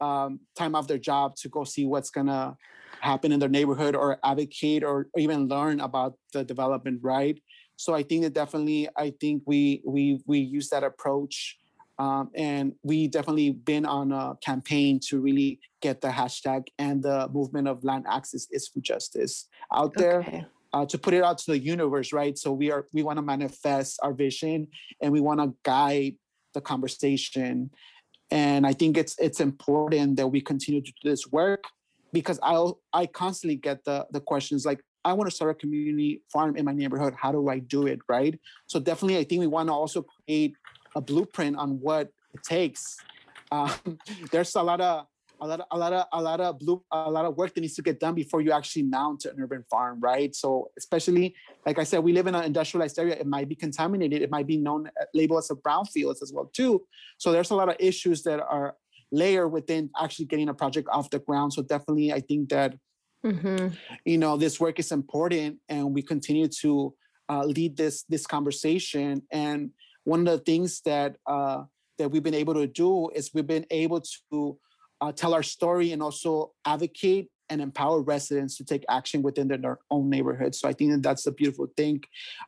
um, 0.00 0.40
time 0.58 0.74
off 0.74 0.86
their 0.86 0.98
job 0.98 1.36
to 1.36 1.48
go 1.48 1.64
see 1.64 1.86
what's 1.86 2.10
going 2.10 2.26
to 2.26 2.56
happen 3.00 3.32
in 3.32 3.38
their 3.40 3.48
neighborhood 3.48 3.94
or 3.94 4.18
advocate 4.24 4.82
or, 4.82 5.08
or 5.12 5.20
even 5.20 5.48
learn 5.48 5.80
about 5.80 6.14
the 6.32 6.42
development 6.44 6.98
right 7.02 7.40
so 7.76 7.94
i 7.94 8.02
think 8.02 8.22
that 8.22 8.32
definitely 8.32 8.88
i 8.96 9.12
think 9.20 9.42
we 9.46 9.82
we 9.84 10.20
we 10.26 10.38
use 10.38 10.68
that 10.70 10.82
approach 10.82 11.58
um, 11.98 12.30
and 12.34 12.74
we 12.82 13.08
definitely 13.08 13.50
been 13.50 13.86
on 13.86 14.12
a 14.12 14.36
campaign 14.44 15.00
to 15.08 15.20
really 15.20 15.60
get 15.80 16.00
the 16.00 16.08
hashtag 16.08 16.66
and 16.78 17.02
the 17.02 17.28
movement 17.32 17.68
of 17.68 17.84
land 17.84 18.04
access 18.08 18.46
is 18.50 18.68
for 18.68 18.80
justice 18.80 19.48
out 19.72 19.96
there 19.96 20.20
Okay. 20.20 20.44
uh, 20.72 20.84
to 20.86 20.98
put 20.98 21.14
it 21.14 21.22
out 21.22 21.38
to 21.38 21.52
the 21.52 21.58
universe, 21.58 22.12
right? 22.12 22.36
So 22.36 22.52
we 22.52 22.70
are 22.70 22.86
we 22.92 23.02
want 23.02 23.16
to 23.18 23.22
manifest 23.22 23.98
our 24.02 24.12
vision 24.12 24.68
and 25.00 25.10
we 25.10 25.20
want 25.20 25.40
to 25.40 25.54
guide 25.62 26.16
the 26.54 26.60
conversation. 26.60 27.70
And 28.30 28.66
I 28.66 28.72
think 28.72 28.96
it's 28.96 29.14
it's 29.18 29.40
important 29.40 30.16
that 30.16 30.26
we 30.28 30.40
continue 30.40 30.80
to 30.80 30.92
do 31.02 31.10
this 31.10 31.26
work 31.30 31.64
because 32.12 32.38
I 32.42 32.70
I 32.92 33.06
constantly 33.06 33.56
get 33.56 33.84
the 33.84 34.06
the 34.10 34.20
questions 34.20 34.66
like 34.66 34.80
I 35.04 35.12
want 35.12 35.30
to 35.30 35.34
start 35.34 35.52
a 35.52 35.54
community 35.54 36.22
farm 36.32 36.56
in 36.56 36.64
my 36.64 36.72
neighborhood. 36.72 37.14
How 37.16 37.30
do 37.30 37.48
I 37.48 37.60
do 37.60 37.86
it, 37.86 38.00
right? 38.08 38.38
So 38.66 38.80
definitely, 38.80 39.18
I 39.18 39.24
think 39.24 39.40
we 39.40 39.46
want 39.46 39.68
to 39.68 39.72
also 39.72 40.04
create 40.26 40.54
a 40.96 41.00
blueprint 41.00 41.56
on 41.56 41.78
what 41.80 42.08
it 42.34 42.42
takes. 42.42 42.96
Um, 43.52 43.70
there's 44.32 44.56
a 44.56 44.62
lot 44.62 44.80
of 44.80 45.06
a 45.40 45.46
lot 45.46 45.60
of 45.60 45.66
a 45.70 45.78
lot 45.78 45.92
of 45.92 46.06
a 46.12 46.22
lot 46.22 46.40
of 46.40 46.58
blue 46.58 46.82
a 46.92 47.10
lot 47.10 47.24
of 47.24 47.36
work 47.36 47.54
that 47.54 47.60
needs 47.60 47.74
to 47.74 47.82
get 47.82 48.00
done 48.00 48.14
before 48.14 48.40
you 48.40 48.52
actually 48.52 48.82
mount 48.82 49.24
an 49.24 49.40
urban 49.40 49.64
farm, 49.70 50.00
right? 50.00 50.34
So 50.34 50.70
especially 50.78 51.34
like 51.66 51.78
I 51.78 51.84
said, 51.84 52.00
we 52.00 52.12
live 52.12 52.26
in 52.26 52.34
an 52.34 52.44
industrialized 52.44 52.98
area. 52.98 53.14
It 53.14 53.26
might 53.26 53.48
be 53.48 53.54
contaminated. 53.54 54.22
It 54.22 54.30
might 54.30 54.46
be 54.46 54.56
known 54.56 54.86
uh, 54.86 55.04
labeled 55.14 55.38
as 55.38 55.50
a 55.50 55.54
brownfields 55.54 56.22
as 56.22 56.32
well 56.32 56.50
too. 56.52 56.86
So 57.18 57.32
there's 57.32 57.50
a 57.50 57.54
lot 57.54 57.68
of 57.68 57.76
issues 57.78 58.22
that 58.22 58.40
are 58.40 58.76
layered 59.12 59.52
within 59.52 59.90
actually 60.00 60.26
getting 60.26 60.48
a 60.48 60.54
project 60.54 60.88
off 60.90 61.10
the 61.10 61.18
ground. 61.18 61.52
So 61.52 61.62
definitely, 61.62 62.12
I 62.12 62.20
think 62.20 62.48
that 62.50 62.74
hmm 63.24 63.68
you 64.04 64.18
know 64.18 64.36
this 64.36 64.60
work 64.60 64.78
is 64.78 64.92
important 64.92 65.58
and 65.68 65.94
we 65.94 66.02
continue 66.02 66.48
to 66.48 66.94
uh, 67.28 67.44
lead 67.44 67.76
this 67.76 68.04
this 68.08 68.26
conversation 68.26 69.22
and 69.32 69.70
one 70.04 70.20
of 70.20 70.26
the 70.26 70.38
things 70.38 70.80
that 70.82 71.16
uh, 71.26 71.64
that 71.98 72.08
we've 72.08 72.22
been 72.22 72.34
able 72.34 72.54
to 72.54 72.66
do 72.66 73.10
is 73.10 73.32
we've 73.34 73.46
been 73.46 73.66
able 73.70 74.00
to 74.00 74.58
uh, 75.00 75.12
tell 75.12 75.34
our 75.34 75.42
story 75.42 75.92
and 75.92 76.02
also 76.02 76.52
advocate 76.64 77.28
and 77.48 77.60
empower 77.60 78.00
residents 78.00 78.56
to 78.56 78.64
take 78.64 78.84
action 78.88 79.22
within 79.22 79.48
their, 79.48 79.78
own 79.90 80.10
neighborhoods. 80.10 80.58
So 80.58 80.68
I 80.68 80.72
think 80.72 80.90
that 80.90 81.02
that's 81.02 81.26
a 81.26 81.32
beautiful 81.32 81.68
thing. 81.76 82.02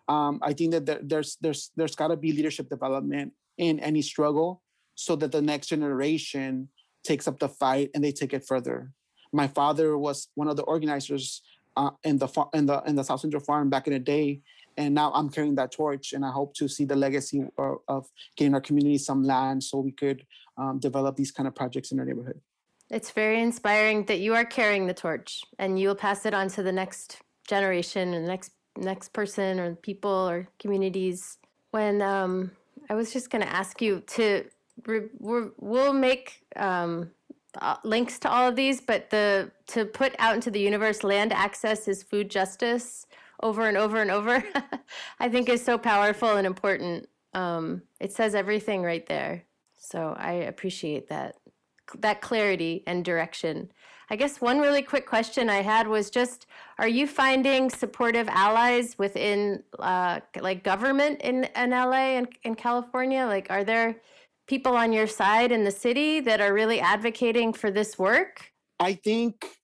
Um, 0.08 0.40
I 0.42 0.52
think 0.52 0.72
that 0.72 0.86
there, 0.86 1.00
there's 1.02 1.36
there's 1.40 1.70
there's 1.76 1.94
got 1.94 2.08
to 2.08 2.16
be 2.16 2.32
leadership 2.32 2.68
development 2.68 3.32
in 3.58 3.78
any 3.80 4.02
struggle, 4.02 4.62
so 4.94 5.14
that 5.16 5.32
the 5.32 5.42
next 5.42 5.68
generation 5.68 6.68
takes 7.04 7.28
up 7.28 7.38
the 7.38 7.48
fight 7.48 7.90
and 7.94 8.02
they 8.02 8.12
take 8.12 8.32
it 8.32 8.46
further. 8.46 8.90
My 9.32 9.46
father 9.46 9.96
was 9.96 10.28
one 10.34 10.48
of 10.48 10.56
the 10.56 10.62
organizers 10.62 11.42
uh, 11.76 11.90
in 12.02 12.18
the 12.18 12.28
in 12.54 12.66
the 12.66 12.82
in 12.86 12.96
the 12.96 13.04
South 13.04 13.20
Central 13.20 13.42
Farm 13.42 13.70
back 13.70 13.86
in 13.86 13.92
the 13.92 14.00
day, 14.00 14.40
and 14.78 14.94
now 14.94 15.12
I'm 15.12 15.28
carrying 15.28 15.56
that 15.56 15.72
torch, 15.72 16.12
and 16.12 16.24
I 16.24 16.30
hope 16.30 16.54
to 16.54 16.68
see 16.68 16.84
the 16.84 16.94
legacy 16.94 17.44
of, 17.58 17.78
of 17.88 18.06
getting 18.36 18.54
our 18.54 18.60
community 18.60 18.96
some 18.96 19.24
land 19.24 19.62
so 19.62 19.80
we 19.80 19.90
could 19.90 20.24
um, 20.56 20.78
develop 20.78 21.16
these 21.16 21.32
kind 21.32 21.48
of 21.48 21.54
projects 21.54 21.90
in 21.90 21.98
our 21.98 22.06
neighborhood. 22.06 22.40
It's 22.88 23.10
very 23.10 23.42
inspiring 23.42 24.04
that 24.04 24.20
you 24.20 24.34
are 24.34 24.44
carrying 24.44 24.86
the 24.86 24.94
torch 24.94 25.42
and 25.58 25.78
you 25.78 25.88
will 25.88 25.94
pass 25.94 26.24
it 26.24 26.32
on 26.32 26.48
to 26.50 26.62
the 26.62 26.72
next 26.72 27.18
generation 27.46 28.14
and 28.14 28.26
next 28.26 28.52
next 28.76 29.12
person 29.12 29.58
or 29.58 29.74
people 29.74 30.10
or 30.10 30.48
communities. 30.60 31.38
When 31.72 32.00
um, 32.00 32.52
I 32.88 32.94
was 32.94 33.12
just 33.12 33.30
going 33.30 33.42
to 33.42 33.52
ask 33.52 33.82
you 33.82 34.00
to, 34.06 34.44
re- 34.86 35.08
we'll 35.18 35.92
make 35.92 36.46
um, 36.56 37.10
uh, 37.60 37.76
links 37.82 38.18
to 38.20 38.30
all 38.30 38.48
of 38.48 38.56
these, 38.56 38.80
but 38.80 39.10
the 39.10 39.50
to 39.66 39.84
put 39.84 40.14
out 40.20 40.36
into 40.36 40.50
the 40.50 40.60
universe, 40.60 41.02
land 41.02 41.32
access 41.32 41.88
is 41.88 42.02
food 42.04 42.30
justice 42.30 43.06
over 43.42 43.68
and 43.68 43.76
over 43.76 44.00
and 44.00 44.10
over. 44.10 44.42
I 45.20 45.28
think 45.28 45.48
is 45.48 45.64
so 45.64 45.78
powerful 45.78 46.36
and 46.36 46.46
important. 46.46 47.08
Um, 47.34 47.82
it 48.00 48.12
says 48.12 48.34
everything 48.34 48.82
right 48.82 49.06
there. 49.06 49.44
So 49.76 50.14
I 50.18 50.32
appreciate 50.32 51.08
that 51.08 51.36
that 52.00 52.20
clarity 52.20 52.82
and 52.86 53.04
direction. 53.04 53.70
I 54.10 54.16
guess 54.16 54.40
one 54.40 54.58
really 54.58 54.82
quick 54.82 55.06
question 55.06 55.50
I 55.50 55.62
had 55.62 55.86
was 55.86 56.10
just: 56.10 56.46
Are 56.78 56.88
you 56.88 57.06
finding 57.06 57.70
supportive 57.70 58.28
allies 58.28 58.96
within, 58.98 59.62
uh, 59.78 60.20
like 60.40 60.64
government 60.64 61.20
in, 61.22 61.44
in 61.56 61.70
LA 61.70 62.16
and 62.16 62.28
in 62.42 62.54
California? 62.54 63.26
Like, 63.26 63.46
are 63.50 63.64
there 63.64 63.96
people 64.46 64.76
on 64.76 64.92
your 64.92 65.06
side 65.06 65.52
in 65.52 65.64
the 65.64 65.70
city 65.70 66.20
that 66.20 66.40
are 66.40 66.54
really 66.54 66.80
advocating 66.80 67.52
for 67.52 67.70
this 67.70 67.98
work? 67.98 68.52
I 68.80 68.94
think 68.94 69.57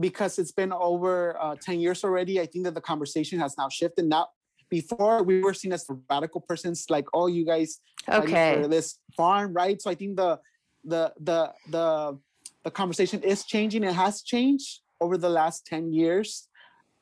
because 0.00 0.38
it's 0.38 0.52
been 0.52 0.72
over 0.72 1.36
uh, 1.40 1.54
10 1.60 1.78
years 1.78 2.02
already, 2.04 2.40
I 2.40 2.46
think 2.46 2.64
that 2.64 2.74
the 2.74 2.80
conversation 2.80 3.38
has 3.38 3.56
now 3.58 3.68
shifted. 3.68 4.06
Now, 4.06 4.28
before 4.70 5.22
we 5.22 5.40
were 5.40 5.52
seen 5.52 5.72
as 5.72 5.84
radical 6.08 6.40
persons, 6.40 6.86
like, 6.88 7.06
oh, 7.12 7.26
you 7.26 7.44
guys 7.44 7.80
okay. 8.08 8.62
for 8.62 8.68
this 8.68 8.98
farm, 9.16 9.52
right? 9.52 9.80
So 9.80 9.90
I 9.90 9.94
think 9.94 10.16
the 10.16 10.38
the 10.84 11.12
the 11.20 11.52
the 11.68 12.18
the 12.64 12.70
conversation 12.70 13.22
is 13.22 13.44
changing. 13.44 13.84
It 13.84 13.92
has 13.92 14.22
changed 14.22 14.80
over 15.00 15.18
the 15.18 15.28
last 15.28 15.66
10 15.66 15.92
years, 15.92 16.48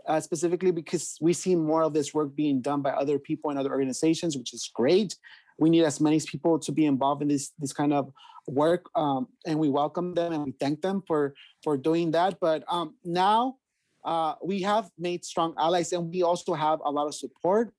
uh, 0.07 0.21
specifically 0.21 0.71
because 0.71 1.17
we 1.21 1.33
see 1.33 1.55
more 1.55 1.83
of 1.83 1.93
this 1.93 2.15
work 2.15 2.35
being 2.35 2.61
done 2.61 2.81
by 2.81 2.91
other 2.91 3.19
people 3.19 3.51
and 3.51 3.59
other 3.59 3.71
organizations, 3.71 4.37
which 4.37 4.55
is 4.55 4.71
great. 4.75 5.15
We 5.59 5.71
need 5.71 5.85
as 5.85 6.01
many 6.01 6.21
people 6.21 6.59
to 6.61 6.73
be 6.73 6.87
involved 6.87 7.23
in 7.23 7.29
this 7.29 7.53
this 7.59 7.73
kind 7.73 7.93
of 7.93 8.13
work, 8.49 8.91
um, 8.95 9.29
and 9.47 9.59
we 9.59 9.69
welcome 9.69 10.15
them 10.15 10.33
and 10.33 10.45
we 10.45 10.53
thank 10.53 10.81
them 10.81 11.03
for 11.07 11.35
for 11.63 11.77
doing 11.77 12.11
that. 12.13 12.39
But 12.41 12.65
um, 12.69 12.95
now 13.05 13.57
uh, 14.05 14.35
we 14.43 14.63
have 14.63 14.91
made 14.99 15.25
strong 15.25 15.55
allies, 15.59 15.93
and 15.93 16.11
we 16.11 16.23
also 16.23 16.55
have 16.55 16.81
a 16.85 16.91
lot 16.91 17.07
of 17.07 17.15
support. 17.15 17.73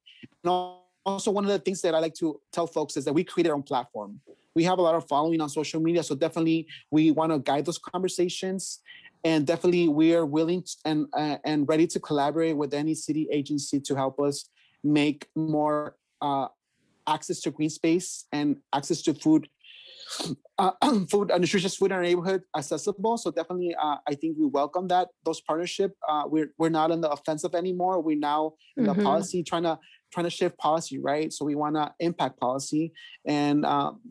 And 0.44 0.52
also, 1.06 1.32
one 1.32 1.44
of 1.46 1.50
the 1.52 1.60
things 1.60 1.82
that 1.82 1.96
I 1.96 2.00
like 2.00 2.14
to 2.16 2.40
tell 2.52 2.68
folks 2.68 2.98
is 2.98 3.06
that 3.06 3.14
we 3.14 3.24
created 3.24 3.50
our 3.50 3.56
own 3.56 3.64
platform 3.64 4.20
we 4.56 4.64
have 4.64 4.80
a 4.80 4.82
lot 4.82 4.96
of 4.96 5.08
following 5.08 5.40
on 5.42 5.50
social 5.50 5.80
media. 5.80 6.04
So 6.04 6.16
definitely 6.16 6.68
we 6.92 7.12
want 7.12 7.32
to 7.32 7.40
guide 7.40 7.66
those 7.66 7.78
conversations. 7.78 8.80
And 9.24 9.46
definitely 9.46 9.88
we 9.88 10.14
are 10.16 10.26
willing 10.26 10.64
and 10.86 11.08
uh, 11.14 11.38
and 11.44 11.68
ready 11.68 11.88
to 11.88 12.00
collaborate 12.00 12.56
with 12.56 12.74
any 12.74 12.94
city 12.94 13.28
agency 13.32 13.80
to 13.82 13.96
help 13.96 14.20
us 14.20 14.50
make 14.84 15.28
more 15.36 15.96
uh, 16.22 16.48
access 17.06 17.42
to 17.42 17.52
green 17.52 17.70
space 17.70 18.26
and 18.32 18.58
access 18.74 19.02
to 19.04 19.14
food 19.14 19.50
uh, 20.58 20.72
food, 21.10 21.32
uh, 21.32 21.38
nutritious 21.38 21.76
food 21.76 21.88
in 21.88 21.91
our 21.93 22.02
neighborhood 22.02 22.43
accessible. 22.56 23.17
So 23.17 23.32
definitely, 23.32 23.76
uh, 23.76 23.98
I 24.08 24.15
think 24.15 24.38
we 24.38 24.45
welcome 24.45 24.88
that 24.89 25.10
those 25.24 25.41
partnership. 25.41 25.95
Uh, 26.08 26.24
we're 26.28 26.52
we're 26.58 26.69
not 26.69 26.91
in 26.91 27.02
the 27.02 27.10
offensive 27.10 27.56
anymore. 27.56 28.02
We're 28.02 28.17
now 28.17 28.54
in 28.78 28.86
mm-hmm. 28.86 28.98
the 28.98 29.04
policy 29.04 29.43
trying 29.43 29.63
to 29.63 29.80
trying 30.12 30.26
to 30.26 30.30
shift 30.30 30.58
policy, 30.58 31.00
right? 31.00 31.32
So 31.32 31.45
we 31.45 31.56
want 31.56 31.76
to 31.76 31.93
impact 32.00 32.39
policy, 32.39 32.93
and 33.26 33.65
um, 33.65 34.02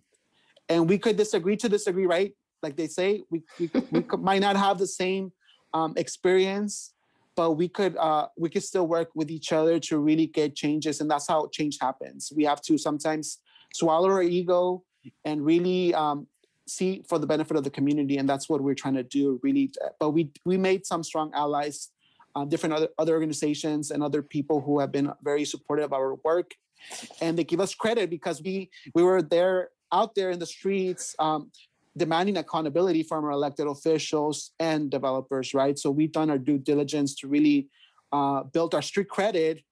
and 0.68 0.88
we 0.88 0.98
could 0.98 1.16
disagree 1.16 1.56
to 1.56 1.68
disagree, 1.68 2.06
right? 2.06 2.32
Like 2.62 2.76
they 2.76 2.88
say, 2.88 3.22
we 3.30 3.42
we, 3.58 3.70
we 3.90 4.02
could, 4.02 4.20
might 4.20 4.40
not 4.40 4.56
have 4.56 4.78
the 4.78 4.86
same 4.86 5.32
um, 5.74 5.94
experience, 5.96 6.94
but 7.36 7.52
we 7.52 7.68
could 7.68 7.96
uh, 7.96 8.28
we 8.36 8.48
could 8.48 8.64
still 8.64 8.86
work 8.86 9.10
with 9.14 9.30
each 9.30 9.52
other 9.52 9.78
to 9.80 9.98
really 9.98 10.26
get 10.26 10.54
changes, 10.54 11.00
and 11.00 11.10
that's 11.10 11.28
how 11.28 11.48
change 11.52 11.78
happens. 11.80 12.32
We 12.34 12.44
have 12.44 12.62
to 12.62 12.78
sometimes 12.78 13.38
swallow 13.74 14.08
our 14.10 14.22
ego 14.22 14.82
and 15.24 15.44
really 15.44 15.94
um, 15.94 16.26
see 16.66 17.02
for 17.08 17.18
the 17.18 17.26
benefit 17.26 17.56
of 17.56 17.64
the 17.64 17.70
community, 17.70 18.18
and 18.18 18.28
that's 18.28 18.48
what 18.48 18.60
we're 18.60 18.74
trying 18.74 18.94
to 18.94 19.02
do. 19.02 19.40
Really, 19.42 19.70
but 19.98 20.10
we 20.10 20.30
we 20.44 20.56
made 20.56 20.86
some 20.86 21.02
strong 21.02 21.30
allies, 21.34 21.90
uh, 22.34 22.44
different 22.44 22.74
other 22.74 22.88
other 22.98 23.14
organizations 23.14 23.90
and 23.90 24.02
other 24.02 24.22
people 24.22 24.60
who 24.60 24.80
have 24.80 24.92
been 24.92 25.12
very 25.22 25.44
supportive 25.44 25.86
of 25.86 25.92
our 25.92 26.14
work, 26.24 26.52
and 27.20 27.38
they 27.38 27.44
give 27.44 27.60
us 27.60 27.74
credit 27.74 28.10
because 28.10 28.42
we 28.42 28.70
we 28.94 29.02
were 29.02 29.22
there 29.22 29.70
out 29.92 30.14
there 30.14 30.30
in 30.30 30.38
the 30.38 30.46
streets 30.46 31.16
um, 31.18 31.50
demanding 31.98 32.36
accountability 32.36 33.02
from 33.02 33.24
our 33.24 33.32
elected 33.32 33.66
officials 33.66 34.52
and 34.60 34.90
developers, 34.90 35.52
right? 35.52 35.78
So 35.78 35.90
we've 35.90 36.12
done 36.12 36.30
our 36.30 36.38
due 36.38 36.58
diligence 36.58 37.14
to 37.16 37.28
really 37.28 37.68
uh, 38.12 38.44
build 38.44 38.74
our 38.74 38.82
street 38.82 39.08
credit, 39.08 39.62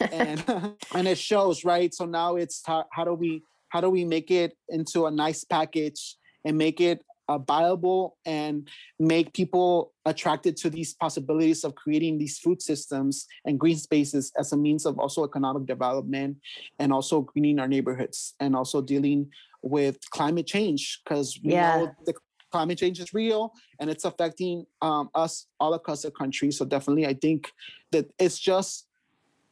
and 0.00 0.42
and 0.94 1.06
it 1.06 1.18
shows, 1.18 1.64
right? 1.64 1.94
So 1.94 2.06
now 2.06 2.36
it's 2.36 2.62
how, 2.66 2.86
how 2.90 3.04
do 3.04 3.14
we 3.14 3.42
how 3.74 3.80
do 3.80 3.90
we 3.90 4.04
make 4.04 4.30
it 4.30 4.56
into 4.68 5.06
a 5.06 5.10
nice 5.10 5.42
package 5.42 6.16
and 6.44 6.56
make 6.56 6.80
it 6.80 7.04
uh, 7.28 7.38
viable 7.38 8.16
and 8.24 8.68
make 9.00 9.32
people 9.32 9.92
attracted 10.06 10.56
to 10.56 10.70
these 10.70 10.94
possibilities 10.94 11.64
of 11.64 11.74
creating 11.74 12.16
these 12.16 12.38
food 12.38 12.62
systems 12.62 13.26
and 13.44 13.58
green 13.58 13.76
spaces 13.76 14.30
as 14.38 14.52
a 14.52 14.56
means 14.56 14.86
of 14.86 15.00
also 15.00 15.24
economic 15.24 15.66
development 15.66 16.36
and 16.78 16.92
also 16.92 17.22
greening 17.22 17.58
our 17.58 17.66
neighborhoods 17.66 18.34
and 18.38 18.54
also 18.54 18.80
dealing 18.80 19.28
with 19.62 19.98
climate 20.10 20.46
change 20.46 21.00
because 21.02 21.40
we 21.42 21.54
yeah. 21.54 21.78
know 21.78 21.90
the 22.06 22.14
climate 22.52 22.78
change 22.78 23.00
is 23.00 23.12
real 23.12 23.52
and 23.80 23.90
it's 23.90 24.04
affecting 24.04 24.64
um, 24.82 25.10
us 25.16 25.46
all 25.58 25.74
across 25.74 26.02
the 26.02 26.12
country. 26.12 26.52
So 26.52 26.64
definitely, 26.64 27.06
I 27.08 27.14
think 27.14 27.50
that 27.90 28.06
it's 28.20 28.38
just 28.38 28.86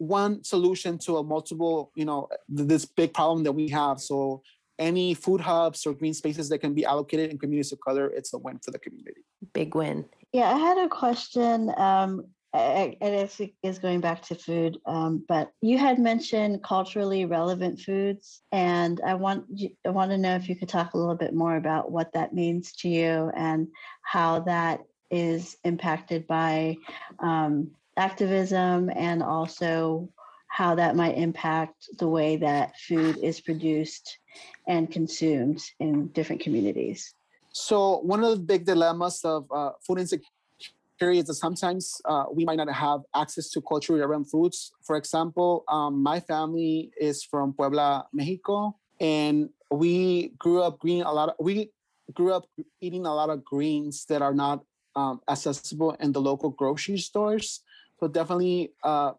one 0.03 0.43
solution 0.43 0.99
to 0.99 1.19
a 1.19 1.23
multiple, 1.23 1.93
you 1.95 2.05
know, 2.05 2.29
this 2.49 2.85
big 2.85 3.15
problem 3.15 3.45
that 3.45 3.53
we 3.53 3.69
have. 3.69 4.01
So 4.01 4.43
any 4.79 5.15
food 5.15 5.41
hubs 5.41 5.87
or 5.87 5.95
green 5.95 6.15
spaces 6.15 6.49
that 6.49 6.59
can 6.59 6.75
be 6.75 6.85
allocated 6.85 7.31
in 7.31 7.39
communities 7.39 7.73
of 7.73 7.81
color, 7.81 8.09
it's 8.09 8.33
a 8.35 8.39
win 8.39 8.59
for 8.59 8.73
the 8.73 8.81
community. 8.81 9.23
Big 9.53 9.75
win. 9.77 10.05
Yeah, 10.33 10.53
I 10.53 10.59
had 10.59 10.79
a 10.79 10.89
question. 10.89 11.73
Um, 11.77 12.25
and 12.55 12.97
it 13.01 13.53
is 13.63 13.79
going 13.79 14.01
back 14.01 14.21
to 14.23 14.35
food, 14.35 14.77
um, 14.85 15.25
but 15.27 15.53
you 15.63 15.79
had 15.79 15.99
mentioned 15.99 16.63
culturally 16.63 17.25
relevant 17.25 17.81
foods, 17.81 18.43
and 18.53 19.01
I 19.07 19.15
want 19.15 19.47
you, 19.55 19.71
I 19.87 19.89
want 19.89 20.11
to 20.11 20.19
know 20.19 20.35
if 20.35 20.51
you 20.51 20.57
could 20.57 20.69
talk 20.69 20.93
a 20.93 20.99
little 20.99 21.15
bit 21.15 21.33
more 21.33 21.57
about 21.57 21.91
what 21.91 22.13
that 22.13 22.35
means 22.35 22.73
to 22.81 22.91
you 22.91 23.31
and 23.35 23.69
how 24.03 24.41
that 24.41 24.81
is 25.11 25.57
impacted 25.65 26.27
by 26.27 26.77
um, 27.21 27.71
activism 27.97 28.91
and 28.95 29.23
also 29.23 30.09
how 30.49 30.75
that 30.75 30.97
might 30.97 31.17
impact 31.17 31.89
the 31.99 32.09
way 32.09 32.37
that 32.37 32.79
food 32.79 33.17
is 33.19 33.41
produced 33.41 34.19
and 34.67 34.91
consumed 34.91 35.63
in 35.81 36.09
different 36.09 36.43
communities. 36.43 37.15
So 37.53 37.99
one 37.99 38.23
of 38.23 38.31
the 38.31 38.37
big 38.37 38.65
dilemmas 38.65 39.21
of 39.25 39.47
uh, 39.51 39.71
food 39.87 39.99
insecurity 39.99 41.19
is 41.19 41.27
that 41.27 41.35
sometimes 41.35 42.01
uh, 42.05 42.25
we 42.33 42.45
might 42.45 42.57
not 42.57 42.71
have 42.71 43.01
access 43.15 43.51
to 43.51 43.61
culturally 43.61 44.01
relevant 44.01 44.31
foods. 44.31 44.73
For 44.83 44.97
example, 44.97 45.65
um, 45.69 46.03
my 46.03 46.21
family 46.21 46.91
is 47.01 47.25
from 47.25 47.53
Puebla, 47.53 48.07
Mexico, 48.13 48.77
and 49.01 49.49
we 49.71 50.33
grew 50.39 50.63
up 50.63 50.79
green 50.79 51.03
a 51.03 51.13
lot. 51.13 51.31
Of, 51.31 51.35
we 51.41 51.71
grew 52.13 52.33
up 52.33 52.45
eating 52.81 53.07
a 53.07 53.15
lot 53.15 53.31
of 53.31 53.45
greens 53.45 54.05
that 54.07 54.23
are 54.23 54.35
not 54.35 54.65
um, 54.95 55.21
accessible 55.29 55.97
in 55.99 56.13
the 56.13 56.21
local 56.21 56.51
grocery 56.51 56.99
stores. 56.99 57.61
So 58.03 58.09
definitely, 58.09 58.73
uh, 58.83 59.13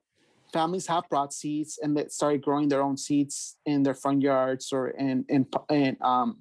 families 0.51 0.87
have 0.87 1.07
brought 1.09 1.31
seeds 1.31 1.79
and 1.81 1.95
they 1.95 2.07
started 2.09 2.41
growing 2.41 2.67
their 2.67 2.81
own 2.81 2.97
seeds 2.97 3.55
in 3.65 3.81
their 3.81 3.93
front 3.93 4.21
yards 4.21 4.73
or 4.73 4.89
in 4.89 5.23
in 5.29 5.47
in, 5.69 5.95
um, 6.01 6.39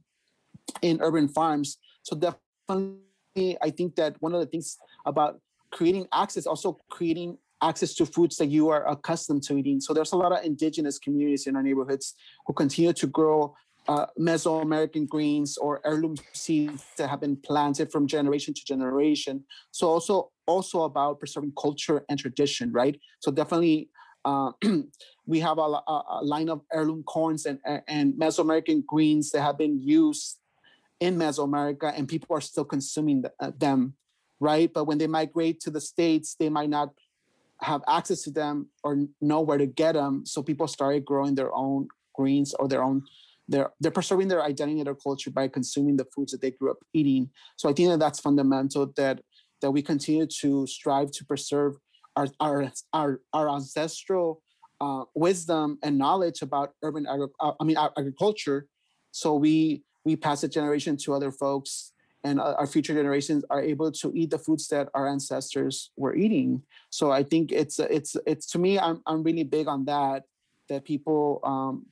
in 0.82 0.98
urban 1.00 1.28
farms. 1.28 1.78
So 2.02 2.16
definitely 2.16 3.56
I 3.62 3.70
think 3.70 3.94
that 3.94 4.16
one 4.18 4.34
of 4.34 4.40
the 4.40 4.46
things 4.46 4.76
about 5.06 5.40
creating 5.70 6.08
access, 6.12 6.44
also 6.44 6.78
creating 6.90 7.38
access 7.62 7.94
to 7.94 8.06
foods 8.06 8.36
that 8.38 8.46
you 8.46 8.70
are 8.70 8.88
accustomed 8.88 9.44
to 9.44 9.56
eating. 9.56 9.80
So 9.80 9.94
there's 9.94 10.10
a 10.10 10.16
lot 10.16 10.32
of 10.32 10.44
indigenous 10.44 10.98
communities 10.98 11.46
in 11.46 11.54
our 11.54 11.62
neighborhoods 11.62 12.16
who 12.48 12.54
continue 12.54 12.92
to 12.92 13.06
grow 13.06 13.54
uh, 13.88 14.06
Mesoamerican 14.18 15.08
greens 15.08 15.58
or 15.58 15.80
heirloom 15.84 16.16
seeds 16.32 16.84
that 16.96 17.08
have 17.08 17.20
been 17.20 17.36
planted 17.36 17.90
from 17.90 18.06
generation 18.06 18.54
to 18.54 18.64
generation. 18.64 19.44
So 19.70 19.88
also 19.88 20.30
also 20.46 20.82
about 20.82 21.18
preserving 21.18 21.52
culture 21.60 22.04
and 22.08 22.18
tradition, 22.18 22.72
right? 22.72 22.98
So 23.20 23.30
definitely 23.30 23.88
uh, 24.24 24.52
we 25.26 25.40
have 25.40 25.58
a, 25.58 25.62
a, 25.62 26.20
line 26.22 26.48
of 26.48 26.62
heirloom 26.72 27.02
corns 27.04 27.46
and, 27.46 27.58
and 27.88 28.14
Mesoamerican 28.14 28.84
greens 28.86 29.30
that 29.30 29.42
have 29.42 29.58
been 29.58 29.80
used 29.80 30.38
in 31.00 31.16
Mesoamerica 31.16 31.92
and 31.96 32.08
people 32.08 32.36
are 32.36 32.40
still 32.40 32.64
consuming 32.64 33.24
uh, 33.40 33.50
them, 33.58 33.94
right? 34.38 34.72
But 34.72 34.84
when 34.84 34.98
they 34.98 35.08
migrate 35.08 35.60
to 35.60 35.70
the 35.70 35.80
States, 35.80 36.36
they 36.38 36.48
might 36.48 36.70
not 36.70 36.90
have 37.60 37.82
access 37.88 38.22
to 38.22 38.30
them 38.30 38.68
or 38.84 39.06
know 39.20 39.40
where 39.40 39.58
to 39.58 39.66
get 39.66 39.92
them. 39.92 40.24
So 40.26 40.42
people 40.42 40.68
started 40.68 41.04
growing 41.04 41.34
their 41.34 41.52
own 41.54 41.88
greens 42.14 42.54
or 42.54 42.68
their 42.68 42.82
own 42.82 43.02
they're 43.48 43.70
they're 43.80 43.90
preserving 43.90 44.28
their 44.28 44.42
identity 44.42 44.78
and 44.78 44.86
their 44.86 44.94
culture 44.94 45.30
by 45.30 45.48
consuming 45.48 45.96
the 45.96 46.06
foods 46.14 46.32
that 46.32 46.40
they 46.40 46.50
grew 46.52 46.70
up 46.70 46.78
eating. 46.92 47.30
So 47.56 47.68
I 47.68 47.72
think 47.72 47.88
that 47.90 47.98
that's 47.98 48.20
fundamental 48.20 48.92
that 48.96 49.20
that 49.60 49.70
we 49.70 49.82
continue 49.82 50.26
to 50.40 50.66
strive 50.66 51.10
to 51.12 51.24
preserve 51.24 51.76
our 52.16 52.28
our 52.40 52.72
our, 52.92 53.20
our 53.32 53.48
ancestral 53.48 54.42
uh, 54.80 55.04
wisdom 55.14 55.78
and 55.82 55.98
knowledge 55.98 56.42
about 56.42 56.72
urban 56.82 57.06
agri- 57.06 57.28
uh, 57.40 57.52
I 57.60 57.64
mean 57.64 57.76
agriculture. 57.76 58.66
So 59.10 59.34
we 59.34 59.82
we 60.04 60.16
pass 60.16 60.40
the 60.40 60.48
generation 60.48 60.96
to 60.98 61.14
other 61.14 61.30
folks 61.30 61.92
and 62.24 62.40
our 62.40 62.66
future 62.66 62.94
generations 62.94 63.44
are 63.50 63.60
able 63.60 63.90
to 63.90 64.12
eat 64.14 64.30
the 64.30 64.38
foods 64.38 64.68
that 64.68 64.88
our 64.94 65.08
ancestors 65.08 65.90
were 65.96 66.14
eating. 66.14 66.62
So 66.90 67.10
I 67.10 67.24
think 67.24 67.50
it's 67.50 67.78
it's 67.78 68.16
it's 68.26 68.46
to 68.52 68.58
me 68.58 68.78
I'm 68.78 69.02
I'm 69.06 69.22
really 69.22 69.44
big 69.44 69.66
on 69.66 69.84
that 69.86 70.22
that 70.68 70.84
people 70.84 71.40
um, 71.42 71.86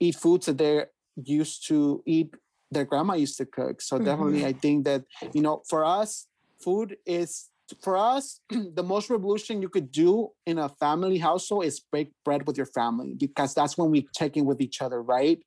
eat 0.00 0.16
foods 0.16 0.46
that 0.46 0.58
they're 0.58 0.88
used 1.24 1.66
to 1.68 2.02
eat 2.06 2.34
their 2.70 2.84
grandma 2.84 3.14
used 3.14 3.38
to 3.38 3.46
cook. 3.46 3.80
So 3.80 3.96
mm-hmm. 3.96 4.04
definitely 4.04 4.46
I 4.46 4.52
think 4.52 4.84
that 4.84 5.04
you 5.32 5.42
know 5.42 5.62
for 5.68 5.84
us 5.84 6.26
food 6.62 6.96
is 7.06 7.48
for 7.82 7.96
us 7.96 8.40
the 8.50 8.82
most 8.82 9.10
revolution 9.10 9.62
you 9.62 9.68
could 9.68 9.92
do 9.92 10.30
in 10.46 10.58
a 10.58 10.68
family 10.68 11.18
household 11.18 11.64
is 11.64 11.80
break 11.80 12.10
bread 12.24 12.46
with 12.46 12.56
your 12.56 12.66
family 12.66 13.14
because 13.14 13.54
that's 13.54 13.76
when 13.76 13.90
we 13.90 14.06
check 14.14 14.36
in 14.36 14.44
with 14.44 14.60
each 14.60 14.80
other 14.80 15.02
right 15.02 15.42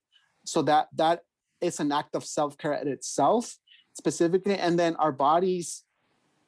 so 0.45 0.61
that 0.61 0.87
that 0.95 1.21
is 1.61 1.79
an 1.79 1.91
act 1.91 2.15
of 2.15 2.23
self-care 2.23 2.73
in 2.73 2.87
itself 2.87 3.57
specifically 3.93 4.55
and 4.55 4.77
then 4.77 4.95
our 4.97 5.11
bodies 5.11 5.83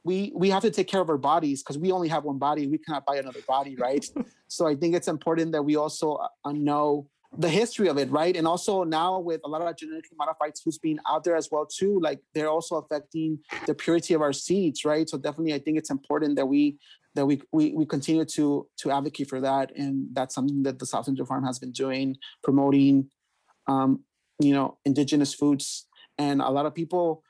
we 0.03 0.31
we 0.35 0.49
have 0.49 0.61
to 0.61 0.71
take 0.71 0.87
care 0.87 1.01
of 1.01 1.09
our 1.09 1.17
bodies 1.17 1.63
because 1.63 1.77
we 1.77 1.91
only 1.91 2.07
have 2.07 2.23
one 2.23 2.37
body 2.37 2.67
we 2.67 2.77
cannot 2.77 3.05
buy 3.05 3.17
another 3.17 3.41
body 3.47 3.75
right 3.75 4.05
so 4.47 4.67
i 4.67 4.75
think 4.75 4.95
it's 4.95 5.07
important 5.07 5.51
that 5.51 5.63
we 5.63 5.75
also 5.75 6.19
uh, 6.45 6.51
know 6.51 7.07
the 7.37 7.49
history 7.49 7.87
of 7.87 7.97
it, 7.97 8.09
right? 8.11 8.35
And 8.35 8.47
also 8.47 8.83
now 8.83 9.19
with 9.19 9.41
a 9.43 9.47
lot 9.47 9.61
of 9.61 9.75
genetically 9.75 10.15
modified 10.17 10.53
foods 10.63 10.77
being 10.77 10.99
out 11.07 11.23
there 11.23 11.35
as 11.35 11.49
well 11.51 11.65
too, 11.65 11.99
like 11.99 12.19
they're 12.33 12.49
also 12.49 12.75
affecting 12.75 13.39
the 13.65 13.73
purity 13.73 14.13
of 14.13 14.21
our 14.21 14.33
seeds, 14.33 14.85
right? 14.85 15.09
So 15.09 15.17
definitely, 15.17 15.53
I 15.53 15.59
think 15.59 15.77
it's 15.77 15.89
important 15.89 16.35
that 16.35 16.45
we 16.45 16.77
that 17.15 17.25
we 17.25 17.41
we, 17.51 17.73
we 17.73 17.85
continue 17.85 18.25
to 18.25 18.67
to 18.77 18.91
advocate 18.91 19.29
for 19.29 19.41
that, 19.41 19.75
and 19.75 20.07
that's 20.13 20.35
something 20.35 20.63
that 20.63 20.79
the 20.79 20.85
South 20.85 21.05
Central 21.05 21.25
Farm 21.25 21.45
has 21.45 21.59
been 21.59 21.71
doing, 21.71 22.17
promoting, 22.43 23.09
um, 23.67 24.03
you 24.39 24.53
know, 24.53 24.77
indigenous 24.85 25.33
foods, 25.33 25.87
and 26.17 26.41
a 26.41 26.49
lot 26.49 26.65
of 26.65 26.73
people 26.73 27.23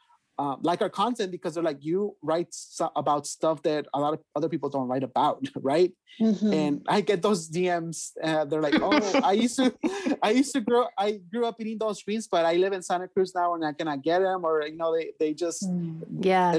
uh, 0.43 0.57
like 0.61 0.81
our 0.81 0.89
content 0.89 1.31
because 1.31 1.53
they're 1.53 1.63
like 1.63 1.81
you 1.81 2.15
write 2.21 2.47
so- 2.51 2.91
about 2.97 3.25
stuff 3.25 3.63
that 3.63 3.85
a 3.93 3.99
lot 3.99 4.13
of 4.13 4.19
other 4.35 4.49
people 4.49 4.69
don't 4.69 4.89
write 4.89 5.03
about 5.03 5.41
right? 5.61 5.91
Mm-hmm. 6.21 6.53
and 6.53 6.85
i 6.87 7.01
get 7.01 7.23
those 7.23 7.49
dms 7.49 8.11
uh, 8.23 8.45
they're 8.45 8.61
like 8.61 8.79
oh 8.79 9.21
i 9.23 9.31
used 9.31 9.55
to 9.55 9.73
i 10.21 10.29
used 10.29 10.53
to 10.53 10.61
grow 10.61 10.85
i 10.95 11.19
grew 11.31 11.47
up 11.47 11.55
eating 11.59 11.79
those 11.79 12.03
greens 12.03 12.27
but 12.27 12.45
i 12.45 12.53
live 12.53 12.71
in 12.71 12.83
santa 12.83 13.07
cruz 13.07 13.33
now 13.33 13.55
and 13.55 13.65
i 13.65 13.73
cannot 13.73 14.03
get 14.03 14.19
them 14.19 14.45
or 14.45 14.61
you 14.67 14.77
know 14.77 14.95
they, 14.95 15.07
they 15.19 15.33
just 15.33 15.63
mm, 15.67 15.99
yeah. 16.19 16.53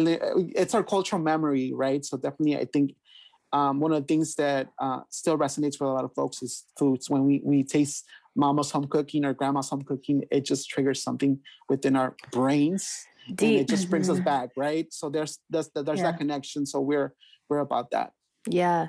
it's 0.63 0.75
our 0.75 0.83
cultural 0.83 1.23
memory 1.23 1.73
right? 1.73 2.05
So 2.05 2.17
definitely 2.17 2.57
i 2.59 2.65
think 2.65 2.97
um, 3.53 3.79
one 3.79 3.93
of 3.93 4.03
the 4.03 4.09
things 4.13 4.35
that 4.35 4.71
uh, 4.81 5.03
still 5.11 5.39
resonates 5.39 5.79
with 5.79 5.83
a 5.83 5.97
lot 5.99 6.03
of 6.03 6.13
folks 6.13 6.43
is 6.43 6.65
foods. 6.77 7.09
When 7.09 7.25
we, 7.25 7.41
we 7.45 7.63
taste 7.63 8.05
mama's 8.37 8.71
home 8.71 8.87
cooking 8.89 9.25
or 9.25 9.33
grandma's 9.33 9.69
home 9.69 9.83
cooking 9.83 10.25
it 10.31 10.45
just 10.45 10.69
triggers 10.69 11.03
something 11.03 11.39
within 11.69 11.97
our 11.97 12.17
brains 12.33 13.07
Deep. 13.27 13.41
and 13.41 13.61
it 13.61 13.69
just 13.69 13.89
brings 13.89 14.11
us 14.11 14.17
mm-hmm. 14.17 14.25
back 14.25 14.51
right 14.57 14.93
so 14.93 15.09
there's 15.09 15.39
there's 15.49 15.71
there's 15.75 15.99
yeah. 15.99 16.11
that 16.11 16.19
connection 16.19 16.67
so 16.67 16.81
we're 16.81 17.15
we're 17.49 17.61
about 17.61 17.91
that 17.91 18.13
yeah 18.47 18.89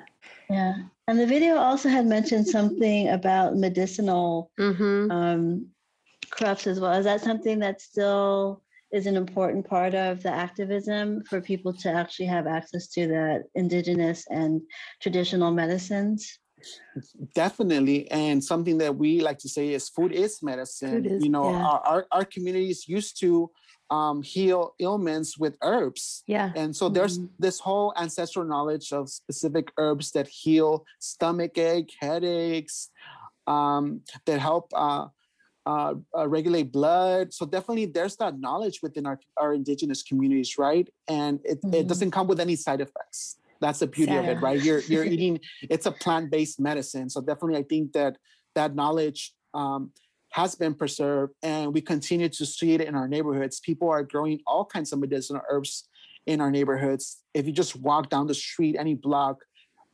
yeah 0.50 0.74
and 1.08 1.18
the 1.18 1.26
video 1.26 1.56
also 1.56 1.88
had 1.88 2.06
mentioned 2.06 2.46
something 2.46 3.08
about 3.08 3.56
medicinal 3.56 4.50
mm-hmm. 4.58 5.10
um, 5.10 5.66
crops 6.30 6.66
as 6.66 6.80
well 6.80 6.92
is 6.92 7.04
that 7.04 7.20
something 7.20 7.58
that 7.60 7.80
still 7.80 8.62
is 8.92 9.06
an 9.06 9.16
important 9.16 9.66
part 9.66 9.94
of 9.94 10.22
the 10.22 10.30
activism 10.30 11.22
for 11.24 11.40
people 11.40 11.72
to 11.72 11.90
actually 11.90 12.26
have 12.26 12.46
access 12.46 12.88
to 12.88 13.06
the 13.06 13.42
indigenous 13.54 14.26
and 14.28 14.60
traditional 15.00 15.50
medicines 15.50 16.38
definitely 17.34 18.10
and 18.10 18.42
something 18.42 18.78
that 18.78 18.94
we 18.94 19.20
like 19.20 19.38
to 19.38 19.48
say 19.48 19.72
is 19.72 19.88
food 19.88 20.12
is 20.12 20.42
medicine 20.42 21.02
food 21.02 21.06
is, 21.06 21.24
you 21.24 21.30
know 21.30 21.50
yeah. 21.50 21.64
our, 21.64 21.80
our, 21.80 22.06
our 22.12 22.24
communities 22.24 22.88
used 22.88 23.18
to 23.20 23.50
um, 23.90 24.22
heal 24.22 24.74
ailments 24.80 25.38
with 25.38 25.56
herbs. 25.62 26.22
Yeah. 26.26 26.52
And 26.56 26.74
so 26.74 26.88
there's 26.88 27.18
mm-hmm. 27.18 27.34
this 27.38 27.60
whole 27.60 27.92
ancestral 27.96 28.44
knowledge 28.44 28.92
of 28.92 29.08
specific 29.08 29.72
herbs 29.78 30.12
that 30.12 30.28
heal 30.28 30.84
stomach 30.98 31.56
ache, 31.58 31.92
headaches, 32.00 32.90
um, 33.46 34.00
that 34.24 34.40
help 34.40 34.72
uh, 34.74 35.06
uh, 35.66 35.94
uh, 36.16 36.28
regulate 36.28 36.72
blood. 36.72 37.32
So 37.32 37.46
definitely 37.46 37.86
there's 37.86 38.16
that 38.16 38.38
knowledge 38.40 38.80
within 38.82 39.06
our, 39.06 39.20
our 39.36 39.54
indigenous 39.54 40.02
communities, 40.02 40.58
right? 40.58 40.88
And 41.08 41.40
it, 41.44 41.62
mm-hmm. 41.62 41.74
it 41.74 41.86
doesn't 41.86 42.10
come 42.10 42.26
with 42.26 42.40
any 42.40 42.56
side 42.56 42.80
effects. 42.80 43.38
That's 43.60 43.78
the 43.78 43.86
beauty 43.86 44.14
of 44.14 44.26
it, 44.26 44.40
right? 44.42 44.62
You're 44.62 44.80
you're 44.80 45.04
eating. 45.14 45.40
It's 45.62 45.86
a 45.86 45.90
plant-based 45.90 46.60
medicine, 46.60 47.08
so 47.08 47.22
definitely 47.22 47.56
I 47.56 47.62
think 47.62 47.94
that 47.94 48.18
that 48.54 48.74
knowledge 48.74 49.32
um, 49.54 49.92
has 50.36 50.54
been 50.54 50.74
preserved 50.74 51.32
and 51.42 51.72
we 51.72 51.80
continue 51.80 52.28
to 52.28 52.44
see 52.44 52.74
it 52.74 52.82
in 52.82 52.94
our 52.94 53.08
neighborhoods. 53.08 53.58
People 53.58 53.88
are 53.88 54.02
growing 54.02 54.38
all 54.46 54.66
kinds 54.66 54.92
of 54.92 54.98
medicinal 54.98 55.40
herbs 55.48 55.88
in 56.26 56.42
our 56.42 56.50
neighborhoods. 56.50 57.22
If 57.32 57.46
you 57.46 57.52
just 57.52 57.74
walk 57.74 58.10
down 58.10 58.26
the 58.26 58.34
street, 58.34 58.76
any 58.78 58.92
block, 58.92 59.38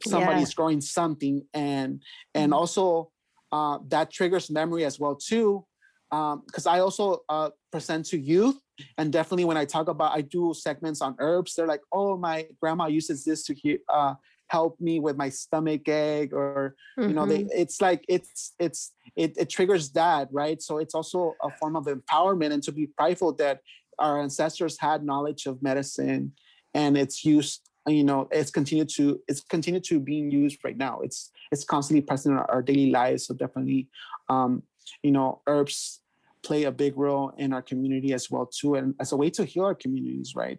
somebody's 0.05 0.51
yeah. 0.51 0.57
growing 0.57 0.81
something. 0.81 1.47
And 1.55 2.03
and 2.35 2.51
mm-hmm. 2.51 2.59
also 2.59 3.13
uh, 3.53 3.79
that 3.87 4.11
triggers 4.11 4.51
memory 4.51 4.85
as 4.85 4.99
well 4.99 5.15
too. 5.15 5.65
Because 6.11 6.67
um, 6.67 6.75
I 6.75 6.81
also 6.81 7.21
uh, 7.29 7.51
present 7.71 8.05
to 8.07 8.19
youth, 8.19 8.61
and 8.99 9.13
definitely 9.13 9.47
when 9.47 9.57
I 9.57 9.65
talk 9.65 9.89
about, 9.89 10.13
I 10.15 10.21
do 10.21 10.53
segments 10.55 11.01
on 11.01 11.15
herbs. 11.21 11.55
They're 11.55 11.67
like, 11.67 11.81
"Oh, 11.91 12.19
my 12.19 12.47
grandma 12.61 12.87
uses 12.89 13.25
this 13.25 13.45
to 13.45 13.55
heal, 13.55 13.79
uh, 13.89 14.15
help 14.53 14.79
me 14.79 15.01
with 15.01 15.17
my 15.17 15.31
stomach 15.31 15.89
ache 15.89 16.33
or 16.35 16.77
mm-hmm. 16.99 17.09
you 17.09 17.15
know 17.17 17.25
they 17.25 17.41
mm-hmm. 17.41 17.63
it's 17.63 17.81
like 17.81 18.05
it's 18.07 18.53
it's 18.59 18.93
it, 19.17 19.31
it 19.43 19.49
triggers 19.49 19.91
that 19.93 20.29
right 20.31 20.61
so 20.61 20.77
it's 20.77 20.95
also 20.95 21.35
a 21.43 21.51
form 21.59 21.75
of 21.75 21.87
empowerment 21.87 22.53
and 22.53 22.63
to 22.63 22.71
be 22.71 22.87
prideful 22.87 23.33
that 23.33 23.61
our 23.99 24.21
ancestors 24.21 24.79
had 24.79 25.05
knowledge 25.11 25.47
of 25.47 25.63
medicine 25.63 26.33
and 26.75 26.99
it's 26.99 27.25
used 27.25 27.61
you 27.87 28.05
know 28.05 28.29
it's 28.31 28.51
continued 28.51 28.91
to 28.97 29.05
it's 29.27 29.41
continued 29.55 29.85
to 29.85 29.99
being 29.99 30.31
used 30.31 30.59
right 30.67 30.77
now 30.77 31.01
it's 31.01 31.31
it's 31.51 31.65
constantly 31.65 32.03
present 32.03 32.35
in 32.35 32.39
our, 32.39 32.51
our 32.51 32.63
daily 32.63 32.91
lives 32.91 33.27
so 33.27 33.35
definitely 33.35 33.89
um 34.29 34.63
you 35.03 35.13
know 35.17 35.41
herbs 35.47 36.01
play 36.43 36.65
a 36.65 36.73
big 36.73 36.95
role 36.99 37.33
in 37.39 37.55
our 37.55 37.63
community 37.63 38.13
as 38.13 38.31
well 38.31 38.47
too 38.47 38.75
and 38.75 38.95
as 39.01 39.13
a 39.13 39.17
way 39.17 39.31
to 39.31 39.47
heal 39.47 39.65
our 39.65 39.75
communities 39.75 40.35
right 40.37 40.59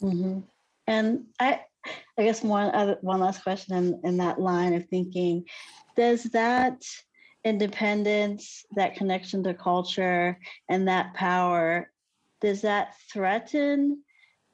mm-hmm. 0.00 0.38
and 0.86 1.24
i 1.40 1.60
I 2.18 2.24
guess 2.24 2.42
one 2.42 2.74
other, 2.74 2.98
one 3.00 3.20
last 3.20 3.42
question 3.42 3.76
in, 3.76 4.00
in 4.04 4.16
that 4.18 4.40
line 4.40 4.74
of 4.74 4.86
thinking, 4.88 5.44
does 5.96 6.24
that 6.24 6.82
independence, 7.44 8.64
that 8.76 8.96
connection 8.96 9.42
to 9.44 9.54
culture, 9.54 10.38
and 10.68 10.86
that 10.88 11.14
power, 11.14 11.90
does 12.40 12.60
that 12.62 12.94
threaten 13.12 14.02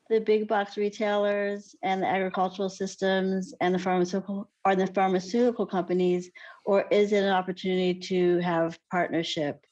the 0.09 0.21
big 0.21 0.49
box 0.49 0.77
retailers 0.77 1.75
and 1.83 2.03
the 2.03 2.07
agricultural 2.07 2.71
systems 2.71 3.53
and 3.61 3.75
the 3.75 3.79
pharmaceutical 3.79 4.49
or 4.65 4.75
the 4.75 4.87
pharmaceutical 4.87 5.67
companies, 5.67 6.31
or 6.65 6.87
is 6.91 7.13
it 7.13 7.25
an 7.25 7.33
opportunity 7.33 7.95
to 7.95 8.39
have 8.39 8.79
partnership 8.91 9.65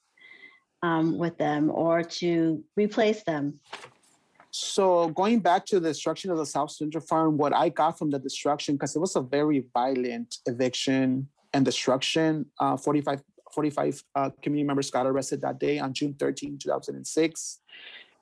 um, 0.83 1.17
with 1.19 1.39
them 1.39 1.71
or 1.71 2.03
to 2.03 2.63
replace 2.77 3.23
them? 3.25 3.59
So 4.59 5.09
going 5.09 5.41
back 5.41 5.67
to 5.67 5.79
the 5.79 5.91
destruction 5.91 6.31
of 6.31 6.39
the 6.39 6.47
South 6.47 6.71
Central 6.71 7.05
Farm, 7.05 7.37
what 7.37 7.53
I 7.53 7.69
got 7.69 7.99
from 7.99 8.11
the 8.11 8.19
destruction, 8.19 8.77
because 8.77 8.97
it 8.97 9.01
was 9.01 9.15
a 9.15 9.21
very 9.21 9.67
violent 9.75 10.37
eviction 10.47 11.29
and 11.53 11.63
destruction, 11.63 12.47
uh, 12.59 12.79
45, 12.79 13.23
45 13.53 14.03
uh, 14.15 14.31
community 14.41 14.67
members 14.67 14.91
got 14.91 15.07
arrested 15.07 15.43
that 15.43 15.59
day 15.59 15.79
on 15.79 15.93
June 15.93 16.15
13, 16.19 16.57
2006. 16.59 17.61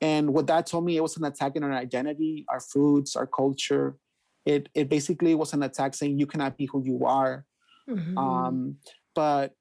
And 0.01 0.35
what 0.35 0.49
that 0.49 0.66
told 0.66 0.85
me, 0.85 0.97
it 0.97 1.03
was 1.03 1.16
an 1.16 1.24
attack 1.24 1.53
on 1.55 1.62
our 1.62 1.72
identity, 1.72 2.45
our 2.49 2.59
foods, 2.59 3.14
our 3.14 3.28
culture. 3.28 3.97
It, 4.45 4.68
it 4.74 4.89
basically 4.89 5.37
was 5.37 5.53
an 5.53 5.62
attack 5.62 5.95
saying 5.95 6.18
you 6.18 6.26
cannot 6.26 6.57
be 6.57 6.66
who 6.66 6.82
you 6.85 7.07
are. 7.07 7.47
Mm-hmm. 7.89 8.18
Um, 8.18 8.76
but 9.14 9.53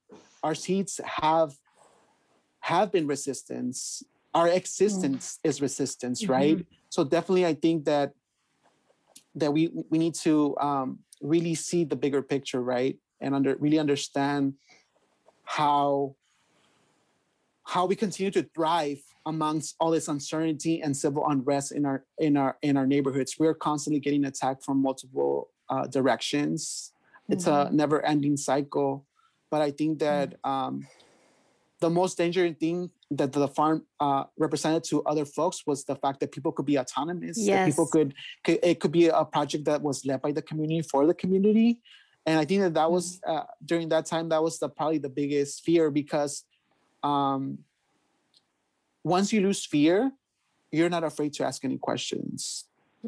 our 0.41 0.55
seeds 0.55 0.99
have 1.05 1.53
have 2.61 2.91
been 2.91 3.05
resistance. 3.05 4.01
Our 4.33 4.47
existence 4.49 5.39
is 5.43 5.61
resistance, 5.61 6.27
right? 6.27 6.57
Mhm. 6.57 6.65
So 6.89 7.03
definitely, 7.03 7.45
I 7.45 7.53
think 7.53 7.85
that 7.85 8.13
that 9.35 9.51
we 9.51 9.69
we 9.89 9.97
need 9.97 10.15
to 10.15 10.55
um, 10.59 10.99
really 11.21 11.55
see 11.55 11.83
the 11.85 11.95
bigger 11.95 12.21
picture, 12.21 12.61
right, 12.61 12.97
and 13.21 13.35
under 13.35 13.55
really 13.57 13.79
understand 13.79 14.55
how 15.43 16.15
how 17.63 17.85
we 17.85 17.95
continue 17.95 18.31
to 18.31 18.43
thrive 18.55 19.01
amongst 19.25 19.75
all 19.79 19.91
this 19.91 20.07
uncertainty 20.07 20.81
and 20.81 20.95
civil 20.95 21.23
unrest 21.29 21.71
in 21.71 21.85
our 21.85 22.05
in 22.17 22.35
our 22.37 22.57
in 22.61 22.75
our 22.77 22.85
neighborhoods. 22.85 23.37
We're 23.39 23.53
constantly 23.53 23.99
getting 23.99 24.25
attacked 24.25 24.63
from 24.65 24.81
multiple 24.81 25.49
uh, 25.69 25.87
directions. 25.87 26.91
It's 27.29 27.47
a 27.47 27.69
never-ending 27.71 28.35
cycle, 28.35 29.05
but 29.49 29.61
I 29.61 29.71
think 29.71 29.99
that 29.99 30.35
um, 30.43 30.85
the 31.83 31.89
most 31.89 32.17
dangerous 32.17 32.55
thing 32.63 32.89
that 33.11 33.33
the 33.33 33.47
farm 33.49 33.85
uh, 33.99 34.23
represented 34.37 34.83
to 34.85 35.03
other 35.03 35.25
folks 35.25 35.57
was 35.67 35.83
the 35.83 35.97
fact 36.03 36.21
that 36.21 36.31
people 36.31 36.51
could 36.55 36.65
be 36.65 36.79
autonomous. 36.79 37.37
that 37.57 37.65
people 37.67 37.87
could, 37.87 38.13
could 38.45 38.59
it 38.63 38.79
could 38.79 38.93
be 38.99 39.07
a 39.07 39.25
project 39.25 39.65
that 39.65 39.81
was 39.81 40.05
led 40.05 40.21
by 40.21 40.31
the 40.31 40.41
community 40.41 40.81
for 40.81 41.05
the 41.05 41.13
community, 41.13 41.81
and 42.25 42.39
I 42.39 42.45
think 42.45 42.61
that 42.61 42.73
that 42.75 42.89
was 42.89 43.19
uh, 43.27 43.43
during 43.65 43.89
that 43.89 44.05
time 44.05 44.29
that 44.29 44.41
was 44.41 44.59
the 44.59 44.69
probably 44.69 45.01
the 45.07 45.09
biggest 45.09 45.65
fear 45.65 45.91
because 45.91 46.45
um, 47.03 47.41
once 49.03 49.33
you 49.33 49.41
lose 49.41 49.65
fear, 49.65 50.09
you're 50.71 50.93
not 50.97 51.03
afraid 51.03 51.33
to 51.33 51.45
ask 51.45 51.65
any 51.65 51.77
questions. 51.77 52.65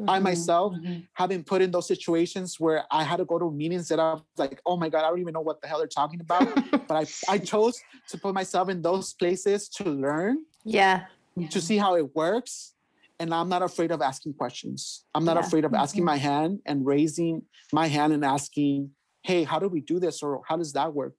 I 0.08 0.18
Mhm. 0.18 0.22
myself 0.22 0.74
have 1.14 1.28
been 1.30 1.42
put 1.42 1.62
in 1.62 1.70
those 1.70 1.88
situations 1.88 2.60
where 2.60 2.84
I 2.90 3.02
had 3.02 3.16
to 3.16 3.24
go 3.24 3.38
to 3.38 3.50
meetings 3.50 3.88
that 3.88 3.98
I 3.98 4.14
was 4.14 4.22
like, 4.36 4.60
oh 4.66 4.76
my 4.76 4.88
God, 4.90 5.04
I 5.04 5.08
don't 5.08 5.20
even 5.20 5.32
know 5.32 5.40
what 5.40 5.60
the 5.62 5.68
hell 5.68 5.78
they're 5.78 5.86
talking 5.86 6.20
about. 6.20 6.46
but 6.88 6.96
I, 7.28 7.34
I 7.34 7.38
chose 7.38 7.80
to 8.08 8.18
put 8.18 8.34
myself 8.34 8.68
in 8.68 8.82
those 8.82 9.14
places 9.14 9.68
to 9.70 9.84
learn, 9.88 10.44
Yeah. 10.64 11.06
to 11.50 11.60
see 11.60 11.78
how 11.78 11.96
it 11.96 12.14
works. 12.14 12.74
And 13.18 13.32
I'm 13.32 13.48
not 13.48 13.62
afraid 13.62 13.90
of 13.90 14.02
asking 14.02 14.34
questions. 14.34 15.04
I'm 15.14 15.24
not 15.24 15.36
Yeah. 15.36 15.46
afraid 15.46 15.64
of 15.64 15.72
asking 15.72 16.04
my 16.04 16.16
hand 16.16 16.60
and 16.66 16.84
raising 16.84 17.42
my 17.72 17.86
hand 17.86 18.12
and 18.12 18.22
asking, 18.24 18.90
hey, 19.22 19.42
how 19.44 19.58
do 19.58 19.68
we 19.68 19.80
do 19.80 19.98
this? 19.98 20.22
Or 20.22 20.42
how 20.46 20.58
does 20.58 20.74
that 20.74 20.92
work? 20.92 21.14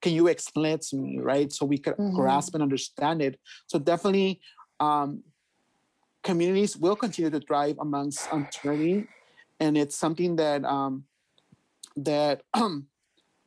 Can 0.00 0.14
you 0.14 0.28
explain 0.28 0.74
it 0.74 0.82
to 0.88 0.96
me? 0.96 1.18
Right. 1.20 1.52
So 1.52 1.66
we 1.66 1.76
could 1.78 1.96
Mhm. 1.98 2.14
grasp 2.14 2.54
and 2.54 2.62
understand 2.62 3.20
it. 3.20 3.38
So 3.66 3.78
definitely 3.78 4.40
um, 4.80 5.22
communities 6.24 6.76
will 6.76 6.96
continue 6.96 7.30
to 7.30 7.40
thrive 7.40 7.76
amongst 7.78 8.26
uncertainty. 8.32 9.06
And 9.60 9.78
it's 9.78 9.96
something 9.96 10.36
that 10.36 10.64
um, 10.64 11.04
that 11.96 12.42
um, 12.54 12.88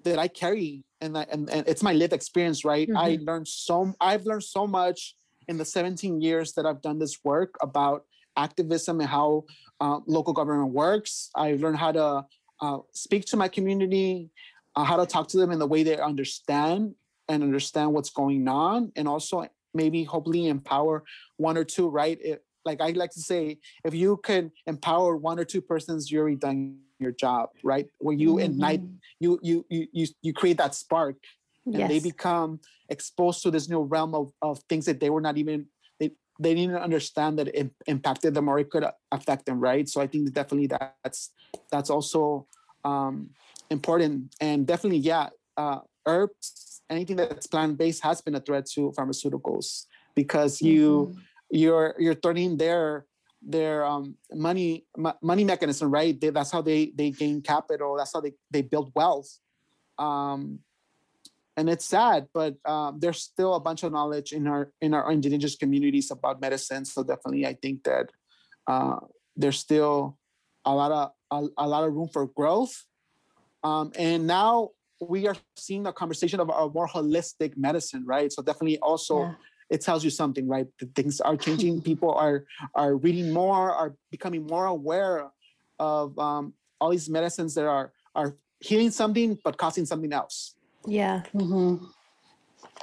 that 0.03 0.17
I 0.17 0.29
carry 0.29 0.85
and, 1.01 1.17
I, 1.17 1.25
and 1.29 1.49
and 1.49 1.67
it's 1.67 1.83
my 1.83 1.93
lived 1.93 2.13
experience, 2.13 2.63
right? 2.63 2.89
I 2.95 3.19
learned 3.21 3.47
so 3.47 3.93
I've 3.99 4.25
learned 4.25 4.43
so 4.43 4.65
much 4.65 5.15
in 5.47 5.57
the 5.57 5.65
17 5.65 6.21
years 6.21 6.53
that 6.53 6.65
I've 6.65 6.81
done 6.81 6.99
this 6.99 7.17
work 7.23 7.55
about 7.61 8.05
activism 8.35 9.01
and 9.01 9.09
how 9.09 9.45
uh, 9.81 9.99
local 10.05 10.33
government 10.33 10.71
works. 10.71 11.29
I've 11.35 11.59
learned 11.59 11.77
how 11.77 11.91
to 11.91 12.25
uh, 12.61 12.77
speak 12.93 13.25
to 13.25 13.37
my 13.37 13.47
community, 13.47 14.29
uh, 14.75 14.83
how 14.83 14.97
to 14.97 15.05
talk 15.05 15.27
to 15.29 15.37
them 15.37 15.51
in 15.51 15.59
the 15.59 15.67
way 15.67 15.83
they 15.83 15.97
understand 15.97 16.95
and 17.29 17.43
understand 17.43 17.93
what's 17.93 18.09
going 18.09 18.47
on, 18.47 18.91
and 18.95 19.07
also 19.07 19.45
maybe 19.73 20.03
hopefully 20.03 20.47
empower 20.47 21.03
one 21.37 21.57
or 21.57 21.63
two. 21.63 21.89
Right? 21.89 22.17
It, 22.21 22.43
like 22.67 22.79
I 22.81 22.89
like 22.91 23.11
to 23.11 23.23
say, 23.31 23.57
if 23.83 23.93
you 23.95 24.17
can 24.29 24.51
empower 24.67 25.17
one 25.17 25.39
or 25.39 25.45
two 25.45 25.61
persons, 25.61 26.11
you're 26.11 26.23
already 26.23 26.35
done 26.49 26.59
your 26.99 27.13
job. 27.25 27.49
Right? 27.63 27.87
When 27.99 28.19
you 28.19 28.37
ignite, 28.37 28.83
you 29.19 29.39
you 29.41 29.65
you 29.69 29.87
you 29.91 30.05
you 30.21 30.33
create 30.33 30.57
that 30.57 30.75
spark 30.75 31.17
and 31.73 31.89
they 31.91 31.99
become 31.99 32.59
exposed 32.89 33.41
to 33.43 33.51
this 33.51 33.67
new 33.69 33.81
realm 33.81 34.15
of, 34.15 34.31
of 34.41 34.59
things 34.69 34.85
that 34.85 34.99
they 34.99 35.09
were 35.09 35.21
not 35.21 35.37
even 35.37 35.65
they 35.99 36.11
they 36.39 36.53
didn't 36.53 36.77
understand 36.77 37.37
that 37.39 37.47
it 37.49 37.71
impacted 37.87 38.33
them 38.33 38.47
or 38.47 38.59
it 38.59 38.69
could 38.69 38.85
affect 39.11 39.45
them 39.45 39.59
right 39.59 39.89
so 39.89 39.99
i 40.01 40.07
think 40.07 40.31
definitely 40.33 40.67
that's 40.67 41.31
that's 41.71 41.89
also 41.89 42.47
um 42.85 43.29
important 43.69 44.33
and 44.39 44.65
definitely 44.65 44.99
yeah 44.99 45.27
uh 45.57 45.79
herbs 46.05 46.81
anything 46.89 47.17
that's 47.17 47.47
plant-based 47.47 48.01
has 48.01 48.21
been 48.21 48.35
a 48.35 48.39
threat 48.39 48.65
to 48.65 48.93
pharmaceuticals 48.97 49.87
because 50.15 50.61
you 50.61 51.13
you're 51.49 51.95
you're 51.99 52.15
turning 52.15 52.57
their 52.57 53.05
their 53.41 53.85
um 53.85 54.15
money 54.33 54.85
mo- 54.97 55.17
money 55.21 55.43
mechanism 55.43 55.91
right? 55.91 56.19
They, 56.19 56.29
that's 56.29 56.51
how 56.51 56.61
they 56.61 56.91
they 56.95 57.11
gain 57.11 57.41
capital. 57.41 57.95
That's 57.97 58.13
how 58.13 58.21
they 58.21 58.33
they 58.51 58.61
build 58.61 58.91
wealth. 58.95 59.29
Um 59.97 60.59
and 61.55 61.69
it's 61.69 61.85
sad 61.85 62.27
but 62.33 62.55
um, 62.65 62.99
there's 62.99 63.21
still 63.21 63.55
a 63.55 63.59
bunch 63.59 63.81
of 63.83 63.91
knowledge 63.91 64.31
in 64.31 64.45
our 64.47 64.71
in 64.81 64.93
our 64.93 65.11
indigenous 65.11 65.55
communities 65.55 66.11
about 66.11 66.39
medicine. 66.39 66.85
So 66.85 67.03
definitely 67.03 67.45
i 67.47 67.53
think 67.53 67.83
that 67.83 68.11
uh, 68.67 68.99
there's 69.35 69.59
still 69.59 70.17
a 70.65 70.75
lot 70.75 70.91
of 70.91 71.11
a, 71.31 71.63
a 71.63 71.67
lot 71.67 71.83
of 71.83 71.93
room 71.93 72.09
for 72.11 72.27
growth. 72.27 72.85
Um, 73.63 73.91
and 73.97 74.27
now 74.27 74.69
we 74.99 75.27
are 75.27 75.35
seeing 75.55 75.85
a 75.87 75.93
conversation 75.93 76.39
of 76.39 76.49
a 76.49 76.69
more 76.69 76.87
holistic 76.87 77.55
medicine 77.57 78.03
right? 78.05 78.31
So 78.31 78.41
definitely 78.41 78.77
also 78.79 79.21
Yeah. 79.21 79.33
It 79.69 79.81
tells 79.81 80.03
you 80.03 80.09
something 80.09 80.47
right? 80.47 80.67
That 80.79 80.95
things 80.95 81.21
are 81.21 81.37
changing. 81.37 81.81
People 81.91 82.13
are 82.13 82.45
are 82.75 82.95
reading 82.95 83.33
more 83.33 83.71
are 83.71 83.95
becoming 84.11 84.45
more 84.45 84.65
aware 84.65 85.29
of 85.79 86.17
um, 86.19 86.53
all 86.79 86.89
these 86.89 87.09
medicines 87.09 87.55
that 87.55 87.65
are 87.65 87.91
are 88.15 88.35
healing 88.59 88.91
something 88.91 89.37
but 89.43 89.57
causing 89.57 89.85
something 89.85 90.13
else. 90.13 90.55
Yeah. 90.85 91.23
hmm 91.31 91.77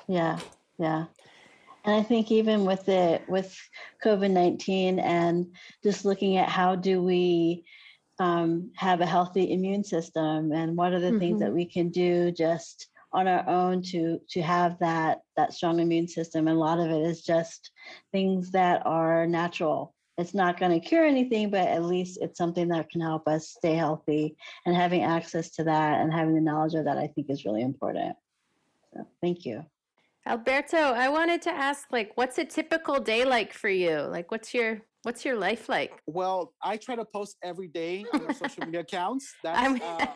Yeah, 0.06 0.38
yeah. 0.78 1.06
And 1.84 1.94
I 1.94 2.02
think 2.02 2.30
even 2.32 2.64
with 2.64 2.88
it, 2.88 3.28
with 3.28 3.54
COVID 4.04 4.30
19 4.30 4.98
and 4.98 5.46
just 5.82 6.04
looking 6.04 6.38
at 6.38 6.48
how 6.48 6.76
do 6.76 7.02
we 7.02 7.64
um, 8.18 8.70
have 8.76 9.00
a 9.00 9.06
healthy 9.06 9.52
immune 9.52 9.84
system 9.84 10.52
and 10.52 10.76
what 10.76 10.92
are 10.92 11.00
the 11.00 11.12
things 11.18 11.40
that 11.40 11.52
we 11.52 11.66
can 11.66 11.90
do 11.90 12.30
just 12.30 12.88
on 13.14 13.26
our 13.26 13.48
own 13.48 13.82
to 13.82 14.20
to 14.28 14.42
have 14.42 14.78
that 14.80 15.20
that 15.36 15.52
strong 15.52 15.80
immune 15.80 16.08
system 16.08 16.48
and 16.48 16.56
a 16.56 16.60
lot 16.60 16.78
of 16.78 16.90
it 16.90 17.02
is 17.02 17.22
just 17.22 17.70
things 18.12 18.50
that 18.50 18.82
are 18.84 19.26
natural 19.26 19.94
it's 20.18 20.34
not 20.34 20.58
going 20.58 20.72
to 20.72 20.86
cure 20.86 21.04
anything 21.04 21.48
but 21.50 21.66
at 21.68 21.84
least 21.84 22.18
it's 22.20 22.36
something 22.36 22.68
that 22.68 22.90
can 22.90 23.00
help 23.00 23.26
us 23.26 23.50
stay 23.50 23.74
healthy 23.74 24.36
and 24.66 24.76
having 24.76 25.02
access 25.02 25.50
to 25.50 25.64
that 25.64 26.00
and 26.00 26.12
having 26.12 26.34
the 26.34 26.40
knowledge 26.40 26.74
of 26.74 26.84
that 26.84 26.98
i 26.98 27.06
think 27.06 27.30
is 27.30 27.44
really 27.44 27.62
important 27.62 28.14
so 28.94 29.06
thank 29.20 29.44
you. 29.44 29.64
Alberto, 30.26 30.78
I 30.78 31.08
wanted 31.08 31.42
to 31.42 31.50
ask 31.50 31.86
like 31.90 32.12
what's 32.14 32.38
a 32.38 32.44
typical 32.44 32.98
day 32.98 33.24
like 33.24 33.52
for 33.52 33.68
you? 33.68 33.98
Like 34.00 34.30
what's 34.30 34.54
your 34.54 34.80
what's 35.02 35.24
your 35.24 35.36
life 35.36 35.68
like? 35.68 36.00
Well, 36.06 36.54
I 36.62 36.78
try 36.78 36.96
to 36.96 37.04
post 37.04 37.36
every 37.42 37.68
day 37.68 38.06
on 38.14 38.24
our 38.24 38.32
social 38.32 38.64
media 38.64 38.80
accounts. 38.80 39.34
That's 39.44 39.82
uh, 39.82 40.06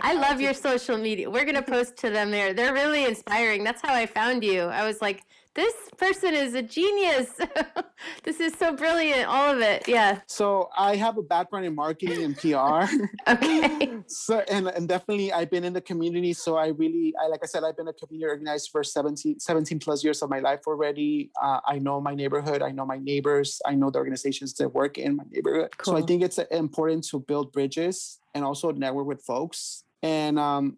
I 0.00 0.14
love 0.14 0.40
your 0.40 0.54
social 0.54 0.98
media. 0.98 1.28
We're 1.30 1.44
gonna 1.44 1.62
post 1.62 1.96
to 1.98 2.10
them 2.10 2.30
there. 2.30 2.52
They're 2.54 2.72
really 2.72 3.04
inspiring. 3.04 3.64
That's 3.64 3.82
how 3.82 3.94
I 3.94 4.06
found 4.06 4.44
you. 4.44 4.62
I 4.62 4.86
was 4.86 5.00
like, 5.00 5.22
this 5.56 5.74
person 5.96 6.34
is 6.34 6.54
a 6.54 6.62
genius. 6.62 7.30
this 8.22 8.40
is 8.40 8.52
so 8.54 8.76
brilliant. 8.76 9.26
All 9.26 9.52
of 9.52 9.60
it. 9.60 9.88
Yeah. 9.88 10.20
So 10.26 10.68
I 10.76 10.96
have 10.96 11.16
a 11.16 11.22
background 11.22 11.64
in 11.64 11.74
marketing 11.74 12.22
and 12.22 12.36
PR. 12.36 12.84
Okay. 13.28 13.98
so 14.06 14.44
and, 14.50 14.68
and 14.68 14.88
definitely 14.88 15.32
I've 15.32 15.50
been 15.50 15.64
in 15.64 15.72
the 15.72 15.80
community. 15.80 16.32
So 16.32 16.56
I 16.56 16.68
really, 16.68 17.14
I 17.20 17.26
like 17.28 17.40
I 17.42 17.46
said, 17.46 17.64
I've 17.64 17.76
been 17.76 17.88
a 17.88 17.92
community 17.92 18.28
organizer 18.28 18.68
for 18.70 18.84
17, 18.84 19.40
17 19.40 19.78
plus 19.80 20.04
years 20.04 20.22
of 20.22 20.30
my 20.30 20.40
life 20.40 20.60
already. 20.66 21.30
Uh, 21.42 21.60
I 21.66 21.78
know 21.78 22.00
my 22.00 22.14
neighborhood. 22.14 22.62
I 22.62 22.70
know 22.70 22.86
my 22.86 22.98
neighbors. 22.98 23.60
I 23.66 23.74
know 23.74 23.90
the 23.90 23.98
organizations 23.98 24.52
that 24.54 24.68
work 24.68 24.98
in 24.98 25.16
my 25.16 25.24
neighborhood. 25.30 25.76
Cool. 25.78 25.94
So 25.94 25.98
I 25.98 26.02
think 26.06 26.22
it's 26.22 26.38
uh, 26.38 26.44
important 26.50 27.04
to 27.08 27.18
build 27.18 27.52
bridges 27.52 28.20
and 28.34 28.44
also 28.44 28.70
network 28.70 29.06
with 29.06 29.22
folks. 29.22 29.84
And 30.02 30.38
um, 30.38 30.76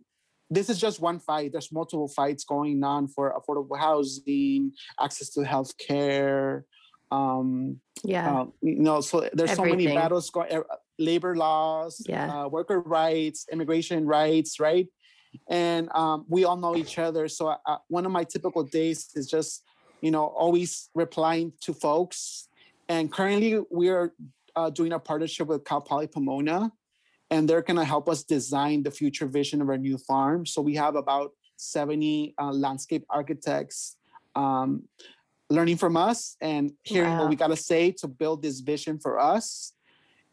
this 0.51 0.71
is 0.71 0.81
just 0.81 1.01
one 1.01 1.19
fight. 1.19 1.53
There's 1.53 1.71
multiple 1.73 2.09
fights 2.09 2.45
going 2.45 2.83
on 2.83 3.09
for 3.09 3.35
affordable 3.39 3.79
housing, 3.79 4.73
access 5.01 5.31
to 5.31 5.45
health 5.45 5.77
care. 5.79 6.65
Um, 7.11 7.81
Yeah. 8.05 8.41
um, 8.41 8.53
you 8.63 8.81
know, 8.81 9.01
so 9.01 9.29
there's 9.33 9.55
so 9.55 9.65
many 9.65 9.87
battles 9.87 10.31
going, 10.31 10.63
labor 10.99 11.35
laws, 11.37 12.05
Yeah. 12.09 12.45
uh, 12.45 12.49
worker 12.49 12.81
rights, 12.81 13.47
immigration 13.53 14.07
rights, 14.07 14.61
right? 14.61 14.89
And 15.49 15.91
um, 15.95 16.25
we 16.29 16.45
all 16.45 16.57
know 16.57 16.77
each 16.77 16.99
other. 16.99 17.29
So 17.29 17.49
uh, 17.49 17.79
one 17.89 18.07
of 18.07 18.13
my 18.13 18.25
typical 18.25 18.65
days 18.65 19.11
is 19.15 19.29
just, 19.29 19.63
you 20.01 20.11
know, 20.11 20.27
always 20.27 20.89
replying 20.95 21.53
to 21.63 21.75
folks. 21.75 22.49
And 22.89 23.13
currently, 23.13 23.61
we 23.71 23.89
are 23.89 24.15
uh, 24.57 24.71
doing 24.71 24.93
a 24.93 24.99
partnership 24.99 25.49
with 25.49 25.65
Cal 25.65 25.81
Poly 25.81 26.07
Pomona, 26.07 26.73
and 27.31 27.49
they're 27.49 27.63
going 27.63 27.77
to 27.77 27.85
help 27.85 28.09
us 28.09 28.23
design 28.23 28.83
the 28.83 28.91
future 28.91 29.27
vision 29.27 29.61
of 29.61 29.69
our 29.69 29.79
new 29.79 29.99
farm. 29.99 30.47
So 30.47 30.63
we 30.63 30.75
have 30.77 30.97
about 30.97 31.33
70 31.57 32.35
uh, 32.39 32.53
landscape 32.53 33.05
architects 33.11 33.97
um, 34.35 34.85
learning 35.51 35.77
from 35.77 35.97
us 35.97 36.37
and 36.41 36.73
hearing 36.83 37.17
what 37.17 37.29
we 37.29 37.37
got 37.37 37.49
to 37.49 37.57
say 37.57 37.91
to 37.93 38.09
build 38.09 38.43
this 38.43 38.61
vision 38.61 38.99
for 38.99 39.19
us. 39.19 39.73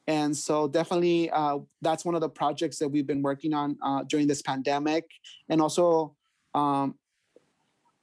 And 0.08 0.38
so, 0.38 0.68
definitely, 0.68 1.32
uh, 1.32 1.60
that's 1.82 2.06
one 2.06 2.14
of 2.14 2.22
the 2.22 2.30
projects 2.30 2.78
that 2.78 2.88
we've 2.88 3.08
been 3.08 3.24
working 3.24 3.56
on 3.56 3.76
uh, 3.82 4.04
during 4.04 4.28
this 4.28 4.43
pandemic. 4.43 5.06
And 5.50 5.60
also, 5.60 6.16
um, 6.54 6.93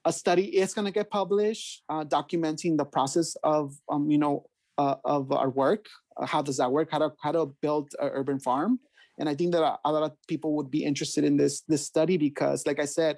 a 0.03 0.11
study 0.11 0.57
is 0.57 0.73
going 0.73 0.85
to 0.85 0.91
get 0.91 1.09
published 1.09 1.83
uh, 1.87 2.03
documenting 2.03 2.77
the 2.77 2.83
process 2.83 3.35
of 3.43 3.75
um, 3.89 4.09
you 4.09 4.17
know 4.17 4.45
uh, 4.77 4.95
of 5.05 5.31
our 5.31 5.49
work 5.49 5.85
uh, 6.17 6.25
how 6.27 6.41
does 6.43 6.57
that 6.57 6.71
work? 6.71 6.89
How 6.91 6.99
to 6.99 7.11
how 7.21 7.31
to 7.31 7.45
build 7.61 7.93
an 7.99 8.09
urban 8.13 8.39
farm? 8.39 8.79
And 9.19 9.27
i 9.29 9.35
think 9.35 9.51
that 9.53 9.63
a, 9.63 9.77
a 9.85 9.91
lot 9.91 10.03
of 10.03 10.11
people 10.27 10.55
would 10.57 10.69
be 10.69 10.83
interested 10.85 11.23
in 11.23 11.37
this 11.37 11.61
this 11.67 11.85
study 11.85 12.17
because 12.17 12.65
like 12.67 12.79
i 12.79 12.85
said 12.85 13.17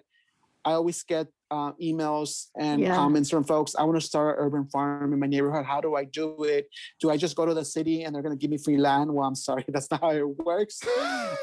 i 0.63 0.71
always 0.73 1.03
get 1.03 1.27
uh, 1.51 1.71
emails 1.89 2.47
and 2.57 2.81
Yeah. 2.81 2.95
comments 2.95 3.29
from 3.29 3.43
folks 3.43 3.75
i 3.79 3.83
want 3.83 3.97
to 4.01 4.05
start 4.05 4.37
an 4.39 4.45
urban 4.45 4.65
farm 4.73 5.13
in 5.13 5.19
my 5.19 5.27
neighborhood. 5.27 5.65
How 5.65 5.79
do 5.79 5.95
i 5.95 6.03
do 6.05 6.43
it? 6.55 6.63
Do 7.01 7.05
i 7.13 7.17
just 7.17 7.35
go 7.39 7.45
to 7.45 7.53
the 7.53 7.63
city 7.65 8.03
and 8.03 8.09
they're 8.15 8.23
going 8.27 8.37
to 8.37 8.41
give 8.41 8.51
me 8.55 8.57
free 8.57 8.77
land? 8.77 9.07
Well 9.13 9.27
i'm 9.27 9.35
sorry 9.35 9.63
that's 9.73 9.89
not 9.91 10.01
how 10.01 10.11
it 10.11 10.27
works. 10.51 10.77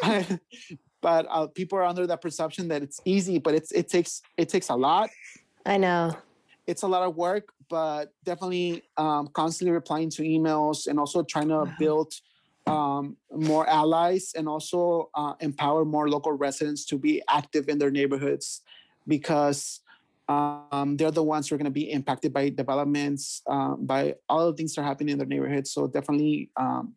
But 1.02 1.26
uh, 1.28 1.48
people 1.48 1.78
are 1.78 1.84
under 1.92 2.06
that 2.06 2.20
perception 2.22 2.68
that 2.68 2.80
it's 2.86 3.00
easy 3.04 3.38
but 3.38 3.54
it's 3.58 3.70
it 3.72 3.88
takes 3.88 4.22
it 4.36 4.48
takes 4.48 4.68
a 4.68 4.76
lot. 4.76 5.10
I 5.66 5.76
know. 5.76 6.16
it's 6.66 6.82
a 6.82 6.88
lot 6.94 7.02
of 7.08 7.16
work, 7.16 7.44
but 7.73 8.12
definitely 8.23 8.83
um, 8.99 9.29
constantly 9.33 9.73
replying 9.73 10.11
to 10.11 10.23
emails 10.23 10.87
and 10.89 10.99
also 11.01 11.23
trying 11.23 11.49
to 11.49 11.64
Wow. 11.64 11.77
build 11.79 12.12
um, 12.66 13.16
more 13.33 13.66
allies 13.66 14.33
and 14.37 14.47
also 14.47 15.09
uh, 15.14 15.33
empower 15.41 15.83
more 15.87 16.07
local 16.11 16.33
residents 16.33 16.85
to 16.85 16.99
be 16.99 17.23
active 17.31 17.70
in 17.70 17.79
their 17.79 17.91
neighborhoods 17.91 18.61
because 19.09 19.81
um, 20.29 20.97
they're 20.99 21.11
the 21.11 21.23
ones 21.23 21.49
who 21.49 21.55
are 21.55 21.59
going 21.59 21.73
to 21.75 21.81
be 21.83 21.91
impacted 21.91 22.31
by 22.31 22.51
developments, 22.51 23.41
um, 23.49 23.87
by 23.87 24.14
all 24.29 24.51
the 24.51 24.57
things 24.57 24.75
that 24.75 24.83
are 24.83 24.85
happening 24.85 25.12
in 25.14 25.18
their 25.18 25.27
neighborhoods. 25.27 25.73
So 25.73 25.87
definitely, 25.87 26.51
um, 26.57 26.95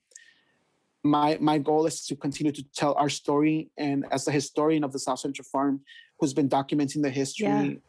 my 1.06 1.38
my 1.40 1.58
goal 1.58 1.86
is 1.86 2.06
to 2.08 2.16
continue 2.18 2.52
to 2.52 2.64
tell 2.76 2.94
our 2.96 3.10
story. 3.10 3.70
And 3.78 4.06
as 4.12 4.28
a 4.28 4.32
historian 4.32 4.84
of 4.84 4.92
the 4.92 5.00
South 5.00 5.20
Central 5.20 5.48
Farm, 5.54 5.82
who's 6.20 6.34
been 6.34 6.50
documenting 6.50 7.02
the 7.02 7.10
history, 7.10 7.80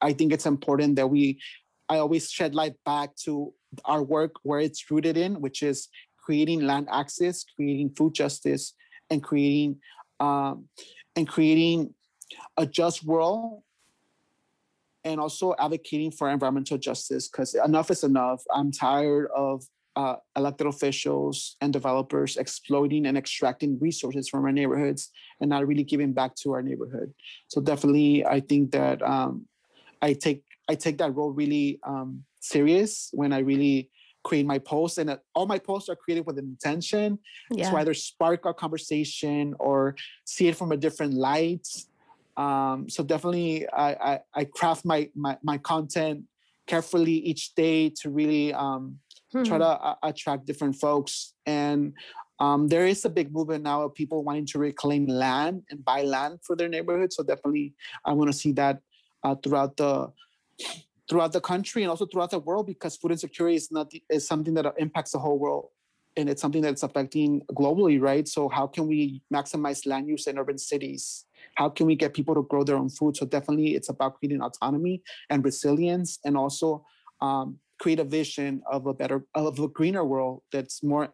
I 0.00 0.12
think 0.12 0.32
it's 0.32 0.46
important 0.46 0.96
that 0.96 1.08
we, 1.08 1.40
I 1.88 1.98
always 1.98 2.30
shed 2.30 2.54
light 2.54 2.74
back 2.84 3.14
to 3.24 3.52
our 3.84 4.02
work 4.02 4.36
where 4.42 4.60
it's 4.60 4.90
rooted 4.90 5.16
in, 5.16 5.40
which 5.40 5.62
is 5.62 5.88
creating 6.18 6.62
land 6.62 6.88
access, 6.90 7.44
creating 7.56 7.90
food 7.90 8.14
justice, 8.14 8.74
and 9.10 9.22
creating 9.22 9.76
um, 10.20 10.68
and 11.16 11.28
creating 11.28 11.94
a 12.56 12.66
just 12.66 13.04
world, 13.04 13.62
and 15.04 15.20
also 15.20 15.54
advocating 15.58 16.10
for 16.10 16.30
environmental 16.30 16.78
justice. 16.78 17.28
Because 17.28 17.54
enough 17.54 17.90
is 17.90 18.04
enough. 18.04 18.42
I'm 18.52 18.72
tired 18.72 19.28
of 19.36 19.64
uh, 19.96 20.16
elected 20.36 20.66
officials 20.66 21.56
and 21.60 21.72
developers 21.72 22.36
exploiting 22.36 23.06
and 23.06 23.16
extracting 23.16 23.78
resources 23.78 24.28
from 24.28 24.44
our 24.44 24.52
neighborhoods 24.52 25.10
and 25.40 25.50
not 25.50 25.66
really 25.66 25.84
giving 25.84 26.12
back 26.12 26.34
to 26.36 26.52
our 26.52 26.62
neighborhood. 26.62 27.12
So 27.48 27.60
definitely, 27.60 28.24
I 28.24 28.40
think 28.40 28.72
that 28.72 29.02
um, 29.02 29.46
I 30.02 30.14
take 30.14 30.42
I 30.68 30.74
take 30.74 30.98
that 30.98 31.14
role 31.14 31.30
really 31.32 31.78
um, 31.86 32.24
serious 32.40 33.10
when 33.12 33.32
I 33.32 33.38
really 33.38 33.90
create 34.22 34.46
my 34.46 34.58
posts, 34.58 34.98
and 34.98 35.10
uh, 35.10 35.18
all 35.34 35.46
my 35.46 35.58
posts 35.58 35.88
are 35.88 35.96
created 35.96 36.26
with 36.26 36.38
intention 36.38 37.18
Yeah. 37.50 37.70
to 37.70 37.76
either 37.76 37.94
spark 37.94 38.46
a 38.46 38.54
conversation 38.54 39.54
or 39.60 39.94
see 40.24 40.48
it 40.48 40.56
from 40.56 40.72
a 40.72 40.76
different 40.76 41.12
light. 41.14 41.66
Um, 42.36 42.88
so 42.88 43.04
definitely, 43.04 43.68
I, 43.68 43.92
I 44.14 44.20
I 44.34 44.44
craft 44.44 44.84
my 44.84 45.10
my 45.14 45.36
my 45.42 45.58
content 45.58 46.24
carefully 46.66 47.12
each 47.12 47.54
day 47.54 47.90
to 47.90 48.10
really 48.10 48.52
um, 48.54 48.98
try 49.44 49.58
Hmm. 49.58 49.58
to 49.58 49.66
uh, 49.66 49.94
attract 50.02 50.46
different 50.46 50.76
folks 50.76 51.34
and 51.46 51.92
um, 52.40 52.68
there 52.68 52.86
is 52.86 53.04
a 53.04 53.10
big 53.10 53.32
movement 53.32 53.62
now 53.64 53.82
of 53.82 53.94
people 53.94 54.24
wanting 54.24 54.46
to 54.46 54.58
reclaim 54.58 55.06
land 55.06 55.62
and 55.70 55.84
buy 55.84 56.02
land 56.02 56.38
for 56.42 56.56
their 56.56 56.68
neighborhood 56.68 57.12
so 57.12 57.22
definitely 57.22 57.74
i 58.04 58.12
want 58.12 58.30
to 58.30 58.36
see 58.36 58.52
that 58.52 58.80
uh, 59.24 59.34
throughout 59.42 59.76
the 59.76 60.08
throughout 61.08 61.32
the 61.32 61.40
country 61.40 61.82
and 61.82 61.90
also 61.90 62.06
throughout 62.06 62.30
the 62.30 62.38
world 62.38 62.66
because 62.66 62.96
food 62.96 63.12
insecurity 63.12 63.56
is 63.56 63.70
not 63.70 63.92
is 64.10 64.26
something 64.26 64.54
that 64.54 64.72
impacts 64.78 65.12
the 65.12 65.18
whole 65.18 65.38
world. 65.38 65.68
And 66.16 66.30
it's 66.30 66.40
something 66.40 66.62
that's 66.62 66.84
affecting 66.84 67.42
globally 67.52 68.00
right? 68.00 68.26
So 68.26 68.48
how 68.48 68.66
can 68.68 68.86
we 68.86 69.22
maximize 69.32 69.86
land 69.86 70.08
use 70.08 70.26
in 70.26 70.38
urban 70.38 70.58
cities? 70.58 71.26
How 71.56 71.68
can 71.68 71.86
we 71.86 71.96
get 71.96 72.14
people 72.14 72.34
to 72.36 72.42
grow 72.42 72.62
their 72.62 72.76
own 72.76 72.88
food? 72.88 73.16
So 73.16 73.26
definitely 73.26 73.74
it's 73.74 73.88
about 73.88 74.18
creating 74.18 74.40
autonomy 74.40 75.02
and 75.28 75.44
resilience 75.44 76.18
and 76.24 76.36
also 76.36 76.84
um, 77.20 77.58
create 77.80 77.98
a 77.98 78.04
vision 78.04 78.62
of 78.70 78.86
a 78.86 78.94
better 78.94 79.26
of 79.34 79.58
a 79.58 79.68
greener 79.68 80.04
world 80.04 80.42
that's 80.52 80.82
more 80.82 81.12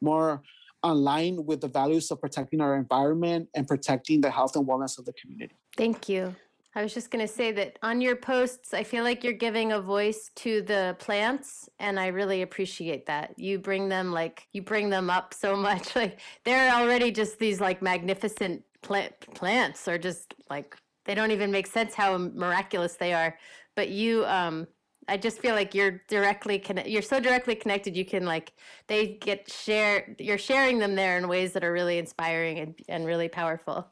more 0.00 0.42
aligned 0.82 1.46
with 1.46 1.60
the 1.60 1.68
values 1.68 2.10
of 2.10 2.20
protecting 2.20 2.60
our 2.60 2.74
environment 2.76 3.48
and 3.54 3.68
protecting 3.68 4.20
the 4.20 4.30
health 4.30 4.56
and 4.56 4.66
wellness 4.66 4.98
of 4.98 5.04
the 5.04 5.12
community. 5.12 5.56
Thank 5.76 6.08
you. 6.08 6.34
I 6.74 6.82
was 6.82 6.94
just 6.94 7.10
going 7.10 7.26
to 7.26 7.32
say 7.32 7.50
that 7.52 7.78
on 7.82 8.00
your 8.00 8.14
posts, 8.14 8.72
I 8.74 8.84
feel 8.84 9.02
like 9.02 9.24
you're 9.24 9.32
giving 9.32 9.72
a 9.72 9.80
voice 9.80 10.30
to 10.36 10.62
the 10.62 10.94
plants, 11.00 11.68
and 11.80 11.98
I 11.98 12.08
really 12.08 12.42
appreciate 12.42 13.06
that. 13.06 13.34
You 13.36 13.58
bring 13.58 13.88
them 13.88 14.12
like 14.12 14.46
you 14.52 14.62
bring 14.62 14.88
them 14.88 15.10
up 15.10 15.34
so 15.34 15.56
much. 15.68 15.96
Like 15.96 16.20
they're 16.44 16.72
already 16.72 17.10
just 17.10 17.38
these 17.38 17.60
like 17.60 17.82
magnificent 17.82 18.62
plant 18.82 19.14
plants, 19.34 19.88
or 19.88 19.98
just 19.98 20.34
like 20.48 20.76
they 21.06 21.14
don't 21.14 21.32
even 21.32 21.50
make 21.50 21.66
sense 21.66 21.94
how 21.94 22.16
miraculous 22.18 22.94
they 22.94 23.12
are. 23.12 23.36
But 23.74 23.88
you, 23.88 24.24
um, 24.26 24.68
I 25.08 25.16
just 25.16 25.40
feel 25.40 25.56
like 25.56 25.74
you're 25.74 26.02
directly 26.08 26.60
connect. 26.60 26.88
You're 26.88 27.02
so 27.02 27.18
directly 27.18 27.56
connected. 27.56 27.96
You 27.96 28.04
can 28.04 28.24
like 28.24 28.52
they 28.86 29.18
get 29.20 29.50
share. 29.50 30.14
You're 30.20 30.38
sharing 30.38 30.78
them 30.78 30.94
there 30.94 31.18
in 31.18 31.26
ways 31.26 31.52
that 31.54 31.64
are 31.64 31.72
really 31.72 31.98
inspiring 31.98 32.60
and 32.60 32.74
and 32.88 33.04
really 33.06 33.28
powerful 33.28 33.88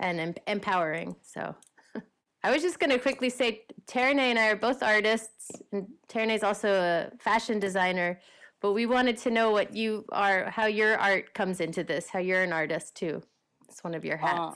and 0.00 0.20
em- 0.20 0.34
empowering. 0.46 1.16
So 1.22 1.54
I 2.44 2.50
was 2.50 2.62
just 2.62 2.80
going 2.80 2.90
to 2.90 2.98
quickly 2.98 3.30
say 3.30 3.62
Terne 3.86 4.18
and 4.18 4.38
I 4.38 4.48
are 4.48 4.56
both 4.56 4.82
artists, 4.82 5.52
and 5.70 5.86
Terne 6.08 6.30
is 6.30 6.42
also 6.42 6.68
a 6.68 7.16
fashion 7.18 7.60
designer. 7.60 8.20
But 8.60 8.72
we 8.72 8.86
wanted 8.86 9.16
to 9.18 9.30
know 9.30 9.50
what 9.50 9.74
you 9.74 10.04
are, 10.12 10.50
how 10.50 10.66
your 10.66 10.96
art 10.98 11.34
comes 11.34 11.60
into 11.60 11.82
this, 11.82 12.08
how 12.08 12.20
you're 12.20 12.42
an 12.42 12.52
artist 12.52 12.94
too. 12.94 13.22
It's 13.68 13.82
one 13.82 13.94
of 13.94 14.04
your 14.04 14.16
hats. 14.16 14.38
Uh, 14.38 14.52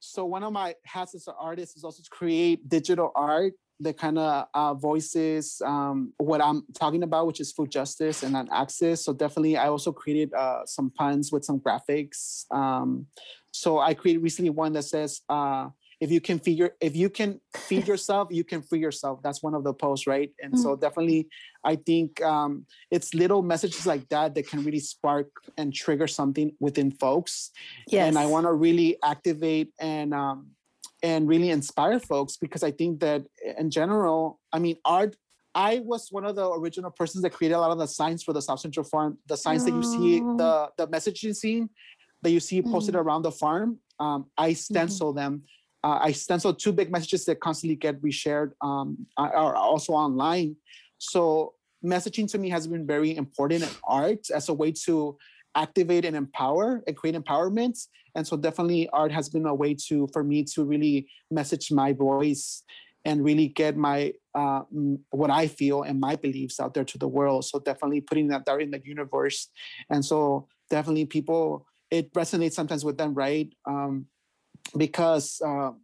so 0.00 0.24
one 0.24 0.42
of 0.42 0.52
my 0.52 0.74
hats 0.84 1.14
as 1.14 1.26
an 1.28 1.34
artist 1.38 1.76
is 1.76 1.84
also 1.84 2.02
to 2.02 2.10
create 2.10 2.68
digital 2.68 3.12
art 3.14 3.52
that 3.80 3.96
kind 3.96 4.18
of 4.18 4.46
uh, 4.54 4.74
voices 4.74 5.62
um, 5.64 6.12
what 6.18 6.42
I'm 6.42 6.64
talking 6.74 7.04
about, 7.04 7.28
which 7.28 7.40
is 7.40 7.52
food 7.52 7.70
justice 7.70 8.24
and 8.24 8.36
access. 8.52 9.04
So 9.04 9.12
definitely, 9.12 9.56
I 9.56 9.68
also 9.68 9.92
created 9.92 10.34
uh, 10.34 10.66
some 10.66 10.90
puns 10.90 11.30
with 11.30 11.44
some 11.44 11.60
graphics. 11.60 12.44
Um, 12.52 13.06
so 13.52 13.78
I 13.78 13.94
created 13.94 14.22
recently 14.22 14.50
one 14.50 14.72
that 14.72 14.82
says, 14.82 15.20
uh, 15.28 15.68
"If 16.00 16.10
you 16.10 16.20
can 16.20 16.38
feed 16.38 16.58
your, 16.58 16.70
if 16.80 16.94
you 16.94 17.10
can 17.10 17.40
feed 17.56 17.88
yourself, 17.88 18.28
you 18.30 18.44
can 18.44 18.62
free 18.62 18.80
yourself." 18.80 19.20
That's 19.22 19.42
one 19.42 19.54
of 19.54 19.64
the 19.64 19.74
posts, 19.74 20.06
right? 20.06 20.30
And 20.42 20.58
so 20.58 20.76
definitely, 20.76 21.28
I 21.64 21.76
think 21.76 22.22
um, 22.22 22.66
it's 22.90 23.14
little 23.14 23.42
messages 23.42 23.86
like 23.86 24.08
that 24.08 24.34
that 24.34 24.48
can 24.48 24.64
really 24.64 24.80
spark 24.80 25.28
and 25.56 25.72
trigger 25.72 26.06
something 26.06 26.52
within 26.60 26.90
folks 26.90 27.50
yes. 27.86 28.08
and 28.08 28.18
I 28.18 28.26
want 28.26 28.46
to 28.46 28.52
really 28.52 28.96
activate 29.02 29.72
and 29.78 30.14
um, 30.14 30.48
and 31.02 31.28
really 31.28 31.50
inspire 31.50 32.00
folks 32.00 32.36
because 32.36 32.62
I 32.62 32.70
think 32.70 33.00
that 33.00 33.24
in 33.58 33.70
general, 33.70 34.40
I 34.52 34.58
mean, 34.58 34.76
art. 34.84 35.16
I 35.54 35.80
was 35.80 36.08
one 36.10 36.24
of 36.24 36.36
the 36.36 36.48
original 36.48 36.90
persons 36.90 37.22
that 37.22 37.30
created 37.30 37.54
a 37.54 37.60
lot 37.60 37.70
of 37.72 37.78
the 37.78 37.88
signs 37.88 38.22
for 38.22 38.32
the 38.32 38.42
South 38.42 38.60
Central 38.60 38.84
Farm. 38.84 39.18
The 39.26 39.36
signs 39.36 39.64
that 39.64 39.72
you 39.72 39.82
see, 39.82 40.20
Oh. 40.22 40.36
the 40.36 40.70
the 40.76 40.86
messaging 40.88 41.34
scene 41.34 41.70
that 42.22 42.30
you 42.30 42.40
see 42.40 42.62
posted 42.62 42.94
around 42.94 43.22
the 43.22 43.32
farm. 43.32 43.78
Um, 43.98 44.26
I 44.36 44.52
stencil 44.52 45.12
them. 45.12 45.42
Uh, 45.84 45.98
I 46.02 46.12
stencil 46.12 46.52
two 46.54 46.72
big 46.72 46.90
messages 46.90 47.24
that 47.26 47.40
constantly 47.40 47.76
get 47.76 48.00
reshared. 48.02 48.52
Um, 48.60 49.06
are 49.16 49.54
also 49.54 49.92
online. 49.92 50.56
So 50.98 51.54
messaging 51.84 52.30
to 52.32 52.38
me 52.38 52.50
has 52.50 52.66
been 52.66 52.86
very 52.86 53.16
important 53.16 53.62
in 53.62 53.68
art 53.84 54.30
as 54.30 54.48
a 54.48 54.54
way 54.54 54.72
to 54.72 55.16
activate 55.54 56.04
and 56.04 56.16
empower 56.16 56.82
and 56.86 56.96
create 56.96 57.16
empowerment 57.16 57.86
and 58.14 58.26
so 58.26 58.36
definitely 58.36 58.88
art 58.90 59.12
has 59.12 59.28
been 59.28 59.46
a 59.46 59.54
way 59.54 59.74
to 59.74 60.08
for 60.12 60.22
me 60.22 60.44
to 60.44 60.64
really 60.64 61.08
message 61.30 61.70
my 61.72 61.92
voice 61.92 62.62
and 63.04 63.24
really 63.24 63.48
get 63.48 63.76
my 63.76 64.12
uh, 64.34 64.62
what 65.10 65.30
i 65.30 65.46
feel 65.46 65.82
and 65.82 66.00
my 66.00 66.16
beliefs 66.16 66.60
out 66.60 66.74
there 66.74 66.84
to 66.84 66.98
the 66.98 67.08
world 67.08 67.44
so 67.44 67.58
definitely 67.58 68.00
putting 68.00 68.28
that 68.28 68.44
there 68.44 68.60
in 68.60 68.70
the 68.70 68.80
universe 68.84 69.48
and 69.90 70.04
so 70.04 70.46
definitely 70.70 71.06
people 71.06 71.66
it 71.90 72.12
resonates 72.12 72.52
sometimes 72.52 72.84
with 72.84 72.98
them 72.98 73.14
right 73.14 73.52
um, 73.66 74.06
because 74.76 75.40
um, 75.44 75.80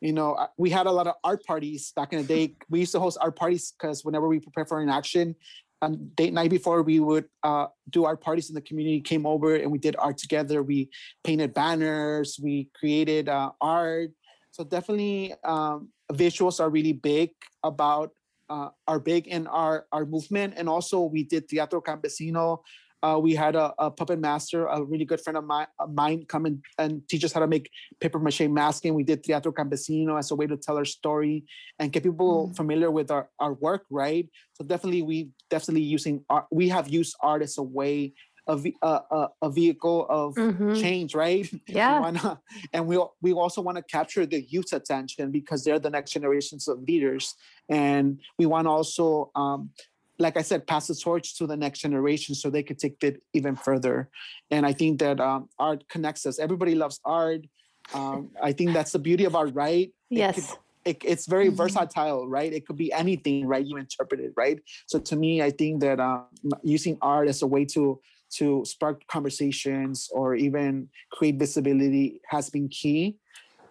you 0.00 0.12
know 0.12 0.36
we 0.56 0.70
had 0.70 0.86
a 0.86 0.92
lot 0.92 1.06
of 1.06 1.14
art 1.24 1.44
parties 1.44 1.92
back 1.94 2.12
in 2.12 2.18
the 2.20 2.24
day. 2.24 2.54
We 2.70 2.80
used 2.80 2.92
to 2.92 3.00
host 3.00 3.18
art 3.20 3.36
parties 3.36 3.72
because 3.72 4.04
whenever 4.04 4.28
we 4.28 4.40
prepare 4.40 4.66
for 4.66 4.80
an 4.80 4.88
action 4.88 5.36
um, 5.82 6.10
date 6.14 6.32
night 6.32 6.50
before 6.50 6.82
we 6.82 7.00
would 7.00 7.26
uh, 7.42 7.66
do 7.90 8.04
art 8.04 8.20
parties 8.20 8.48
in 8.48 8.54
the 8.54 8.60
community 8.60 9.00
came 9.00 9.26
over 9.26 9.56
and 9.56 9.70
we 9.70 9.78
did 9.78 9.96
art 9.98 10.16
together. 10.18 10.62
We 10.62 10.90
painted 11.22 11.54
banners 11.54 12.38
we 12.42 12.68
created 12.78 13.28
uh, 13.28 13.52
art. 13.60 14.10
So 14.50 14.64
definitely 14.64 15.34
um, 15.44 15.90
visuals 16.12 16.60
are 16.60 16.70
really 16.70 16.92
big 16.92 17.30
about 17.62 18.10
uh, 18.48 18.70
are 18.86 19.00
big 19.00 19.26
in 19.26 19.46
our 19.48 19.86
our 19.92 20.06
movement. 20.06 20.54
And 20.56 20.68
also 20.68 21.02
we 21.02 21.24
did 21.24 21.48
teatro 21.48 21.80
campesino 21.80 22.60
Uh, 23.02 23.18
we 23.22 23.34
had 23.34 23.54
a, 23.54 23.72
a 23.78 23.90
puppet 23.90 24.18
master, 24.18 24.66
a 24.66 24.82
really 24.82 25.04
good 25.04 25.20
friend 25.20 25.36
of 25.36 25.44
mine, 25.44 25.66
of 25.78 25.92
mine 25.94 26.24
come 26.26 26.46
and, 26.46 26.64
and 26.78 27.06
teach 27.08 27.24
us 27.24 27.32
how 27.32 27.40
to 27.40 27.46
make 27.46 27.70
paper 28.00 28.18
mache 28.18 28.40
masking. 28.48 28.94
We 28.94 29.04
did 29.04 29.22
Teatro 29.22 29.52
Campesino 29.52 30.18
as 30.18 30.30
a 30.30 30.34
way 30.34 30.46
to 30.46 30.56
tell 30.56 30.76
our 30.76 30.84
story 30.84 31.44
and 31.78 31.92
get 31.92 32.02
people 32.02 32.48
Mm. 32.48 32.56
familiar 32.56 32.90
with 32.90 33.10
our, 33.10 33.28
our 33.38 33.52
work, 33.52 33.84
right? 33.90 34.28
So 34.54 34.64
definitely, 34.64 35.02
we 35.02 35.30
definitely 35.50 35.82
using 35.82 36.24
art. 36.30 36.46
We 36.50 36.68
have 36.70 36.88
used 36.88 37.14
art 37.20 37.42
as 37.42 37.58
a 37.58 37.62
way, 37.62 38.14
of 38.48 38.64
a, 38.64 39.00
a, 39.10 39.28
a 39.42 39.50
vehicle 39.50 40.06
of 40.08 40.34
Mhm. 40.36 40.80
change, 40.80 41.14
right? 41.14 41.48
We 41.68 41.74
Yeah. 41.74 41.98
wanna, 42.00 42.40
and 42.72 42.86
we 42.86 42.98
we 43.20 43.32
also 43.32 43.60
want 43.60 43.76
to 43.76 43.82
capture 43.82 44.24
the 44.24 44.40
youth's 44.42 44.72
attention 44.72 45.30
because 45.32 45.64
they're 45.64 45.80
the 45.80 45.90
next 45.90 46.12
generations 46.12 46.68
of 46.68 46.80
leaders, 46.82 47.34
and 47.68 48.20
we 48.38 48.46
want 48.46 48.66
to 48.66 48.70
also, 48.70 49.30
um, 49.34 49.70
like 50.18 50.36
I 50.36 50.42
said, 50.42 50.66
pass 50.66 50.86
the 50.86 50.94
torch 50.94 51.36
to 51.38 51.46
the 51.46 51.56
next 51.56 51.80
generation 51.80 52.34
so 52.34 52.48
they 52.50 52.62
could 52.62 52.78
take 52.78 53.02
it 53.02 53.22
even 53.34 53.56
further. 53.56 54.08
And 54.50 54.64
I 54.64 54.72
think 54.72 55.00
that 55.00 55.20
um, 55.20 55.48
art 55.58 55.84
connects 55.88 56.24
us. 56.26 56.38
Everybody 56.38 56.74
loves 56.74 57.00
art. 57.04 57.42
Um, 57.94 58.30
I 58.42 58.52
think 58.52 58.72
that's 58.72 58.92
the 58.92 58.98
beauty 58.98 59.24
of 59.24 59.34
art, 59.36 59.54
right? 59.54 59.88
It 60.10 60.34
could- 60.34 60.44
Yes. 60.44 60.56
it, 60.84 61.02
it's 61.04 61.26
very 61.26 61.50
Mhm. 61.50 61.56
versatile, 61.56 62.28
right? 62.28 62.52
It 62.52 62.64
could 62.66 62.76
be 62.76 62.92
anything, 62.92 63.44
right? 63.46 63.66
You 63.66 63.76
interpret 63.76 64.20
it, 64.20 64.32
right? 64.36 64.60
So 64.86 64.98
to 65.00 65.16
me, 65.16 65.42
I 65.42 65.50
think 65.50 65.80
that 65.80 65.98
um, 65.98 66.26
using 66.62 66.96
art 67.02 67.28
as 67.28 67.42
a 67.42 67.46
way 67.46 67.64
to 67.76 68.00
to 68.38 68.64
spark 68.64 69.06
conversations 69.06 70.08
or 70.12 70.34
even 70.34 70.88
create 71.12 71.36
visibility 71.38 72.20
has 72.26 72.50
been 72.50 72.68
key 72.68 73.16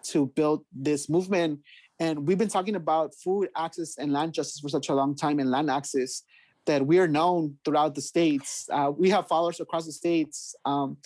to 0.02 0.26
build 0.34 0.64
this 0.72 1.10
movement. 1.10 1.60
And 1.98 2.26
we've 2.26 2.38
been 2.38 2.48
talking 2.48 2.74
about 2.76 3.14
food 3.14 3.48
access 3.54 3.98
and 3.98 4.12
land 4.12 4.32
justice 4.32 4.60
for 4.60 4.70
such 4.70 4.88
a 4.88 4.94
long 4.94 5.14
time 5.14 5.38
and 5.40 5.50
land 5.50 5.70
access 5.70 6.22
that 6.66 6.86
we 6.86 6.98
are 6.98 7.08
known 7.08 7.56
throughout 7.64 7.94
the 7.94 8.00
states. 8.02 8.68
Uh, 8.70 8.92
we 8.96 9.10
have 9.10 9.26
followers 9.26 9.60
across 9.60 9.86
the 9.86 9.92
states. 9.92 10.54
Um, 10.64 10.98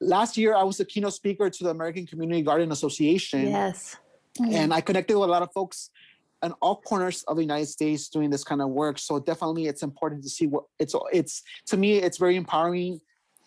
last 0.00 0.36
year, 0.36 0.54
I 0.54 0.62
was 0.62 0.78
a 0.80 0.84
keynote 0.84 1.14
speaker 1.14 1.50
to 1.50 1.64
the 1.64 1.70
American 1.70 2.06
Community 2.06 2.42
Garden 2.42 2.70
Association 2.72 3.48
Yes. 3.48 3.96
and 4.50 4.72
I 4.72 4.80
connected 4.80 5.18
with 5.18 5.28
a 5.28 5.32
lot 5.32 5.42
of 5.42 5.52
folks 5.52 5.90
in 6.42 6.52
all 6.60 6.76
corners 6.76 7.22
of 7.28 7.36
the 7.36 7.42
United 7.42 7.66
States 7.66 8.08
doing 8.08 8.30
this 8.30 8.44
kind 8.44 8.60
of 8.60 8.68
work. 8.70 8.98
So 8.98 9.18
definitely, 9.18 9.66
it's 9.66 9.82
important 9.82 10.22
to 10.24 10.28
see 10.28 10.46
what 10.46 10.64
it's. 10.78 10.94
It's 11.12 11.42
to 11.66 11.76
me, 11.76 11.98
it's 11.98 12.18
very 12.18 12.36
empowering, 12.36 13.00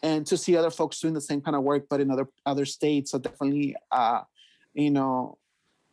and 0.04 0.26
to 0.28 0.38
see 0.38 0.56
other 0.56 0.72
folks 0.72 1.00
doing 1.00 1.14
the 1.14 1.22
same 1.22 1.42
kind 1.42 1.56
of 1.56 1.64
work, 1.64 1.88
but 1.90 2.00
in 2.00 2.10
other 2.12 2.28
other 2.46 2.66
states. 2.66 3.12
So 3.12 3.20
definitely, 3.20 3.76
uh, 3.92 4.22
you 4.74 4.92
know, 4.92 5.38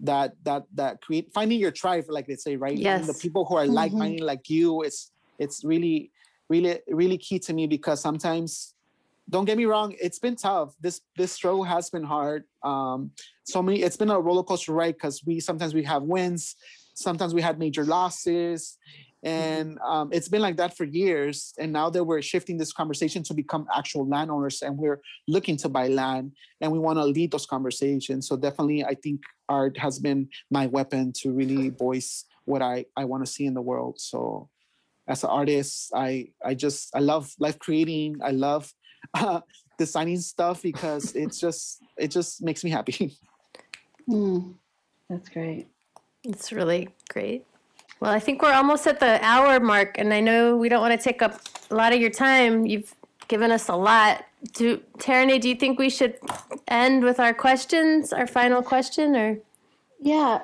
that 0.03 0.32
that 0.44 0.64
that 0.74 1.00
create 1.00 1.32
finding 1.32 1.59
your 1.59 1.70
tribe, 1.70 2.05
like 2.09 2.26
they 2.26 2.36
say, 2.36 2.57
right? 2.57 2.76
Finding 2.82 3.07
the 3.07 3.14
people 3.14 3.44
who 3.44 3.57
are 3.57 3.66
Mhm. 3.66 3.74
like-minded 3.74 4.20
like 4.24 4.48
you. 4.50 4.82
It's 4.82 5.11
it's 5.38 5.64
really 5.64 6.11
really 6.48 6.80
really 6.88 7.18
key 7.18 7.38
to 7.38 7.53
me 7.53 7.66
because 7.66 8.00
sometimes 8.00 8.74
don't 9.30 9.44
get 9.44 9.57
me 9.57 9.64
wrong 9.64 9.94
it's 10.00 10.18
been 10.18 10.34
tough 10.34 10.74
this 10.80 11.00
this 11.16 11.32
struggle 11.32 11.62
has 11.62 11.88
been 11.88 12.03
hard 12.03 12.42
um 12.64 13.11
so 13.44 13.62
many 13.62 13.80
it's 13.80 13.96
been 13.96 14.11
a 14.11 14.20
roller 14.20 14.42
coaster 14.42 14.72
ride 14.72 14.94
because 14.94 15.22
we 15.24 15.38
sometimes 15.40 15.72
we 15.72 15.82
have 15.84 16.03
wins 16.03 16.57
sometimes 16.94 17.32
we 17.32 17.40
had 17.40 17.59
major 17.59 17.84
losses 17.84 18.76
and 19.22 19.78
um, 19.86 20.08
it's 20.12 20.28
been 20.28 20.42
like 20.42 20.56
that 20.56 20.76
for 20.76 20.84
years 20.84 21.54
and 21.58 21.72
now 21.72 21.88
that 21.90 22.02
we're 22.02 22.22
shifting 22.22 22.56
this 22.56 22.72
conversation 22.72 23.22
to 23.22 23.34
become 23.34 23.66
actual 23.74 24.08
landowners 24.08 24.62
and 24.62 24.76
we're 24.76 25.00
looking 25.28 25.56
to 25.58 25.68
buy 25.68 25.86
land 25.86 26.32
and 26.60 26.72
we 26.72 26.78
want 26.78 26.98
to 26.98 27.04
lead 27.04 27.30
those 27.30 27.46
conversations. 27.46 28.26
So 28.26 28.36
definitely 28.36 28.84
i 28.84 28.94
think 28.94 29.20
art 29.48 29.78
has 29.78 29.98
been 29.98 30.28
my 30.50 30.66
weapon 30.66 31.12
to 31.18 31.30
really 31.30 31.70
voice 31.86 32.24
what 32.46 32.62
i 32.62 32.84
i 32.96 33.04
want 33.04 33.24
to 33.24 33.30
see 33.30 33.46
in 33.46 33.54
the 33.54 33.62
world. 33.62 34.00
So 34.00 34.48
as 35.08 35.22
an 35.24 35.30
artist 35.30 35.90
i 35.94 36.28
i 36.44 36.54
just 36.54 36.94
i 36.94 36.98
love 36.98 37.32
life 37.38 37.58
creating. 37.58 38.16
I 38.22 38.30
love 38.30 38.72
uh, 39.14 39.40
designing 39.78 40.18
stuff 40.18 40.62
because 40.62 41.14
it's 41.22 41.38
just 41.38 41.80
it 41.96 42.10
just 42.10 42.42
makes 42.42 42.64
me 42.64 42.70
happy. 42.70 43.16
Mm, 44.10 44.54
that's 45.08 45.28
great. 45.28 45.68
It's 46.24 46.50
really 46.50 46.88
great. 47.08 47.46
Well, 48.03 48.11
I 48.11 48.18
think 48.18 48.42
we're 48.42 48.53
almost 48.53 48.88
at 48.88 48.98
the 48.98 49.24
hour 49.24 49.61
mark, 49.61 49.96
and 49.96 50.12
I 50.12 50.18
know 50.18 50.57
we 50.57 50.68
don't 50.68 50.80
want 50.80 51.00
to 51.00 51.03
take 51.03 51.22
up 51.22 51.40
a 51.70 51.74
lot 51.76 51.92
of 51.92 52.00
your 52.00 52.11
time. 52.11 52.66
You've 52.66 52.92
given 53.28 53.53
us 53.53 53.68
a 53.68 53.76
lot. 53.76 54.24
Do 54.55 54.78
Tarani, 54.98 55.40
do 55.40 55.48
you 55.48 55.55
think 55.55 55.78
we 55.78 55.88
should 55.88 56.18
end 56.66 57.05
with 57.05 57.20
our 57.20 57.32
questions, 57.32 58.12
our 58.12 58.26
final 58.26 58.61
question, 58.61 59.14
or 59.14 59.38
Yeah, 60.00 60.40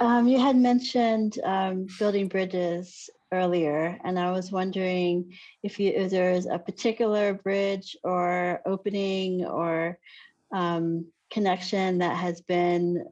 um, 0.00 0.26
you 0.26 0.40
had 0.40 0.56
mentioned 0.56 1.38
um, 1.44 1.88
building 1.98 2.26
bridges 2.26 3.10
earlier, 3.32 3.98
and 4.02 4.18
I 4.18 4.30
was 4.30 4.50
wondering 4.50 5.30
if 5.62 5.78
you 5.78 5.92
if 5.94 6.10
there's 6.10 6.46
a 6.46 6.58
particular 6.58 7.34
bridge 7.34 7.98
or 8.02 8.62
opening 8.64 9.44
or 9.44 9.98
um, 10.52 11.04
connection 11.30 11.98
that 11.98 12.16
has 12.16 12.40
been 12.40 13.04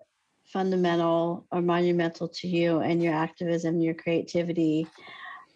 fundamental 0.52 1.46
or 1.50 1.62
monumental 1.62 2.28
to 2.28 2.48
you 2.48 2.80
and 2.80 3.02
your 3.02 3.14
activism, 3.14 3.80
your 3.80 3.94
creativity. 3.94 4.86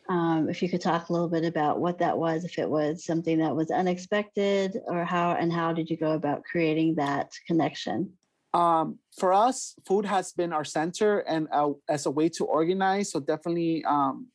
Um, 0.09 0.49
if 0.49 0.63
you 0.63 0.69
could 0.69 0.81
talk 0.81 1.09
a 1.09 1.13
little 1.13 1.29
bit 1.29 1.45
about 1.45 1.81
what 1.81 1.99
that 1.99 2.17
was, 2.17 2.45
if 2.45 2.59
it 2.59 2.69
was 2.69 3.05
something 3.05 3.39
that 3.39 3.55
was 3.55 3.71
unexpected, 3.71 4.79
or 4.87 5.05
how 5.05 5.33
and 5.33 5.53
how 5.53 5.73
did 5.73 5.91
you 5.91 5.97
go 5.97 6.13
about 6.13 6.45
creating 6.45 6.95
that 6.95 7.33
connection? 7.47 8.13
um, 8.57 8.99
for 9.19 9.35
us, 9.35 9.75
food 9.87 10.07
has 10.07 10.33
been 10.33 10.51
our 10.51 10.65
center 10.65 11.19
and 11.21 11.47
uh, 11.53 11.73
as 11.91 12.07
a 12.07 12.11
way 12.11 12.31
to 12.31 12.45
organize. 12.47 13.13
So 13.13 13.21
definitely, 13.21 13.85
um, 13.85 14.29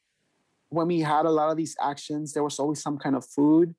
when 0.69 0.87
we 0.87 0.99
had 0.99 1.25
a 1.25 1.31
lot 1.31 1.49
of 1.49 1.57
these 1.57 1.75
actions, 1.81 2.31
there 2.31 2.43
was 2.43 2.59
always 2.59 2.83
some 2.83 2.99
kind 2.99 3.15
of 3.15 3.25
food 3.25 3.73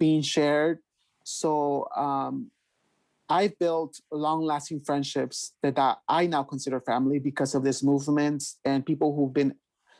being 0.00 0.22
shared. 0.22 0.80
So 1.22 1.86
um, 1.96 2.50
I 3.28 3.48
built 3.58 4.00
long-lasting 4.12 4.80
friendships 4.80 5.52
that, 5.62 5.76
that 5.76 5.98
I 6.08 6.26
now 6.26 6.44
consider 6.44 6.80
family 6.80 7.18
because 7.18 7.54
of 7.54 7.64
this 7.64 7.82
movement 7.82 8.44
and 8.64 8.86
people 8.86 9.14
who've 9.14 9.32
been 9.32 9.54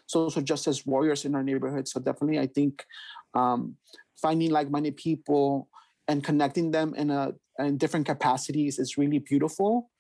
social 0.07 0.43
justice 0.43 0.87
warriors 0.87 1.25
in 1.25 1.35
our 1.35 1.43
neighborhood. 1.43 1.89
So 1.89 2.01
definitely, 2.01 2.39
I 2.39 2.47
think 2.47 2.85
um, 3.35 3.77
finding 4.21 4.51
like-minded 4.51 4.97
people 4.97 5.69
and 6.09 6.23
connecting 6.23 6.71
them 6.71 6.95
in 6.95 7.11
a 7.11 7.35
in 7.59 7.79
different 7.79 8.07
capacities 8.07 8.79
is 8.79 8.99
really 8.99 9.19
beautiful. 9.19 9.91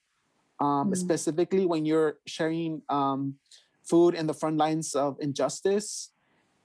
Um, 0.60 0.90
Mm. 0.90 0.96
Specifically, 0.96 1.66
when 1.66 1.84
you're 1.84 2.18
sharing 2.26 2.82
um, 2.88 3.36
food 3.82 4.14
in 4.14 4.26
the 4.26 4.34
front 4.34 4.56
lines 4.56 4.94
of 4.94 5.16
injustice, 5.20 6.12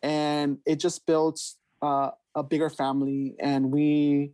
and 0.04 0.58
it 0.66 0.78
just 0.80 1.06
builds 1.06 1.58
uh, 1.82 2.12
a 2.36 2.44
bigger 2.44 2.70
family. 2.70 3.36
And 3.40 3.72
we, 3.72 4.32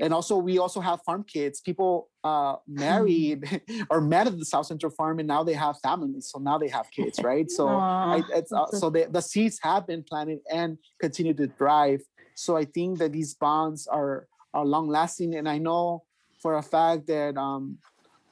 and 0.00 0.14
also 0.14 0.36
we 0.36 0.58
also 0.58 0.80
have 0.80 1.00
farm 1.04 1.24
kids. 1.24 1.60
People 1.60 2.08
uh, 2.24 2.56
married 2.66 3.60
or 3.90 4.00
met 4.00 4.26
at 4.26 4.38
the 4.38 4.44
South 4.44 4.66
Central 4.66 4.92
Farm, 4.92 5.18
and 5.18 5.28
now 5.28 5.42
they 5.42 5.54
have 5.54 5.76
families. 5.80 6.30
So 6.30 6.38
now 6.38 6.58
they 6.58 6.68
have 6.68 6.90
kids, 6.90 7.20
right? 7.22 7.50
So. 7.50 7.68
I, 7.68 8.22
it's, 8.34 8.52
uh, 8.52 8.66
so 8.66 8.90
the, 8.90 9.08
the 9.10 9.20
seeds 9.20 9.58
have 9.62 9.86
been 9.86 10.02
planted 10.02 10.40
and 10.50 10.78
continue 11.00 11.34
to 11.34 11.48
thrive. 11.58 12.00
So 12.34 12.56
I 12.56 12.64
think 12.64 12.98
that 12.98 13.12
these 13.12 13.34
bonds 13.34 13.86
are 13.86 14.28
are 14.54 14.64
long 14.64 14.88
lasting, 14.88 15.34
and 15.34 15.48
I 15.48 15.58
know 15.58 16.04
for 16.40 16.56
a 16.56 16.62
fact 16.62 17.06
that 17.08 17.36
um, 17.36 17.78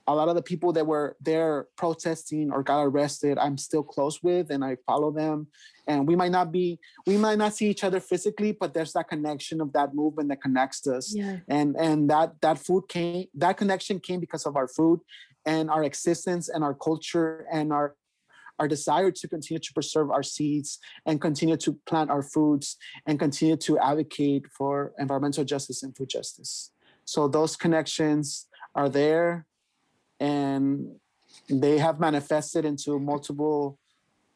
a 0.09 0.15
lot 0.15 0.29
of 0.29 0.37
the 0.37 0.43
people 0.43 0.73
that 0.73 0.87
were 0.87 1.17
there 1.21 1.67
protesting 1.77 2.53
or 2.53 2.63
got 2.63 2.83
arrested, 2.83 3.39
I'm 3.39 3.59
still 3.59 3.83
close 3.83 4.23
with, 4.23 4.51
and 4.51 4.65
I 4.65 4.77
follow 4.87 5.11
them. 5.11 5.49
And 5.89 6.07
we 6.07 6.15
might 6.15 6.31
not 6.31 6.53
be, 6.53 6.79
we 7.07 7.17
might 7.17 7.39
not 7.39 7.55
see 7.55 7.69
each 7.69 7.83
other 7.83 7.99
physically, 8.01 8.53
but 8.53 8.73
there's 8.73 8.93
that 8.93 9.09
connection 9.09 9.61
of 9.61 9.73
that 9.73 9.95
movement 9.95 10.29
that 10.29 10.41
connects 10.41 10.87
us. 10.87 11.15
Yeah, 11.15 11.39
and 11.49 11.77
and 11.77 12.09
that 12.11 12.41
that 12.41 12.59
food 12.59 12.89
came 12.89 13.27
that 13.35 13.57
connection 13.57 13.99
came 13.99 14.21
because 14.21 14.47
of 14.47 14.57
our 14.57 14.69
food 14.69 15.01
and 15.45 15.71
our 15.71 15.83
existence 15.83 16.49
and 16.49 16.63
our 16.63 16.75
culture 16.75 17.47
and 17.53 17.73
our 17.73 17.97
our 18.59 18.69
desire 18.69 19.11
to 19.11 19.29
continue 19.29 19.59
to 19.59 19.73
preserve 19.73 20.11
our 20.11 20.23
seeds 20.23 20.79
and 21.05 21.21
continue 21.21 21.57
to 21.59 21.79
plant 21.87 22.11
our 22.11 22.23
foods 22.23 22.77
and 23.07 23.19
continue 23.19 23.57
to 23.57 23.79
advocate 23.79 24.47
for 24.51 24.93
environmental 24.99 25.45
justice 25.45 25.83
and 25.83 25.95
food 25.97 26.09
justice. 26.09 26.73
So 27.05 27.29
those 27.29 27.55
connections 27.55 28.47
are 28.75 28.89
there 28.89 29.47
and 30.21 30.97
they 31.49 31.79
have 31.79 32.01
manifested 32.01 32.65
into 32.65 32.99
multiple 32.99 33.79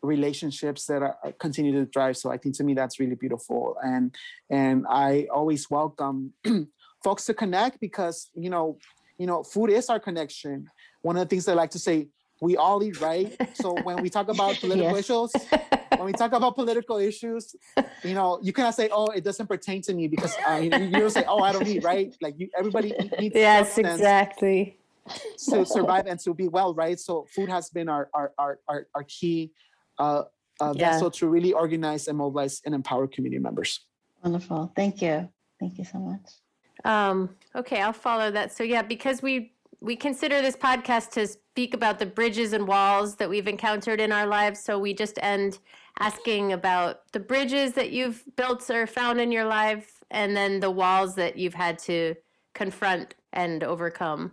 relationships 0.02 0.86
that 0.86 1.02
are, 1.02 1.16
are- 1.24 1.32
continue 1.32 1.72
to 1.72 1.90
thrive. 1.90 2.16
So 2.16 2.30
i 2.30 2.36
think 2.36 2.56
to 2.56 2.64
me 2.64 2.74
that's 2.74 2.98
really 3.00 3.16
beautiful. 3.16 3.76
And 3.82 4.14
and 4.48 4.86
i 4.88 5.26
always 5.32 5.68
welcome 5.70 6.32
folks 7.04 7.26
to 7.26 7.34
connect 7.34 7.80
because 7.80 8.30
you 8.34 8.50
know 8.50 8.78
you 9.18 9.26
know 9.26 9.42
food 9.42 9.70
is 9.70 9.88
our 9.90 10.00
connection. 10.00 10.66
One 11.02 11.16
of 11.16 11.22
the 11.22 11.28
things 11.28 11.48
i 11.48 11.54
like 11.54 11.70
to 11.70 11.78
say 11.78 12.08
we 12.40 12.56
all 12.56 12.82
eat 12.82 12.98
right? 13.00 13.30
So 13.52 13.74
when 13.76 14.00
we 14.00 14.08
talk 14.08 14.28
about 14.28 14.60
political 14.60 14.96
Yes. 14.96 15.04
issues 15.10 15.32
when 15.96 16.06
we 16.06 16.14
talk 16.14 16.32
about 16.32 16.54
political 16.54 16.96
issues 16.96 17.54
you 18.02 18.14
know 18.14 18.38
you 18.42 18.52
cannot 18.54 18.74
say 18.74 18.88
oh 18.90 19.08
it 19.08 19.22
doesn't 19.22 19.46
pertain 19.46 19.82
to 19.82 19.92
me 19.92 20.08
because 20.08 20.34
uh, 20.48 20.56
you, 20.56 20.70
you 20.86 21.00
don't 21.02 21.10
say 21.10 21.24
oh 21.28 21.40
i 21.42 21.52
don't 21.52 21.66
eat 21.66 21.82
right? 21.82 22.14
Like 22.22 22.34
you, 22.38 22.48
everybody 22.56 22.94
eat- 22.98 23.12
needs 23.20 23.36
yes, 23.36 23.74
substance. 23.74 24.00
exactly. 24.00 24.79
To 25.48 25.64
survive 25.76 26.06
and 26.06 26.18
to 26.20 26.34
be 26.34 26.48
well 26.48 26.74
right 26.74 26.98
so 27.00 27.26
food 27.34 27.48
has 27.48 27.70
been 27.70 27.88
our 27.88 28.08
our 28.14 28.32
our, 28.38 28.58
our, 28.68 28.86
our 28.94 29.04
key 29.04 29.50
uh, 29.98 30.22
uh, 30.60 30.72
Yeah. 30.76 30.90
vessel 30.92 31.10
to 31.10 31.28
really 31.28 31.52
organize 31.52 32.08
and 32.08 32.16
mobilize 32.18 32.60
and 32.64 32.74
empower 32.74 33.06
community 33.06 33.40
members 33.40 33.80
Wonderful. 34.22 34.72
Thank 34.76 35.00
you. 35.00 35.28
Thank 35.58 35.78
you 35.78 35.84
so 35.84 35.98
much. 35.98 36.20
Um, 36.84 37.30
okay, 37.56 37.80
I'll 37.80 37.92
follow 37.92 38.30
that. 38.30 38.52
So 38.52 38.62
yeah, 38.64 38.82
because 38.82 39.22
we 39.22 39.54
we 39.80 39.96
consider 39.96 40.42
this 40.42 40.56
podcast 40.56 41.10
to 41.12 41.26
speak 41.26 41.72
about 41.72 41.98
the 41.98 42.04
bridges 42.04 42.52
and 42.52 42.68
walls 42.68 43.16
that 43.16 43.30
we've 43.30 43.48
encountered 43.48 43.98
in 43.98 44.12
our 44.12 44.26
lives. 44.26 44.60
So 44.62 44.78
we 44.78 44.92
just 44.92 45.18
end 45.22 45.58
asking 46.00 46.52
about 46.52 47.10
the 47.12 47.20
bridges 47.20 47.72
that 47.72 47.92
you've 47.92 48.22
built 48.36 48.68
or 48.70 48.86
found 48.86 49.20
in 49.20 49.32
your 49.32 49.46
life, 49.46 50.02
and 50.10 50.36
then 50.36 50.60
the 50.60 50.70
walls 50.70 51.14
that 51.14 51.38
you've 51.38 51.54
had 51.54 51.78
to 51.80 52.14
confront 52.54 53.14
and 53.32 53.64
overcome. 53.64 54.32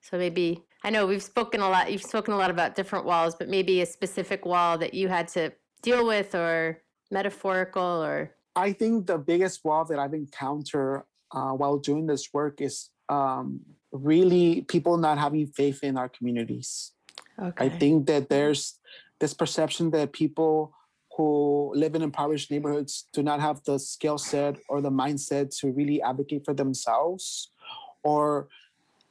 So 0.00 0.18
maybe 0.18 0.64
I 0.82 0.90
know 0.90 1.06
we've 1.06 1.22
spoken 1.22 1.60
a 1.60 1.68
lot. 1.68 1.92
You've 1.92 2.02
spoken 2.02 2.34
a 2.34 2.36
lot 2.36 2.50
about 2.50 2.74
different 2.74 3.04
walls, 3.04 3.34
but 3.34 3.48
maybe 3.48 3.82
a 3.82 3.86
specific 3.86 4.44
wall 4.46 4.78
that 4.78 4.94
you 4.94 5.08
had 5.08 5.28
to 5.28 5.52
deal 5.82 6.06
with, 6.06 6.34
or 6.34 6.82
metaphorical, 7.10 7.82
or 7.82 8.34
I 8.56 8.72
think 8.72 9.06
the 9.06 9.18
biggest 9.18 9.64
wall 9.64 9.84
that 9.86 9.98
I've 9.98 10.14
encountered 10.14 11.04
uh, 11.32 11.52
while 11.52 11.78
doing 11.78 12.06
this 12.06 12.28
work 12.32 12.60
is 12.60 12.90
um, 13.08 13.60
really 13.92 14.62
people 14.62 14.96
not 14.96 15.18
having 15.18 15.46
faith 15.46 15.82
in 15.82 15.96
our 15.96 16.08
communities. 16.08 16.92
okay. 17.38 17.66
I 17.66 17.68
think 17.68 18.06
that 18.06 18.28
there's 18.28 18.78
this 19.18 19.34
perception 19.34 19.90
that 19.90 20.12
people 20.12 20.74
who 21.16 21.72
live 21.74 21.94
in 21.94 22.02
impoverished 22.02 22.50
neighborhoods 22.50 23.06
do 23.12 23.22
not 23.22 23.40
have 23.40 23.62
the 23.64 23.78
skill 23.78 24.16
set 24.16 24.56
or 24.68 24.80
the 24.80 24.90
mindset 24.90 25.56
to 25.58 25.70
really 25.72 26.00
advocate 26.00 26.44
for 26.44 26.54
themselves, 26.54 27.50
or 28.02 28.48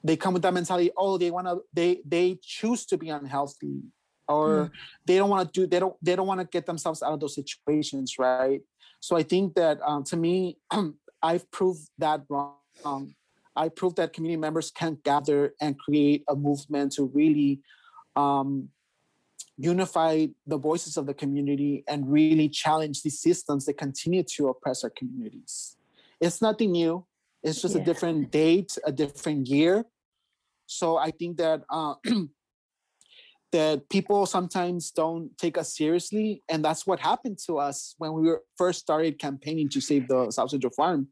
they 0.04 0.16
come 0.16 0.34
with 0.34 0.44
that 0.44 0.54
mentality. 0.54 0.92
Oh, 0.98 1.18
they 1.18 1.32
want 1.32 1.48
to. 1.48 1.62
They 1.74 2.02
they 2.06 2.40
choose 2.42 2.86
to 2.88 2.98
be 2.98 3.10
unhealthy, 3.10 3.82
or 4.28 4.72
they 5.06 5.18
don't 5.18 5.30
want 5.30 5.54
to 5.54 5.62
do. 5.62 5.68
They 5.68 5.80
don't. 5.80 5.96
They 6.02 6.16
don't 6.16 6.28
want 6.28 6.40
to 6.40 6.48
get 6.48 6.66
themselves 6.66 7.04
out 7.04 7.14
of 7.14 7.20
those 7.20 7.36
situations, 7.36 8.16
right? 8.18 8.62
So 9.02 9.18
I 9.18 9.24
think 9.24 9.56
that 9.56 9.80
um, 9.84 10.04
to 10.06 10.18
me, 10.18 10.58
I've 11.22 11.50
proved 11.52 11.90
that 11.98 12.22
wrong. 12.30 13.16
I 13.56 13.68
proved 13.68 13.98
that 13.98 14.14
community 14.14 14.40
members 14.40 14.72
can 14.72 14.98
gather 15.04 15.54
and 15.60 15.78
create 15.78 16.24
a 16.30 16.36
movement 16.36 16.94
to 16.94 17.12
really 17.14 17.62
um, 18.16 18.70
unify 19.58 20.28
the 20.48 20.58
voices 20.58 20.96
of 20.96 21.06
the 21.06 21.14
community 21.14 21.84
and 21.88 22.10
really 22.10 22.48
challenge 22.48 23.04
these 23.04 23.20
systems 23.20 23.66
that 23.66 23.78
continue 23.78 24.24
to 24.24 24.48
oppress 24.48 24.86
our 24.86 24.90
communities. 24.90 25.76
It's 26.22 26.42
nothing 26.42 26.72
new. 26.72 27.06
It's 27.44 27.62
just 27.62 27.76
a 27.76 27.80
different 27.80 28.32
date, 28.32 28.78
a 28.86 28.92
different 28.92 29.48
year. 29.48 29.86
So 30.66 30.98
I 30.98 31.12
think 31.12 31.38
that 31.38 31.64
uh, 31.70 31.96
that 33.52 33.90
people 33.90 34.26
sometimes 34.26 34.92
don't 34.92 35.36
take 35.38 35.58
us 35.58 35.76
seriously, 35.76 36.44
and 36.50 36.64
that's 36.64 36.86
what 36.86 37.00
happened 37.00 37.40
to 37.48 37.58
us 37.58 37.96
when 37.98 38.14
we 38.14 38.28
were 38.28 38.44
first 38.58 38.80
started 38.80 39.18
campaigning 39.20 39.70
to 39.70 39.82
save 39.82 40.08
the 40.08 40.30
South 40.32 40.52
Central 40.52 40.74
Farm. 40.74 41.08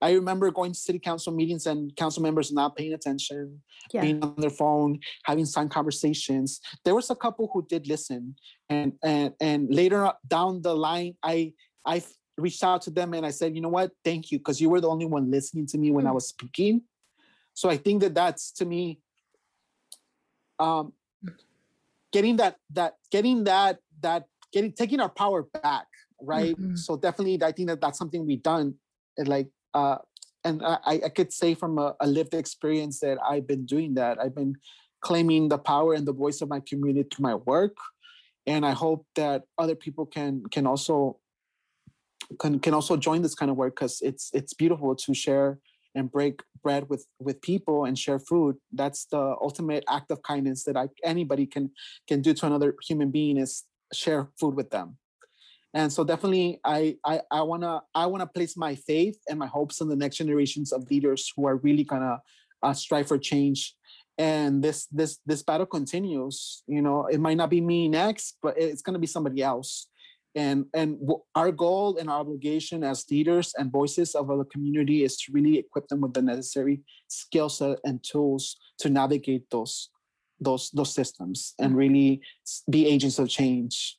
I 0.00 0.12
remember 0.12 0.50
going 0.50 0.72
to 0.72 0.78
city 0.78 0.98
council 0.98 1.32
meetings 1.32 1.66
and 1.66 1.94
council 1.96 2.22
members 2.22 2.52
not 2.52 2.76
paying 2.76 2.92
attention, 2.92 3.62
Yeah. 3.92 4.02
being 4.02 4.22
on 4.22 4.34
their 4.36 4.50
phone, 4.50 5.00
having 5.24 5.44
some 5.46 5.68
conversations. 5.68 6.60
There 6.84 6.94
was 6.94 7.10
a 7.10 7.16
couple 7.16 7.50
who 7.52 7.66
did 7.66 7.88
listen, 7.88 8.36
and 8.68 8.92
and 9.02 9.32
and 9.40 9.68
later 9.74 10.12
down 10.26 10.62
the 10.62 10.74
line, 10.74 11.14
I 11.22 11.54
I 11.84 12.02
reached 12.38 12.62
out 12.64 12.82
to 12.82 12.90
them 12.90 13.14
and 13.14 13.26
I 13.26 13.30
said, 13.30 13.54
you 13.54 13.60
know 13.60 13.68
what, 13.68 13.90
thank 14.04 14.30
you, 14.30 14.38
because 14.38 14.60
you 14.60 14.70
were 14.70 14.80
the 14.80 14.88
only 14.88 15.06
one 15.06 15.30
listening 15.30 15.66
to 15.66 15.78
me 15.78 15.90
when 15.90 16.06
I 16.06 16.10
Mm. 16.10 16.14
was 16.14 16.28
speaking. 16.28 16.82
So 17.54 17.68
I 17.68 17.76
think 17.76 18.00
that 18.02 18.14
that's 18.14 18.52
to 18.52 18.64
me, 18.64 19.00
um, 20.58 20.92
getting 22.12 22.36
that 22.36 22.56
that 22.70 22.96
getting 23.10 23.44
that 23.44 23.80
that 24.00 24.26
getting 24.52 24.72
taking 24.72 25.00
our 25.00 25.08
power 25.08 25.42
back, 25.62 25.86
right? 26.20 26.56
Mhm. 26.56 26.78
So 26.78 26.96
definitely, 26.96 27.42
I 27.42 27.52
think 27.52 27.68
that 27.68 27.80
that's 27.80 27.98
something 27.98 28.24
we've 28.26 28.42
done, 28.42 28.74
and 29.16 29.28
like 29.28 29.48
uh, 29.74 29.98
and 30.44 30.62
I, 30.64 31.00
I 31.04 31.08
could 31.08 31.32
say 31.32 31.54
from 31.54 31.78
a, 31.78 31.96
a 32.00 32.06
lived 32.06 32.34
experience 32.34 33.00
that 33.00 33.18
I've 33.22 33.46
been 33.46 33.66
doing 33.66 33.94
that. 33.94 34.18
I've 34.20 34.34
been 34.34 34.54
claiming 35.00 35.48
the 35.48 35.58
power 35.58 35.94
and 35.94 36.06
the 36.06 36.12
voice 36.12 36.40
of 36.40 36.48
my 36.48 36.60
community 36.60 37.08
through 37.08 37.24
my 37.24 37.34
work, 37.34 37.76
and 38.46 38.64
I 38.64 38.72
hope 38.72 39.04
that 39.16 39.44
other 39.58 39.74
people 39.74 40.06
can 40.06 40.44
can 40.50 40.66
also 40.66 41.18
can 42.38 42.58
can 42.58 42.74
also 42.74 42.96
join 42.96 43.22
this 43.22 43.34
kind 43.34 43.50
of 43.50 43.56
work 43.56 43.74
because 43.74 44.00
it's 44.02 44.30
it's 44.32 44.54
beautiful 44.54 44.94
to 44.94 45.14
share 45.14 45.58
and 45.94 46.10
break 46.10 46.42
bread 46.62 46.88
with 46.88 47.06
with 47.18 47.40
people 47.40 47.84
and 47.84 47.98
share 47.98 48.18
food. 48.18 48.56
That's 48.72 49.06
the 49.06 49.36
ultimate 49.40 49.84
act 49.88 50.10
of 50.10 50.22
kindness 50.22 50.64
that 50.64 50.76
I 50.76 50.88
anybody 51.04 51.46
can 51.46 51.70
can 52.06 52.20
do 52.20 52.34
to 52.34 52.46
another 52.46 52.74
human 52.86 53.10
being 53.10 53.36
is 53.36 53.64
share 53.92 54.28
food 54.38 54.54
with 54.54 54.70
them. 54.70 54.98
And 55.74 55.92
so 55.92 56.04
definitely 56.04 56.60
i 56.64 56.96
i, 57.04 57.20
I 57.30 57.42
want 57.42 57.62
to 57.62 57.82
i 57.94 58.06
want 58.06 58.22
to 58.22 58.26
place 58.26 58.56
my 58.56 58.74
faith 58.74 59.18
and 59.28 59.38
my 59.38 59.46
hopes 59.46 59.80
in 59.80 59.88
the 59.88 59.96
next 59.96 60.16
generations 60.16 60.72
of 60.72 60.90
leaders 60.90 61.32
who 61.34 61.46
are 61.46 61.56
really 61.56 61.84
gonna 61.84 62.20
uh, 62.62 62.72
strive 62.74 63.08
for 63.08 63.18
change. 63.18 63.74
And 64.18 64.62
this 64.64 64.86
this 64.86 65.18
this 65.26 65.42
battle 65.42 65.66
continues 65.66 66.62
you 66.66 66.82
know. 66.82 67.06
It 67.06 67.20
might 67.20 67.36
not 67.36 67.50
be 67.50 67.60
me 67.60 67.88
next 67.88 68.36
but 68.42 68.58
it's 68.58 68.82
going 68.82 68.94
to 68.94 69.00
be 69.06 69.06
somebody 69.06 69.42
else 69.42 69.88
and 70.38 70.66
and 70.72 70.98
w- 71.00 71.22
our 71.34 71.50
goal 71.50 71.98
and 71.98 72.08
our 72.08 72.20
obligation 72.20 72.84
as 72.84 73.04
leaders 73.10 73.52
and 73.58 73.72
voices 73.72 74.14
of 74.14 74.30
our 74.30 74.44
community 74.44 75.02
is 75.02 75.16
to 75.16 75.32
really 75.32 75.58
equip 75.58 75.88
them 75.88 76.00
with 76.00 76.14
the 76.14 76.22
necessary 76.22 76.80
skill 77.08 77.48
set 77.48 77.78
and 77.84 78.02
tools 78.04 78.56
to 78.78 78.88
navigate 78.88 79.50
those 79.50 79.90
those 80.40 80.70
those 80.70 80.94
systems 80.94 81.54
and 81.58 81.70
mm-hmm. 81.70 81.78
really 81.78 82.20
be 82.70 82.86
agents 82.86 83.18
of 83.18 83.28
change 83.28 83.98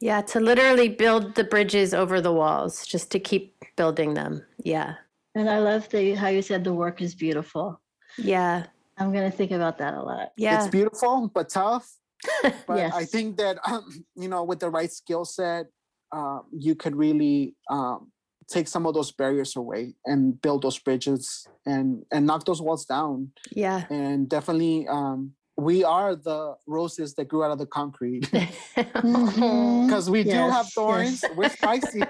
Yeah, 0.00 0.22
to 0.32 0.38
literally 0.38 0.88
build 0.88 1.34
the 1.34 1.42
bridges 1.42 1.92
over 1.92 2.20
the 2.20 2.30
walls, 2.32 2.86
just 2.86 3.10
to 3.10 3.18
keep 3.18 3.58
building 3.74 4.14
them. 4.14 4.46
Yeah. 4.62 4.94
And 5.34 5.50
I 5.50 5.58
love 5.58 5.88
the 5.90 6.14
how 6.14 6.30
you 6.30 6.42
said 6.42 6.62
the 6.62 6.74
work 6.74 7.02
is 7.02 7.14
beautiful. 7.14 7.80
Yeah. 8.16 8.66
I'm 8.98 9.12
gonna 9.12 9.30
think 9.30 9.50
about 9.50 9.78
that 9.78 9.94
a 9.94 10.02
lot. 10.02 10.32
Yeah. 10.36 10.58
it's 10.58 10.70
beautiful 10.70 11.30
but 11.34 11.48
tough 11.48 11.97
but 12.66 12.92
i 12.94 13.04
think 13.04 13.36
that 13.36 13.58
um, 13.66 14.04
you 14.16 14.28
know 14.28 14.42
with 14.44 14.60
the 14.60 14.70
right 14.70 14.92
skill 14.92 15.24
set 15.24 15.66
uh, 16.10 16.38
you 16.56 16.74
could 16.74 16.96
really 16.96 17.54
um, 17.70 18.10
take 18.48 18.66
some 18.66 18.86
of 18.86 18.94
those 18.94 19.12
barriers 19.12 19.56
away 19.56 19.94
and 20.06 20.40
build 20.40 20.62
those 20.62 20.78
bridges 20.78 21.46
and 21.66 22.04
and 22.10 22.26
knock 22.26 22.44
those 22.44 22.62
walls 22.62 22.84
down 22.84 23.30
yeah. 23.52 23.84
and 23.90 24.28
definitely 24.28 24.86
um, 24.88 25.32
we 25.58 25.82
are 25.82 26.14
the 26.14 26.54
roses 26.68 27.14
that 27.14 27.26
grew 27.26 27.42
out 27.42 27.50
of 27.50 27.58
the 27.58 27.66
concrete. 27.66 28.30
Mm-hmm. 28.78 29.86
Because 29.88 30.10
we 30.10 30.22
do 30.22 30.30
have 30.30 30.68
thorns. 30.68 31.22
yes. 31.22 31.32
we're 31.34 31.48
spicy. 31.48 32.02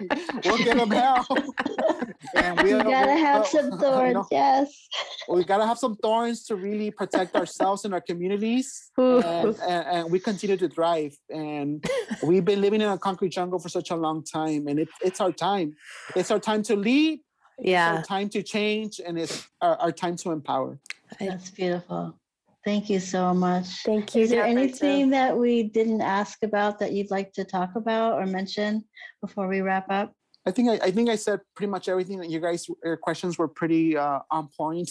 We'll 0.44 0.59
get 0.59 0.76
them 0.76 0.92
out 0.92 1.26
and 2.34 2.61
we 2.61 2.70
You 2.70 2.82
gotta 2.82 3.16
have 3.16 3.46
some 3.46 3.78
thorns, 3.78 4.26
yes. 4.30 4.88
we 5.28 5.44
gotta 5.44 5.64
have 5.64 5.78
some 5.78 5.96
thorns 5.96 6.44
to 6.46 6.57
really 6.57 6.90
protect 6.90 7.36
ourselves 7.36 7.84
and 7.84 7.94
our 7.94 8.01
communities. 8.01 8.90
And, 8.99 9.24
and, 9.24 9.86
and 9.92 10.11
we 10.11 10.18
continue 10.18 10.57
to 10.57 10.68
thrive. 10.68 11.16
And 11.30 11.84
we've 12.22 12.44
been 12.44 12.61
living 12.61 12.80
in 12.80 12.88
a 12.88 12.99
concrete 12.99 13.30
jungle 13.30 13.59
for 13.59 13.68
such 13.68 13.90
a 13.90 13.96
long 13.96 14.24
time 14.24 14.66
and 14.66 14.80
it, 14.80 14.88
it's 15.01 15.20
our 15.20 15.32
time. 15.32 15.74
It's 16.16 16.30
our 16.30 16.40
time 16.40 16.62
to 16.64 16.76
lead. 16.76 17.20
It's 17.59 17.68
yeah. 17.68 17.96
our 17.96 18.03
time 18.03 18.28
to 18.30 18.42
change 18.42 19.01
and 19.05 19.18
it's 19.18 19.49
our, 19.62 19.76
our 19.76 19.92
time 19.92 20.16
to 20.16 20.32
empower. 20.32 20.78
That's 21.18 21.51
beautiful. 21.51 22.18
Thank 22.64 22.90
you 22.90 23.00
so 23.00 23.32
much. 23.32 23.66
Thank 23.84 24.14
you. 24.14 24.22
Is 24.22 24.30
there 24.30 24.44
Alberto. 24.44 24.61
anything 24.61 25.11
that 25.11 25.36
we 25.36 25.62
didn't 25.62 26.02
ask 26.02 26.42
about 26.42 26.78
that 26.80 26.92
you'd 26.92 27.11
like 27.11 27.32
to 27.34 27.44
talk 27.44 27.76
about 27.76 28.14
or 28.14 28.26
mention 28.26 28.84
before 29.20 29.48
we 29.48 29.61
wrap 29.61 29.90
up? 29.90 30.12
I 30.46 30.50
think 30.50 30.70
I, 30.70 30.86
I 30.86 30.90
think 30.90 31.11
I 31.11 31.16
said 31.16 31.40
pretty 31.54 31.70
much 31.70 31.88
everything 31.88 32.18
that 32.20 32.30
you 32.30 32.40
guys 32.40 32.66
your 32.82 32.96
questions 32.96 33.36
were 33.36 33.48
pretty 33.48 33.96
uh, 33.96 34.20
on 34.30 34.48
point 34.56 34.90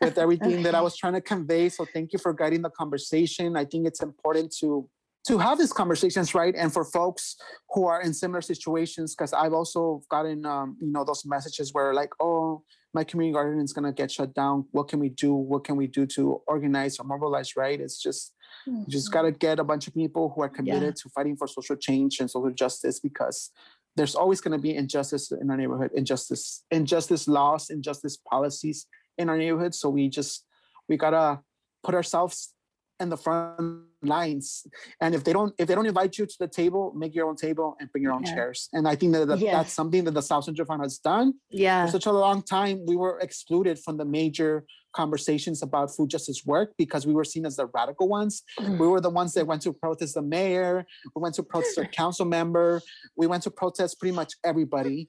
with 0.00 0.18
everything 0.18 0.62
that 0.64 0.74
I 0.74 0.80
was 0.80 0.96
trying 0.96 1.12
to 1.12 1.20
convey. 1.20 1.68
So 1.68 1.84
thank 1.84 2.12
you 2.12 2.18
for 2.18 2.32
guiding 2.32 2.62
the 2.62 2.70
conversation. 2.70 3.56
I 3.56 3.64
think 3.64 3.86
it's 3.86 4.02
important 4.02 4.54
to 4.60 4.88
to 5.28 5.38
have 5.38 5.58
these 5.58 5.72
conversations, 5.72 6.34
right? 6.34 6.54
And 6.56 6.72
for 6.72 6.84
folks 6.84 7.36
who 7.70 7.86
are 7.86 8.00
in 8.02 8.12
similar 8.14 8.40
situations, 8.40 9.14
because 9.14 9.32
I've 9.32 9.52
also 9.52 10.02
gotten 10.10 10.44
um, 10.46 10.76
you 10.80 10.90
know 10.90 11.04
those 11.04 11.24
messages 11.24 11.72
where 11.72 11.94
like, 11.94 12.10
oh, 12.20 12.62
my 12.94 13.04
community 13.04 13.34
garden 13.34 13.60
is 13.60 13.72
gonna 13.72 13.92
get 13.92 14.10
shut 14.10 14.34
down. 14.34 14.66
What 14.72 14.88
can 14.88 14.98
we 14.98 15.10
do? 15.10 15.34
What 15.34 15.64
can 15.64 15.76
we 15.76 15.86
do 15.86 16.06
to 16.06 16.42
organize 16.46 16.98
or 16.98 17.04
mobilize? 17.04 17.56
Right? 17.56 17.80
It's 17.80 18.02
just 18.02 18.32
you 18.66 18.86
just 18.88 19.12
got 19.12 19.22
to 19.22 19.32
get 19.32 19.58
a 19.58 19.64
bunch 19.64 19.86
of 19.86 19.94
people 19.94 20.32
who 20.34 20.42
are 20.42 20.48
committed 20.48 20.96
to 20.96 21.08
fighting 21.10 21.36
for 21.36 21.46
social 21.46 21.76
change 21.76 22.20
and 22.20 22.30
social 22.30 22.50
justice 22.50 23.00
because 23.00 23.50
there's 23.96 24.14
always 24.14 24.40
going 24.40 24.52
to 24.52 24.62
be 24.62 24.74
injustice 24.74 25.32
in 25.32 25.50
our 25.50 25.56
neighborhood 25.56 25.90
injustice 25.94 26.64
injustice 26.70 27.26
laws 27.26 27.70
injustice 27.70 28.16
policies 28.16 28.86
in 29.16 29.28
our 29.28 29.36
neighborhood 29.36 29.74
so 29.74 29.88
we 29.88 30.08
just 30.08 30.44
we 30.88 30.96
got 30.96 31.10
to 31.10 31.40
put 31.82 31.94
ourselves 31.94 32.54
in 33.00 33.08
the 33.08 33.16
front 33.16 33.82
lines 34.02 34.66
and 35.00 35.14
if 35.14 35.24
they 35.24 35.32
don't 35.32 35.52
if 35.58 35.66
they 35.66 35.74
don't 35.74 35.86
invite 35.86 36.18
you 36.18 36.26
to 36.26 36.36
the 36.38 36.48
table 36.48 36.92
make 36.96 37.14
your 37.14 37.28
own 37.28 37.36
table 37.36 37.76
and 37.80 37.90
bring 37.90 38.02
your 38.02 38.12
own 38.12 38.24
Yeah. 38.24 38.34
chairs 38.34 38.68
and 38.72 38.86
i 38.88 38.94
think 38.94 39.12
that, 39.12 39.26
that 39.26 39.38
Yes. 39.38 39.52
that's 39.52 39.72
something 39.72 40.04
that 40.04 40.14
the 40.14 40.22
south 40.22 40.44
central 40.44 40.66
farm 40.66 40.80
has 40.80 40.98
done 40.98 41.34
Yeah. 41.50 41.86
for 41.86 41.92
such 41.92 42.06
a 42.06 42.12
long 42.12 42.42
time 42.42 42.84
we 42.86 42.96
were 42.96 43.18
excluded 43.20 43.78
from 43.78 43.96
the 43.96 44.04
major 44.04 44.64
conversations 44.92 45.62
about 45.62 45.94
food 45.94 46.10
justice 46.10 46.44
work 46.46 46.72
because 46.76 47.06
we 47.06 47.14
were 47.14 47.24
seen 47.24 47.44
as 47.44 47.56
the 47.56 47.66
radical 47.66 48.08
ones 48.08 48.42
we 48.58 48.66
mm. 48.66 48.78
were 48.78 49.00
the 49.00 49.10
ones 49.10 49.32
that 49.34 49.46
went 49.46 49.62
to 49.62 49.72
protest 49.72 50.14
the 50.14 50.22
mayor 50.22 50.86
we 51.14 51.20
went 51.20 51.34
to 51.34 51.42
protest 51.42 51.78
our 51.78 51.84
council 52.02 52.24
member 52.24 52.80
we 53.16 53.26
went 53.26 53.42
to 53.42 53.50
protest 53.50 53.98
pretty 53.98 54.14
much 54.14 54.32
everybody 54.44 55.08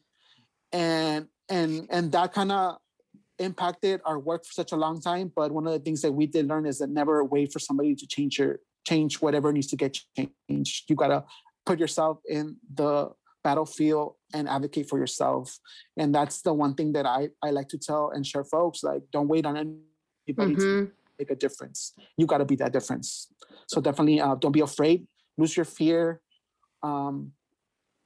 and 0.72 1.28
and 1.50 1.88
and 1.90 2.12
that 2.12 2.34
kind 2.34 2.52
of 2.52 2.78
impacted 3.40 4.02
our 4.06 4.20
work 4.20 4.46
for 4.46 4.54
such 4.54 4.72
a 4.72 4.76
long 4.76 5.02
time. 5.02 5.32
But 5.36 5.52
one 5.52 5.66
of 5.66 5.74
the 5.74 5.80
things 5.80 6.02
that 6.02 6.12
we 6.12 6.28
did 6.28 6.48
learn 6.48 6.66
is 6.66 6.80
that 6.80 6.90
never 6.90 7.24
wait 7.24 7.52
for 7.52 7.60
somebody 7.60 7.96
to 7.96 8.08
change 8.08 8.38
your 8.40 8.60
change 8.88 9.22
whatever 9.22 9.52
needs 9.54 9.68
to 9.68 9.76
get 9.76 9.98
changed. 10.50 10.90
You 10.90 10.96
gotta 10.96 11.24
put 11.66 11.80
yourself 11.80 12.20
in 12.28 12.58
the 12.74 13.12
battlefield 13.44 14.16
and 14.34 14.50
advocate 14.50 14.90
for 14.90 14.98
yourself. 14.98 15.60
And 15.96 16.14
that's 16.14 16.42
the 16.42 16.54
one 16.54 16.74
thing 16.74 16.94
that 16.94 17.06
I, 17.06 17.30
I 17.44 17.52
like 17.52 17.70
to 17.70 17.78
tell 17.78 18.12
and 18.12 18.26
share 18.26 18.44
folks, 18.44 18.84
like 18.84 19.04
don't 19.12 19.28
wait 19.28 19.46
on 19.46 19.56
anybody 19.58 20.56
to 20.56 20.60
Mhm. 20.66 20.92
make 21.20 21.30
a 21.32 21.36
difference. 21.36 21.94
You 22.18 22.26
got 22.26 22.40
to 22.40 22.46
be 22.46 22.56
that 22.58 22.74
difference. 22.74 23.32
So 23.68 23.80
definitely 23.82 24.20
uh, 24.20 24.36
don't 24.36 24.52
be 24.52 24.62
afraid, 24.62 25.08
lose 25.38 25.56
your 25.56 25.66
fear. 25.66 26.22
Um, 26.82 27.34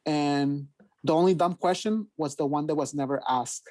and 0.06 0.68
the 1.04 1.14
only 1.14 1.34
dumb 1.34 1.56
question 1.56 2.08
was 2.18 2.36
the 2.36 2.46
one 2.46 2.68
that 2.68 2.76
was 2.76 2.94
never 2.94 3.22
asked. 3.28 3.70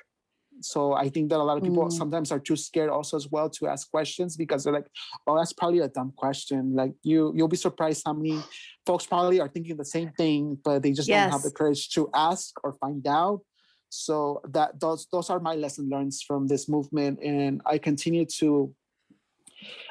So 0.65 0.93
I 0.93 1.09
think 1.09 1.31
that 1.31 1.39
a 1.39 1.43
lot 1.43 1.57
of 1.57 1.63
people 1.63 1.85
Mm. 1.85 1.93
sometimes 1.93 2.31
are 2.33 2.39
too 2.39 2.57
scared 2.57 2.91
also 2.91 3.17
as 3.17 3.29
well 3.31 3.51
to 3.51 3.67
ask 3.67 3.91
questions 3.91 4.37
because 4.37 4.65
they're 4.65 4.73
like, 4.73 4.89
oh, 5.27 5.37
that's 5.37 5.53
probably 5.53 5.81
a 5.81 5.89
dumb 5.89 6.13
question. 6.17 6.75
Like 6.75 6.95
you, 7.03 7.33
you'll 7.35 7.49
be 7.49 7.57
surprised 7.57 8.03
how 8.07 8.13
many 8.13 8.43
folks 8.87 9.07
probably 9.07 9.41
are 9.41 9.49
thinking 9.49 9.77
the 9.77 9.85
same 9.85 10.11
thing, 10.13 10.59
but 10.65 10.83
they 10.83 10.93
just 10.93 11.09
don't 11.09 11.31
have 11.31 11.43
the 11.43 11.51
courage 11.51 11.91
to 11.91 12.09
ask 12.15 12.53
or 12.65 12.73
find 12.75 13.07
out. 13.07 13.41
So 13.89 14.41
that 14.49 14.81
those 14.81 15.07
those 15.13 15.29
are 15.29 15.39
my 15.39 15.55
lesson 15.55 15.91
learned 15.91 16.15
from 16.27 16.47
this 16.47 16.67
movement, 16.67 17.19
and 17.23 17.61
I 17.67 17.77
continue 17.77 18.25
to 18.39 18.75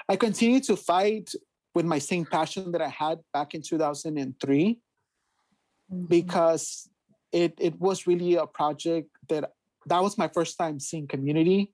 I 0.09 0.15
continue 0.15 0.59
to 0.61 0.75
fight 0.75 1.33
with 1.75 1.85
my 1.85 1.99
same 1.99 2.25
passion 2.25 2.71
that 2.71 2.81
I 2.81 2.87
had 2.89 3.19
back 3.31 3.53
in 3.53 3.61
2003 3.61 4.79
because 6.07 6.89
it 7.31 7.53
it 7.59 7.79
was 7.79 8.07
really 8.07 8.35
a 8.35 8.47
project 8.47 9.09
that 9.29 9.51
that 9.87 10.01
was 10.01 10.17
my 10.17 10.27
first 10.27 10.57
time 10.57 10.79
seeing 10.79 11.07
community 11.07 11.73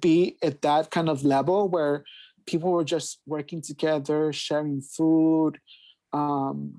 be 0.00 0.36
at 0.42 0.62
that 0.62 0.90
kind 0.90 1.08
of 1.08 1.24
level 1.24 1.68
where 1.68 2.04
people 2.46 2.70
were 2.70 2.84
just 2.84 3.20
working 3.26 3.60
together 3.60 4.32
sharing 4.32 4.80
food 4.80 5.58
um 6.12 6.74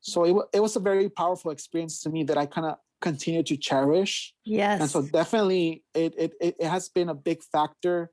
so 0.00 0.24
it, 0.24 0.46
it 0.54 0.60
was 0.60 0.76
a 0.76 0.80
very 0.80 1.08
powerful 1.08 1.50
experience 1.50 2.00
to 2.00 2.10
me 2.10 2.24
that 2.24 2.36
i 2.36 2.46
kind 2.46 2.66
of 2.66 2.76
continue 3.00 3.42
to 3.42 3.56
cherish 3.56 4.34
Yes. 4.44 4.80
and 4.80 4.90
so 4.90 5.02
definitely 5.02 5.84
it, 5.94 6.14
it 6.18 6.32
it 6.40 6.56
it 6.58 6.66
has 6.66 6.88
been 6.88 7.08
a 7.08 7.14
big 7.14 7.42
factor 7.42 8.10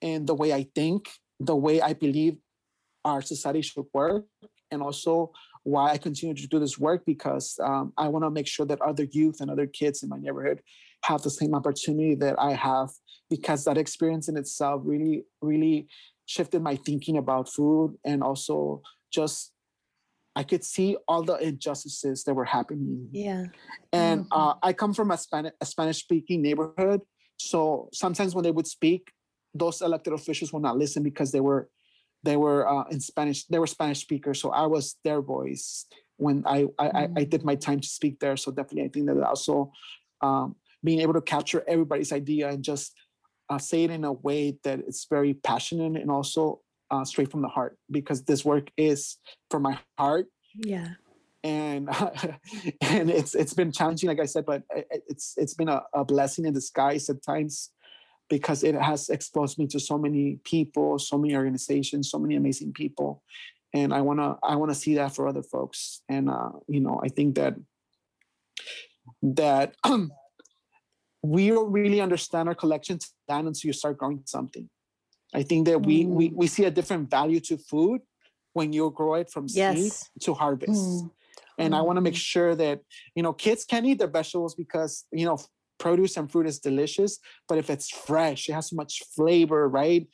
in 0.00 0.26
the 0.26 0.34
way 0.34 0.52
I 0.52 0.66
think, 0.74 1.08
the 1.40 1.56
way 1.56 1.80
I 1.80 1.92
believe 1.92 2.36
our 3.04 3.22
society 3.22 3.62
should 3.62 3.86
work, 3.94 4.26
and 4.70 4.82
also 4.82 5.32
why 5.66 5.90
I 5.90 5.98
continue 5.98 6.32
to 6.36 6.46
do 6.46 6.60
this 6.60 6.78
work 6.78 7.02
because 7.04 7.58
um, 7.60 7.92
I 7.98 8.06
want 8.06 8.24
to 8.24 8.30
make 8.30 8.46
sure 8.46 8.64
that 8.66 8.80
other 8.80 9.02
youth 9.10 9.40
and 9.40 9.50
other 9.50 9.66
kids 9.66 10.04
in 10.04 10.08
my 10.08 10.16
neighborhood 10.16 10.62
have 11.02 11.22
the 11.22 11.30
same 11.30 11.56
opportunity 11.56 12.14
that 12.14 12.36
I 12.38 12.52
have 12.52 12.90
because 13.28 13.64
that 13.64 13.76
experience 13.76 14.28
in 14.28 14.36
itself 14.36 14.82
really 14.84 15.24
really 15.42 15.88
shifted 16.26 16.62
my 16.62 16.76
thinking 16.76 17.16
about 17.16 17.48
food 17.48 17.96
and 18.04 18.22
also 18.22 18.80
just 19.12 19.52
I 20.36 20.44
could 20.44 20.62
see 20.62 20.96
all 21.08 21.24
the 21.24 21.34
injustices 21.34 22.22
that 22.24 22.34
were 22.34 22.44
happening 22.44 23.08
yeah. 23.10 23.46
and 23.92 24.20
Mhm. 24.22 24.38
uh, 24.38 24.54
I 24.62 24.72
come 24.72 24.94
from 24.94 25.10
a 25.10 25.18
a 25.60 25.66
Spanish 25.66 25.98
speaking 25.98 26.42
neighborhood, 26.42 27.00
so 27.38 27.88
sometimes 27.92 28.36
when 28.36 28.44
they 28.44 28.52
would 28.52 28.68
speak, 28.68 29.02
those 29.52 29.82
elected 29.82 30.12
officials 30.12 30.52
would 30.52 30.62
not 30.62 30.78
listen 30.78 31.02
because 31.02 31.32
they 31.32 31.40
were 31.40 31.68
they 32.26 32.36
were 32.36 32.68
uh, 32.68 32.84
in 32.90 33.00
Spanish. 33.00 33.46
They 33.46 33.58
were 33.58 33.66
Spanish 33.78 34.00
speakers, 34.00 34.40
so 34.42 34.50
I 34.50 34.66
was 34.66 34.96
their 35.06 35.22
voice 35.22 35.86
when 36.18 36.42
I 36.44 36.66
I, 36.78 36.86
I 37.00 37.08
I 37.20 37.24
did 37.24 37.42
my 37.44 37.56
time 37.66 37.80
to 37.80 37.88
speak 37.88 38.20
there. 38.20 38.36
So 38.36 38.50
definitely, 38.50 38.84
I 38.84 38.88
think 38.92 39.06
that 39.06 39.22
also 39.22 39.72
um, 40.20 40.56
being 40.84 41.00
able 41.00 41.14
to 41.14 41.22
capture 41.22 41.64
everybody's 41.66 42.12
idea 42.12 42.50
and 42.50 42.62
just 42.62 42.92
uh, 43.48 43.58
say 43.58 43.84
it 43.84 43.90
in 43.90 44.04
a 44.04 44.12
way 44.12 44.58
that 44.64 44.80
it's 44.80 45.06
very 45.08 45.34
passionate 45.34 46.02
and 46.02 46.10
also 46.10 46.60
uh, 46.90 47.04
straight 47.04 47.30
from 47.30 47.42
the 47.42 47.48
heart 47.48 47.78
because 47.90 48.24
this 48.24 48.44
work 48.44 48.70
is 48.76 49.16
from 49.50 49.62
my 49.62 49.78
heart 49.98 50.26
Yeah. 50.54 50.88
and 51.44 51.88
and 52.80 53.10
it's 53.10 53.34
it's 53.34 53.54
been 53.54 53.72
challenging 53.72 54.08
like 54.08 54.20
i 54.20 54.26
said 54.26 54.44
but 54.46 54.62
it's 55.10 55.34
it's 55.36 55.54
been 55.54 55.68
a, 55.68 55.82
a 55.92 56.04
blessing 56.04 56.44
in 56.46 56.52
disguise 56.54 57.10
at 57.10 57.22
times 57.22 57.70
because 58.28 58.64
it 58.64 58.74
has 58.74 59.08
exposed 59.08 59.58
me 59.58 59.66
to 59.68 59.78
so 59.80 59.96
many 59.98 60.38
people 60.44 60.98
so 60.98 61.16
many 61.18 61.34
organizations 61.36 62.10
so 62.10 62.18
many 62.18 62.36
amazing 62.36 62.72
people. 62.72 63.22
And 63.74 63.92
i 63.92 64.00
want 64.00 64.20
to 64.20 64.36
i 64.42 64.56
want 64.56 64.70
to 64.70 64.74
see 64.74 64.94
that 64.96 65.14
for 65.14 65.28
other 65.28 65.42
folks. 65.42 66.02
And 66.08 66.28
uh 66.30 66.50
you 66.68 66.80
know 66.80 67.00
i 67.02 67.08
think 67.08 67.34
that 67.36 67.54
that 69.22 69.74
we 71.22 71.48
don't 71.48 71.72
really 71.72 72.00
understand 72.00 72.48
our 72.48 72.54
collection 72.54 72.98
down 73.28 73.46
until 73.46 73.68
you 73.68 73.72
start 73.72 73.98
growing 73.98 74.22
something. 74.26 74.68
I 75.34 75.42
think 75.42 75.66
that 75.66 75.78
we 75.84 76.04
we, 76.06 76.28
we 76.28 76.46
see 76.46 76.64
a 76.64 76.70
different 76.70 77.10
value 77.10 77.40
to 77.40 77.58
food 77.58 78.00
when 78.52 78.72
you 78.72 78.90
grow 78.90 79.14
it 79.14 79.30
from 79.30 79.48
seed 79.48 79.58
Yes. 79.58 80.10
to 80.22 80.34
harvest. 80.34 80.70
Mm. 80.72 81.10
and 81.58 81.74
I 81.74 81.80
want 81.80 81.96
to 81.96 82.00
make 82.00 82.14
sure 82.16 82.54
that 82.54 82.80
you 83.14 83.22
know 83.22 83.32
kids 83.32 83.64
can 83.64 83.84
eat 83.84 83.98
their 83.98 84.08
vegetables 84.08 84.54
because 84.54 85.04
you 85.12 85.26
know 85.26 85.38
produce 85.78 86.16
and 86.16 86.30
fruit 86.30 86.46
is 86.46 86.58
delicious, 86.58 87.18
but 87.48 87.58
if 87.58 87.70
it's 87.70 87.90
fresh, 87.90 88.48
it 88.48 88.52
has 88.52 88.70
so 88.70 88.76
much 88.76 89.02
flavor, 89.14 89.68
right? 89.68 90.06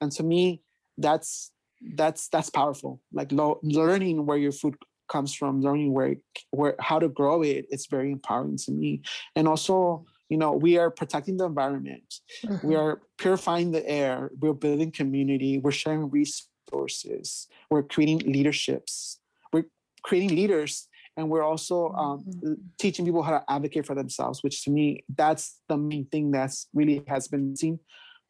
And 0.00 0.12
to 0.12 0.22
me, 0.22 0.62
that's 0.98 1.50
that's 1.96 2.28
that's 2.28 2.50
powerful. 2.50 3.00
Like 3.12 3.32
lo- 3.32 3.60
learning 3.62 4.26
where 4.26 4.38
your 4.38 4.52
food 4.52 4.76
comes 5.08 5.34
from, 5.34 5.60
learning 5.60 5.92
where 5.92 6.16
where 6.50 6.74
how 6.80 6.98
to 6.98 7.08
grow 7.08 7.42
it, 7.42 7.66
it's 7.70 7.86
very 7.86 8.12
empowering 8.12 8.58
to 8.58 8.72
me. 8.72 9.02
And 9.36 9.48
also, 9.48 10.04
you 10.28 10.38
know, 10.38 10.52
we 10.52 10.78
are 10.78 10.90
protecting 10.90 11.36
the 11.36 11.44
environment 11.44 12.20
we 12.44 12.48
mm-hmm. 12.48 12.76
are 12.76 13.02
purifying 13.18 13.70
the 13.70 13.86
air 13.88 14.30
we're 14.40 14.52
building 14.52 14.90
community 14.90 15.58
we're 15.58 15.70
sharing 15.70 16.10
resources 16.10 17.48
we're 17.70 17.82
creating 17.82 18.18
leaderships 18.20 19.20
we're 19.52 19.64
creating 20.02 20.34
leaders 20.34 20.88
and 21.16 21.28
we're 21.28 21.42
also 21.42 21.90
um, 21.90 22.24
l- 22.44 22.56
teaching 22.78 23.04
people 23.04 23.22
how 23.22 23.32
to 23.38 23.44
advocate 23.48 23.86
for 23.86 23.94
themselves 23.94 24.42
which 24.42 24.64
to 24.64 24.70
me 24.70 25.04
that's 25.14 25.60
the 25.68 25.76
main 25.76 26.06
thing 26.06 26.30
that's 26.30 26.68
really 26.74 27.02
has 27.06 27.28
been 27.28 27.56
seen 27.56 27.78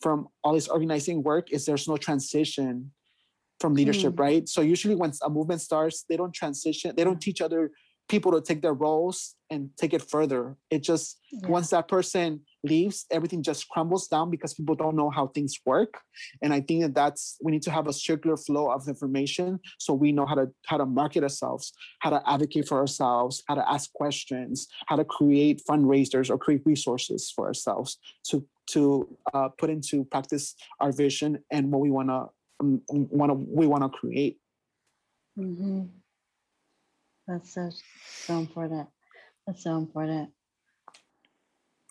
from 0.01 0.29
all 0.43 0.53
this 0.53 0.69
organizing 0.69 1.23
work 1.23 1.53
is 1.53 1.65
there's 1.65 1.89
no 1.89 1.97
transition 1.97 2.91
from 3.61 3.75
leadership 3.75 4.19
right? 4.19 4.49
So 4.49 4.61
usually 4.61 4.97
once 4.97 5.21
a 5.23 5.31
movement 5.31 5.61
starts 5.61 6.05
they 6.09 6.17
don't 6.17 6.35
transition 6.35 6.95
they 6.97 7.05
don't 7.05 7.21
teach 7.21 7.41
other 7.41 7.71
people 8.09 8.33
to 8.33 8.41
take 8.41 8.63
their 8.63 8.75
roles 8.75 9.35
and 9.51 9.71
take 9.77 9.95
it 9.95 10.03
further 10.03 10.57
it 10.71 10.83
just 10.83 11.19
Yeah. 11.31 11.49
once 11.49 11.71
that 11.71 11.89
person 11.89 12.41
leaves 12.63 13.07
everything 13.11 13.43
just 13.43 13.69
crumbles 13.69 14.07
down 14.09 14.31
because 14.31 14.55
people 14.55 14.75
don't 14.75 14.97
know 14.97 15.11
how 15.11 15.27
things 15.29 15.55
work 15.65 16.01
and 16.43 16.53
i 16.53 16.61
think 16.61 16.83
that 16.83 16.95
that's 16.95 17.37
we 17.43 17.53
need 17.53 17.63
to 17.63 17.71
have 17.71 17.87
a 17.89 17.93
circular 17.93 18.37
flow 18.37 18.71
of 18.71 18.87
information 18.89 19.59
so 19.79 19.93
we 19.95 20.13
know 20.13 20.27
how 20.27 20.35
to 20.35 20.47
how 20.67 20.77
to 20.77 20.87
market 20.87 21.23
ourselves 21.23 21.73
how 22.01 22.11
to 22.11 22.23
advocate 22.29 22.69
for 22.69 22.79
ourselves 22.79 23.43
how 23.49 23.55
to 23.55 23.69
ask 23.71 23.93
questions 23.93 24.69
how 24.87 24.97
to 24.97 25.05
create 25.05 25.63
fundraisers 25.69 26.31
or 26.31 26.37
create 26.39 26.63
resources 26.65 27.33
for 27.35 27.47
ourselves 27.47 27.99
to 28.29 28.47
to 28.67 29.09
uh, 29.35 29.49
put 29.59 29.71
into 29.71 30.05
practice 30.05 30.55
our 30.81 30.93
vision 30.93 31.39
and 31.51 31.71
what 31.73 31.81
we 31.81 31.91
want 31.91 32.09
to 32.09 32.27
um, 32.61 32.81
want 32.89 33.31
to 33.31 33.35
we 33.35 33.67
want 33.67 33.83
to 33.83 33.89
create 33.89 34.39
Mhm. 35.39 36.02
That's 37.33 37.55
so 37.55 37.71
so 38.27 38.39
important. 38.39 38.89
That's 39.47 39.65
so 39.65 39.79
important. 39.79 40.29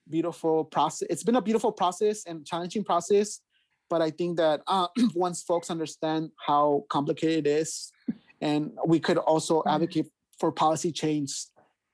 beautiful 0.08 0.64
process. 0.64 1.06
It's 1.10 1.22
been 1.22 1.36
a 1.36 1.42
beautiful 1.42 1.72
process 1.72 2.24
and 2.24 2.46
challenging 2.46 2.84
process, 2.84 3.40
but 3.88 4.02
I 4.02 4.10
think 4.10 4.36
that 4.36 4.62
uh, 4.66 4.88
once 5.14 5.42
folks 5.42 5.70
understand 5.70 6.30
how 6.46 6.84
complicated 6.88 7.46
it 7.46 7.50
is, 7.50 7.90
and 8.40 8.72
we 8.86 9.00
could 9.00 9.18
also 9.18 9.60
mm-hmm. 9.60 9.74
advocate 9.74 10.06
for 10.38 10.52
policy 10.52 10.92
change 10.92 11.46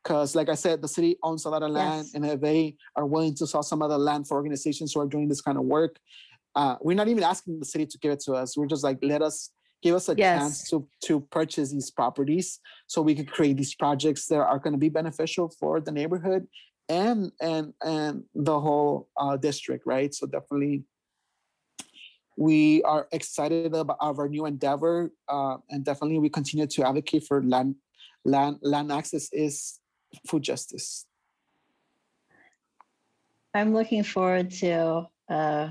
because 0.03 0.35
like 0.35 0.49
i 0.49 0.55
said 0.55 0.83
the 0.83 0.89
city 0.89 1.17
owns 1.23 1.45
a 1.47 1.51
lot 1.51 1.63
of 1.63 1.71
land 1.71 2.05
yes. 2.05 2.15
and 2.15 2.27
if 2.27 2.41
they 2.41 2.77
are 2.97 3.07
willing 3.07 3.35
to 3.35 3.47
sell 3.47 3.63
some 3.63 3.83
of 3.83 3.91
the 3.91 3.99
land 3.99 4.29
for 4.29 4.37
organizations 4.37 4.93
who 4.93 5.01
are 5.01 5.07
doing 5.07 5.29
this 5.29 5.41
kind 5.41 5.57
of 5.57 5.65
work 5.65 5.97
uh, 6.57 6.77
we're 6.83 6.95
not 6.95 7.09
even 7.09 7.25
asking 7.25 7.59
the 7.59 7.65
city 7.65 7.85
to 7.85 7.99
give 7.99 8.13
it 8.13 8.21
to 8.21 8.33
us 8.33 8.57
we're 8.57 8.67
just 8.67 8.85
like 8.85 8.99
let 9.03 9.23
us 9.23 9.51
give 9.83 9.95
us 9.95 10.09
a 10.09 10.15
yes. 10.17 10.41
chance 10.41 10.71
to 10.71 10.87
to 11.03 11.21
purchase 11.21 11.73
these 11.73 11.91
properties 11.91 12.61
so 12.87 13.03
we 13.03 13.15
could 13.15 13.31
create 13.31 13.57
these 13.57 13.75
projects 13.75 14.27
that 14.27 14.39
are 14.39 14.59
going 14.59 14.73
to 14.73 14.79
be 14.79 14.89
beneficial 14.89 15.53
for 15.59 15.81
the 15.81 15.91
neighborhood 15.91 16.47
and 16.89 17.33
and 17.41 17.73
and 17.83 18.23
the 18.35 18.61
whole 18.61 19.09
uh, 19.19 19.37
district 19.37 19.85
right 19.87 20.15
so 20.15 20.27
definitely 20.27 20.85
we 22.37 22.83
are 22.83 23.09
excited 23.13 23.75
about 23.75 23.97
our 24.01 24.29
new 24.29 24.47
endeavor 24.47 25.11
uh, 25.29 25.57
and 25.71 25.85
definitely 25.85 26.19
we 26.19 26.29
continue 26.29 26.67
to 26.67 26.87
advocate 26.87 27.25
for 27.27 27.43
land 27.43 27.77
land 28.25 28.59
land 28.63 28.91
access 28.91 29.29
is 29.33 29.81
food 30.29 30.43
justice. 30.43 31.07
I'm 33.55 33.73
looking 33.73 34.03
forward 34.03 34.51
to 34.53 35.07
uh, 35.31 35.69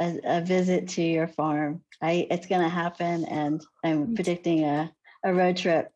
a, 0.00 0.20
a, 0.24 0.40
visit 0.42 0.88
to 0.90 1.02
your 1.02 1.26
farm. 1.26 1.82
I 2.00 2.28
it's 2.30 2.46
going 2.46 2.62
to 2.62 2.68
happen 2.68 3.24
and 3.24 3.64
i'm 3.84 4.14
predicting 4.14 4.64
a, 4.64 4.92
a 5.24 5.34
road 5.34 5.56
trip. 5.56 5.90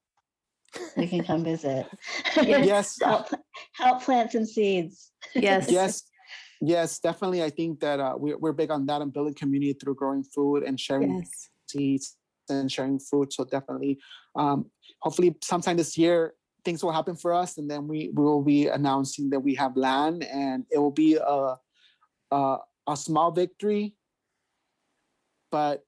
We 0.97 1.07
can 1.07 1.25
come 1.25 1.45
visit. 1.45 1.87
Yes. 2.43 2.99
Help, 3.03 3.27
help 3.75 4.03
plant 4.03 4.33
some 4.33 4.47
seeds. 4.47 5.11
Yes. 5.35 5.71
Yes 5.71 6.10
yes 6.61 6.99
definitely 6.99 7.43
i 7.43 7.51
think 7.51 7.81
that 7.81 8.01
uh, 8.01 8.15
we're, 8.17 8.39
we're 8.39 8.53
big 8.53 8.71
on 8.71 8.87
that 8.87 9.01
and 9.01 9.13
building 9.13 9.35
community 9.35 9.73
through 9.73 9.95
growing 9.95 10.23
food 10.23 10.63
and 10.63 10.79
sharing 10.79 11.19
yes. 11.19 11.49
seeds 11.69 12.17
and 12.49 12.71
sharing 12.71 12.99
food 12.99 13.33
so 13.33 13.45
definitely 13.45 13.99
um, 14.37 14.67
hopefully 15.01 15.35
sometime 15.43 15.77
this 15.77 15.97
year 15.97 16.35
things 16.65 16.83
will 16.85 16.93
happen 16.93 17.17
for 17.17 17.33
us 17.33 17.59
and 17.59 17.71
then 17.71 17.89
we, 17.89 18.11
we 18.15 18.23
will 18.23 18.43
be 18.43 18.67
announcing 18.69 19.31
that 19.31 19.41
we 19.41 19.55
have 19.55 19.77
land 19.77 20.25
and 20.25 20.65
it 20.71 20.79
will 20.79 20.91
be 20.91 21.17
a, 21.17 21.55
a, 22.31 22.57
a 22.89 22.97
small 22.97 23.31
victory 23.31 23.95
but 25.51 25.85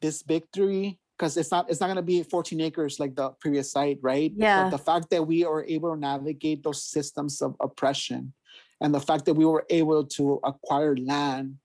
this 0.00 0.22
victory 0.22 0.98
because 1.16 1.36
it's 1.36 1.50
not 1.50 1.70
it's 1.70 1.80
not 1.80 1.86
going 1.86 1.96
to 1.96 2.02
be 2.02 2.22
14 2.22 2.60
acres 2.60 3.00
like 3.00 3.14
the 3.14 3.30
previous 3.40 3.72
site 3.72 3.98
right 4.02 4.32
yeah 4.36 4.64
but 4.64 4.70
the 4.70 4.78
fact 4.78 5.10
that 5.10 5.26
we 5.26 5.44
are 5.44 5.64
able 5.64 5.94
to 5.94 6.00
navigate 6.00 6.62
those 6.62 6.82
systems 6.84 7.40
of 7.40 7.54
oppression 7.60 8.32
and 8.80 8.94
the 8.94 9.00
fact 9.00 9.24
that 9.26 9.34
we 9.34 9.44
were 9.44 9.64
able 9.70 10.04
to 10.04 10.40
acquire 10.44 10.96
land 10.96 11.56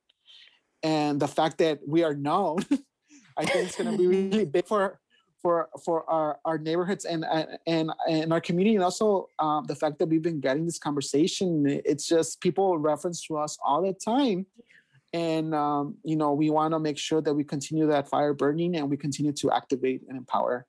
and 0.84 1.20
the 1.20 1.28
fact 1.28 1.58
that 1.58 1.80
we 1.88 2.04
are 2.04 2.14
known 2.14 2.58
i 3.38 3.46
think 3.46 3.68
it's 3.68 3.76
going 3.76 3.92
to 3.92 3.98
be 3.98 4.08
really 4.08 4.46
big 4.46 4.66
for 4.66 5.00
for 5.42 5.70
for 5.84 6.10
our, 6.10 6.40
our 6.46 6.58
neighborhoods 6.58 7.06
and 7.06 7.26
and 7.66 7.92
and 8.08 8.32
our 8.32 8.42
community 8.42 8.76
and 8.76 8.84
also 8.84 9.28
um, 9.40 9.66
the 9.66 9.76
fact 9.76 10.00
that 10.00 10.08
we've 10.08 10.22
been 10.22 10.40
getting 10.40 10.66
this 10.66 10.80
conversation. 10.80 11.66
It's 11.86 12.08
just 12.08 12.42
people 12.42 12.78
reference 12.78 13.26
to 13.28 13.38
us 13.38 13.58
all 13.64 13.82
the 13.82 13.94
time. 13.94 14.46
And 15.14 15.54
um, 15.54 15.96
you 16.04 16.16
know 16.16 16.34
we 16.34 16.50
want 16.50 16.74
to 16.74 16.80
make 16.80 16.98
sure 16.98 17.22
that 17.22 17.34
we 17.34 17.44
continue 17.44 17.88
that 17.88 18.08
fire 18.08 18.34
burning 18.34 18.76
and 18.76 18.90
we 18.90 18.98
continue 18.98 19.34
to 19.34 19.52
activate 19.52 20.02
and 20.08 20.18
empower. 20.18 20.66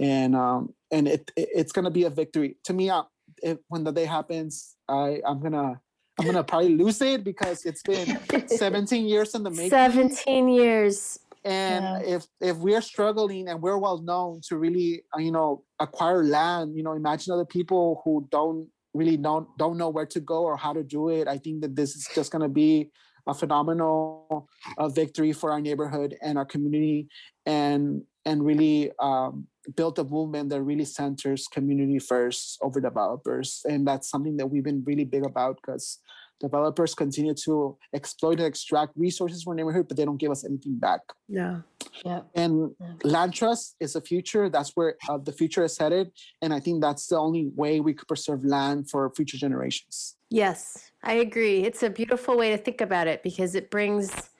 And 0.00 0.34
um, 0.34 0.74
and 0.90 1.06
it, 1.06 1.30
it 1.36 1.48
it's 1.54 1.72
going 1.72 1.84
to 1.84 1.90
be 1.90 2.04
a 2.04 2.10
victory. 2.10 2.56
To 2.64 2.72
me 2.72 2.90
uh, 2.90 3.04
if, 3.42 3.58
when 3.68 3.84
the 3.84 3.92
day 3.92 4.04
happens 4.04 4.76
i 4.88 5.20
i'm 5.26 5.40
gonna 5.40 5.80
i'm 6.18 6.26
gonna 6.26 6.44
probably 6.44 6.74
lose 6.74 7.00
it 7.00 7.24
because 7.24 7.64
it's 7.64 7.82
been 7.82 8.18
17 8.48 9.06
years 9.06 9.34
in 9.34 9.42
the 9.42 9.50
making 9.50 9.70
17 9.70 10.48
years 10.48 11.18
and 11.44 11.84
yeah. 11.84 12.16
if 12.16 12.26
if 12.40 12.56
we're 12.56 12.80
struggling 12.80 13.48
and 13.48 13.62
we're 13.62 13.78
well 13.78 14.02
known 14.02 14.40
to 14.48 14.58
really 14.58 15.02
uh, 15.14 15.20
you 15.20 15.30
know 15.30 15.62
acquire 15.78 16.24
land 16.24 16.76
you 16.76 16.82
know 16.82 16.92
imagine 16.92 17.32
other 17.32 17.44
people 17.44 18.02
who 18.04 18.26
don't 18.30 18.68
really 18.94 19.16
don't 19.16 19.46
don't 19.56 19.76
know 19.76 19.88
where 19.88 20.06
to 20.06 20.20
go 20.20 20.42
or 20.42 20.56
how 20.56 20.72
to 20.72 20.82
do 20.82 21.08
it 21.08 21.28
i 21.28 21.38
think 21.38 21.60
that 21.60 21.76
this 21.76 21.94
is 21.94 22.08
just 22.14 22.32
going 22.32 22.42
to 22.42 22.48
be 22.48 22.90
a 23.26 23.34
phenomenal 23.34 24.48
uh, 24.78 24.88
victory 24.88 25.32
for 25.32 25.50
our 25.52 25.60
neighborhood 25.60 26.16
and 26.22 26.38
our 26.38 26.44
community 26.44 27.08
and 27.44 28.02
and 28.24 28.44
really 28.44 28.90
um, 29.00 29.46
build 29.76 29.98
a 29.98 30.04
movement 30.04 30.48
that 30.48 30.62
really 30.62 30.84
centers 30.84 31.46
community 31.48 31.98
first 31.98 32.58
over 32.62 32.80
developers 32.80 33.62
and 33.64 33.86
that's 33.86 34.08
something 34.08 34.36
that 34.36 34.46
we've 34.46 34.64
been 34.64 34.82
really 34.86 35.04
big 35.04 35.24
about 35.24 35.56
because 35.56 36.00
developers 36.40 36.94
continue 36.94 37.34
to 37.34 37.76
exploit 37.94 38.38
and 38.38 38.46
extract 38.46 38.92
resources 38.96 39.42
from 39.42 39.56
neighborhood, 39.56 39.88
but 39.88 39.96
they 39.96 40.04
don't 40.04 40.18
give 40.18 40.30
us 40.30 40.44
anything 40.44 40.78
back. 40.78 41.00
Yeah. 41.28 41.60
Yeah. 42.04 42.20
And 42.34 42.72
yeah. 42.80 42.92
land 43.04 43.34
trust 43.34 43.76
is 43.80 43.94
the 43.94 44.00
future. 44.00 44.48
That's 44.48 44.72
where 44.74 44.96
uh, 45.08 45.18
the 45.18 45.32
future 45.32 45.64
is 45.64 45.78
headed. 45.78 46.10
And 46.42 46.52
I 46.52 46.60
think 46.60 46.82
that's 46.82 47.06
the 47.06 47.16
only 47.16 47.50
way 47.54 47.80
we 47.80 47.94
could 47.94 48.08
preserve 48.08 48.44
land 48.44 48.90
for 48.90 49.10
future 49.14 49.38
generations. 49.38 50.15
Yes, 50.30 50.90
I 51.02 51.14
agree. 51.14 51.62
It's 51.64 51.82
a 51.82 51.90
beautiful 51.90 52.36
way 52.36 52.50
to 52.50 52.58
think 52.58 52.80
about 52.80 53.06
it 53.06 53.22
because 53.22 53.54
it 53.54 53.70
brings 53.70 54.30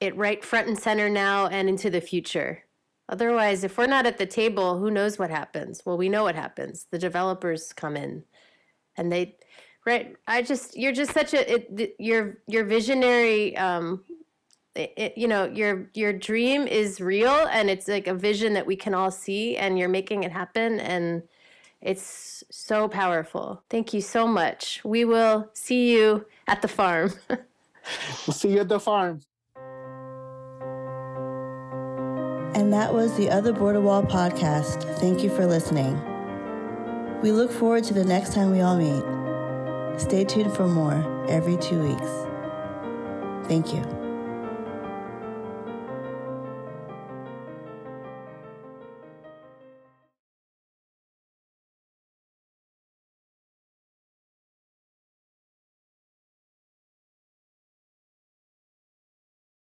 it 0.00 0.16
right 0.16 0.44
front 0.44 0.68
and 0.68 0.78
center 0.78 1.08
now 1.08 1.46
and 1.46 1.68
into 1.68 1.88
the 1.88 2.00
future. 2.00 2.64
Otherwise, 3.08 3.62
if 3.62 3.78
we're 3.78 3.86
not 3.86 4.06
at 4.06 4.18
the 4.18 4.26
table, 4.26 4.78
who 4.78 4.90
knows 4.90 5.18
what 5.18 5.30
happens? 5.30 5.82
Well, 5.86 5.96
we 5.96 6.08
know 6.08 6.24
what 6.24 6.34
happens. 6.34 6.86
The 6.90 6.98
developers 6.98 7.72
come 7.72 7.96
in 7.96 8.24
and 8.96 9.12
they 9.12 9.36
Right. 9.86 10.16
I 10.28 10.42
just 10.42 10.76
you're 10.76 10.92
just 10.92 11.12
such 11.14 11.34
a 11.34 11.54
it, 11.54 11.96
your 11.98 12.38
your 12.48 12.64
visionary 12.64 13.56
um 13.56 14.04
it, 14.74 15.16
you 15.16 15.28
know 15.28 15.46
your 15.46 15.90
your 15.94 16.12
dream 16.12 16.66
is 16.66 17.00
real 17.00 17.48
and 17.50 17.70
it's 17.70 17.88
like 17.88 18.06
a 18.06 18.14
vision 18.14 18.54
that 18.54 18.66
we 18.66 18.76
can 18.76 18.94
all 18.94 19.10
see 19.10 19.56
and 19.56 19.78
you're 19.78 19.88
making 19.88 20.24
it 20.24 20.32
happen 20.32 20.80
and 20.80 21.22
it's 21.80 22.44
so 22.50 22.88
powerful. 22.88 23.62
Thank 23.70 23.94
you 23.94 24.00
so 24.00 24.26
much. 24.26 24.80
We 24.84 25.04
will 25.04 25.50
see 25.52 25.92
you 25.92 26.26
at 26.46 26.62
the 26.62 26.68
farm. 26.68 27.12
we'll 27.28 28.34
see 28.34 28.52
you 28.52 28.60
at 28.60 28.68
the 28.68 28.80
farm. 28.80 29.20
And 32.54 32.72
that 32.72 32.94
was 32.94 33.16
the 33.16 33.30
Other 33.30 33.52
Border 33.52 33.80
Wall 33.80 34.02
podcast. 34.02 34.82
Thank 34.98 35.22
you 35.22 35.28
for 35.28 35.46
listening. 35.46 36.00
We 37.22 37.30
look 37.30 37.52
forward 37.52 37.84
to 37.84 37.94
the 37.94 38.04
next 38.04 38.32
time 38.32 38.50
we 38.50 38.60
all 38.60 38.76
meet. 38.76 40.00
Stay 40.00 40.24
tuned 40.24 40.52
for 40.54 40.66
more 40.66 41.26
every 41.28 41.56
two 41.58 41.80
weeks. 41.80 42.10
Thank 43.48 43.74
you. 43.74 44.05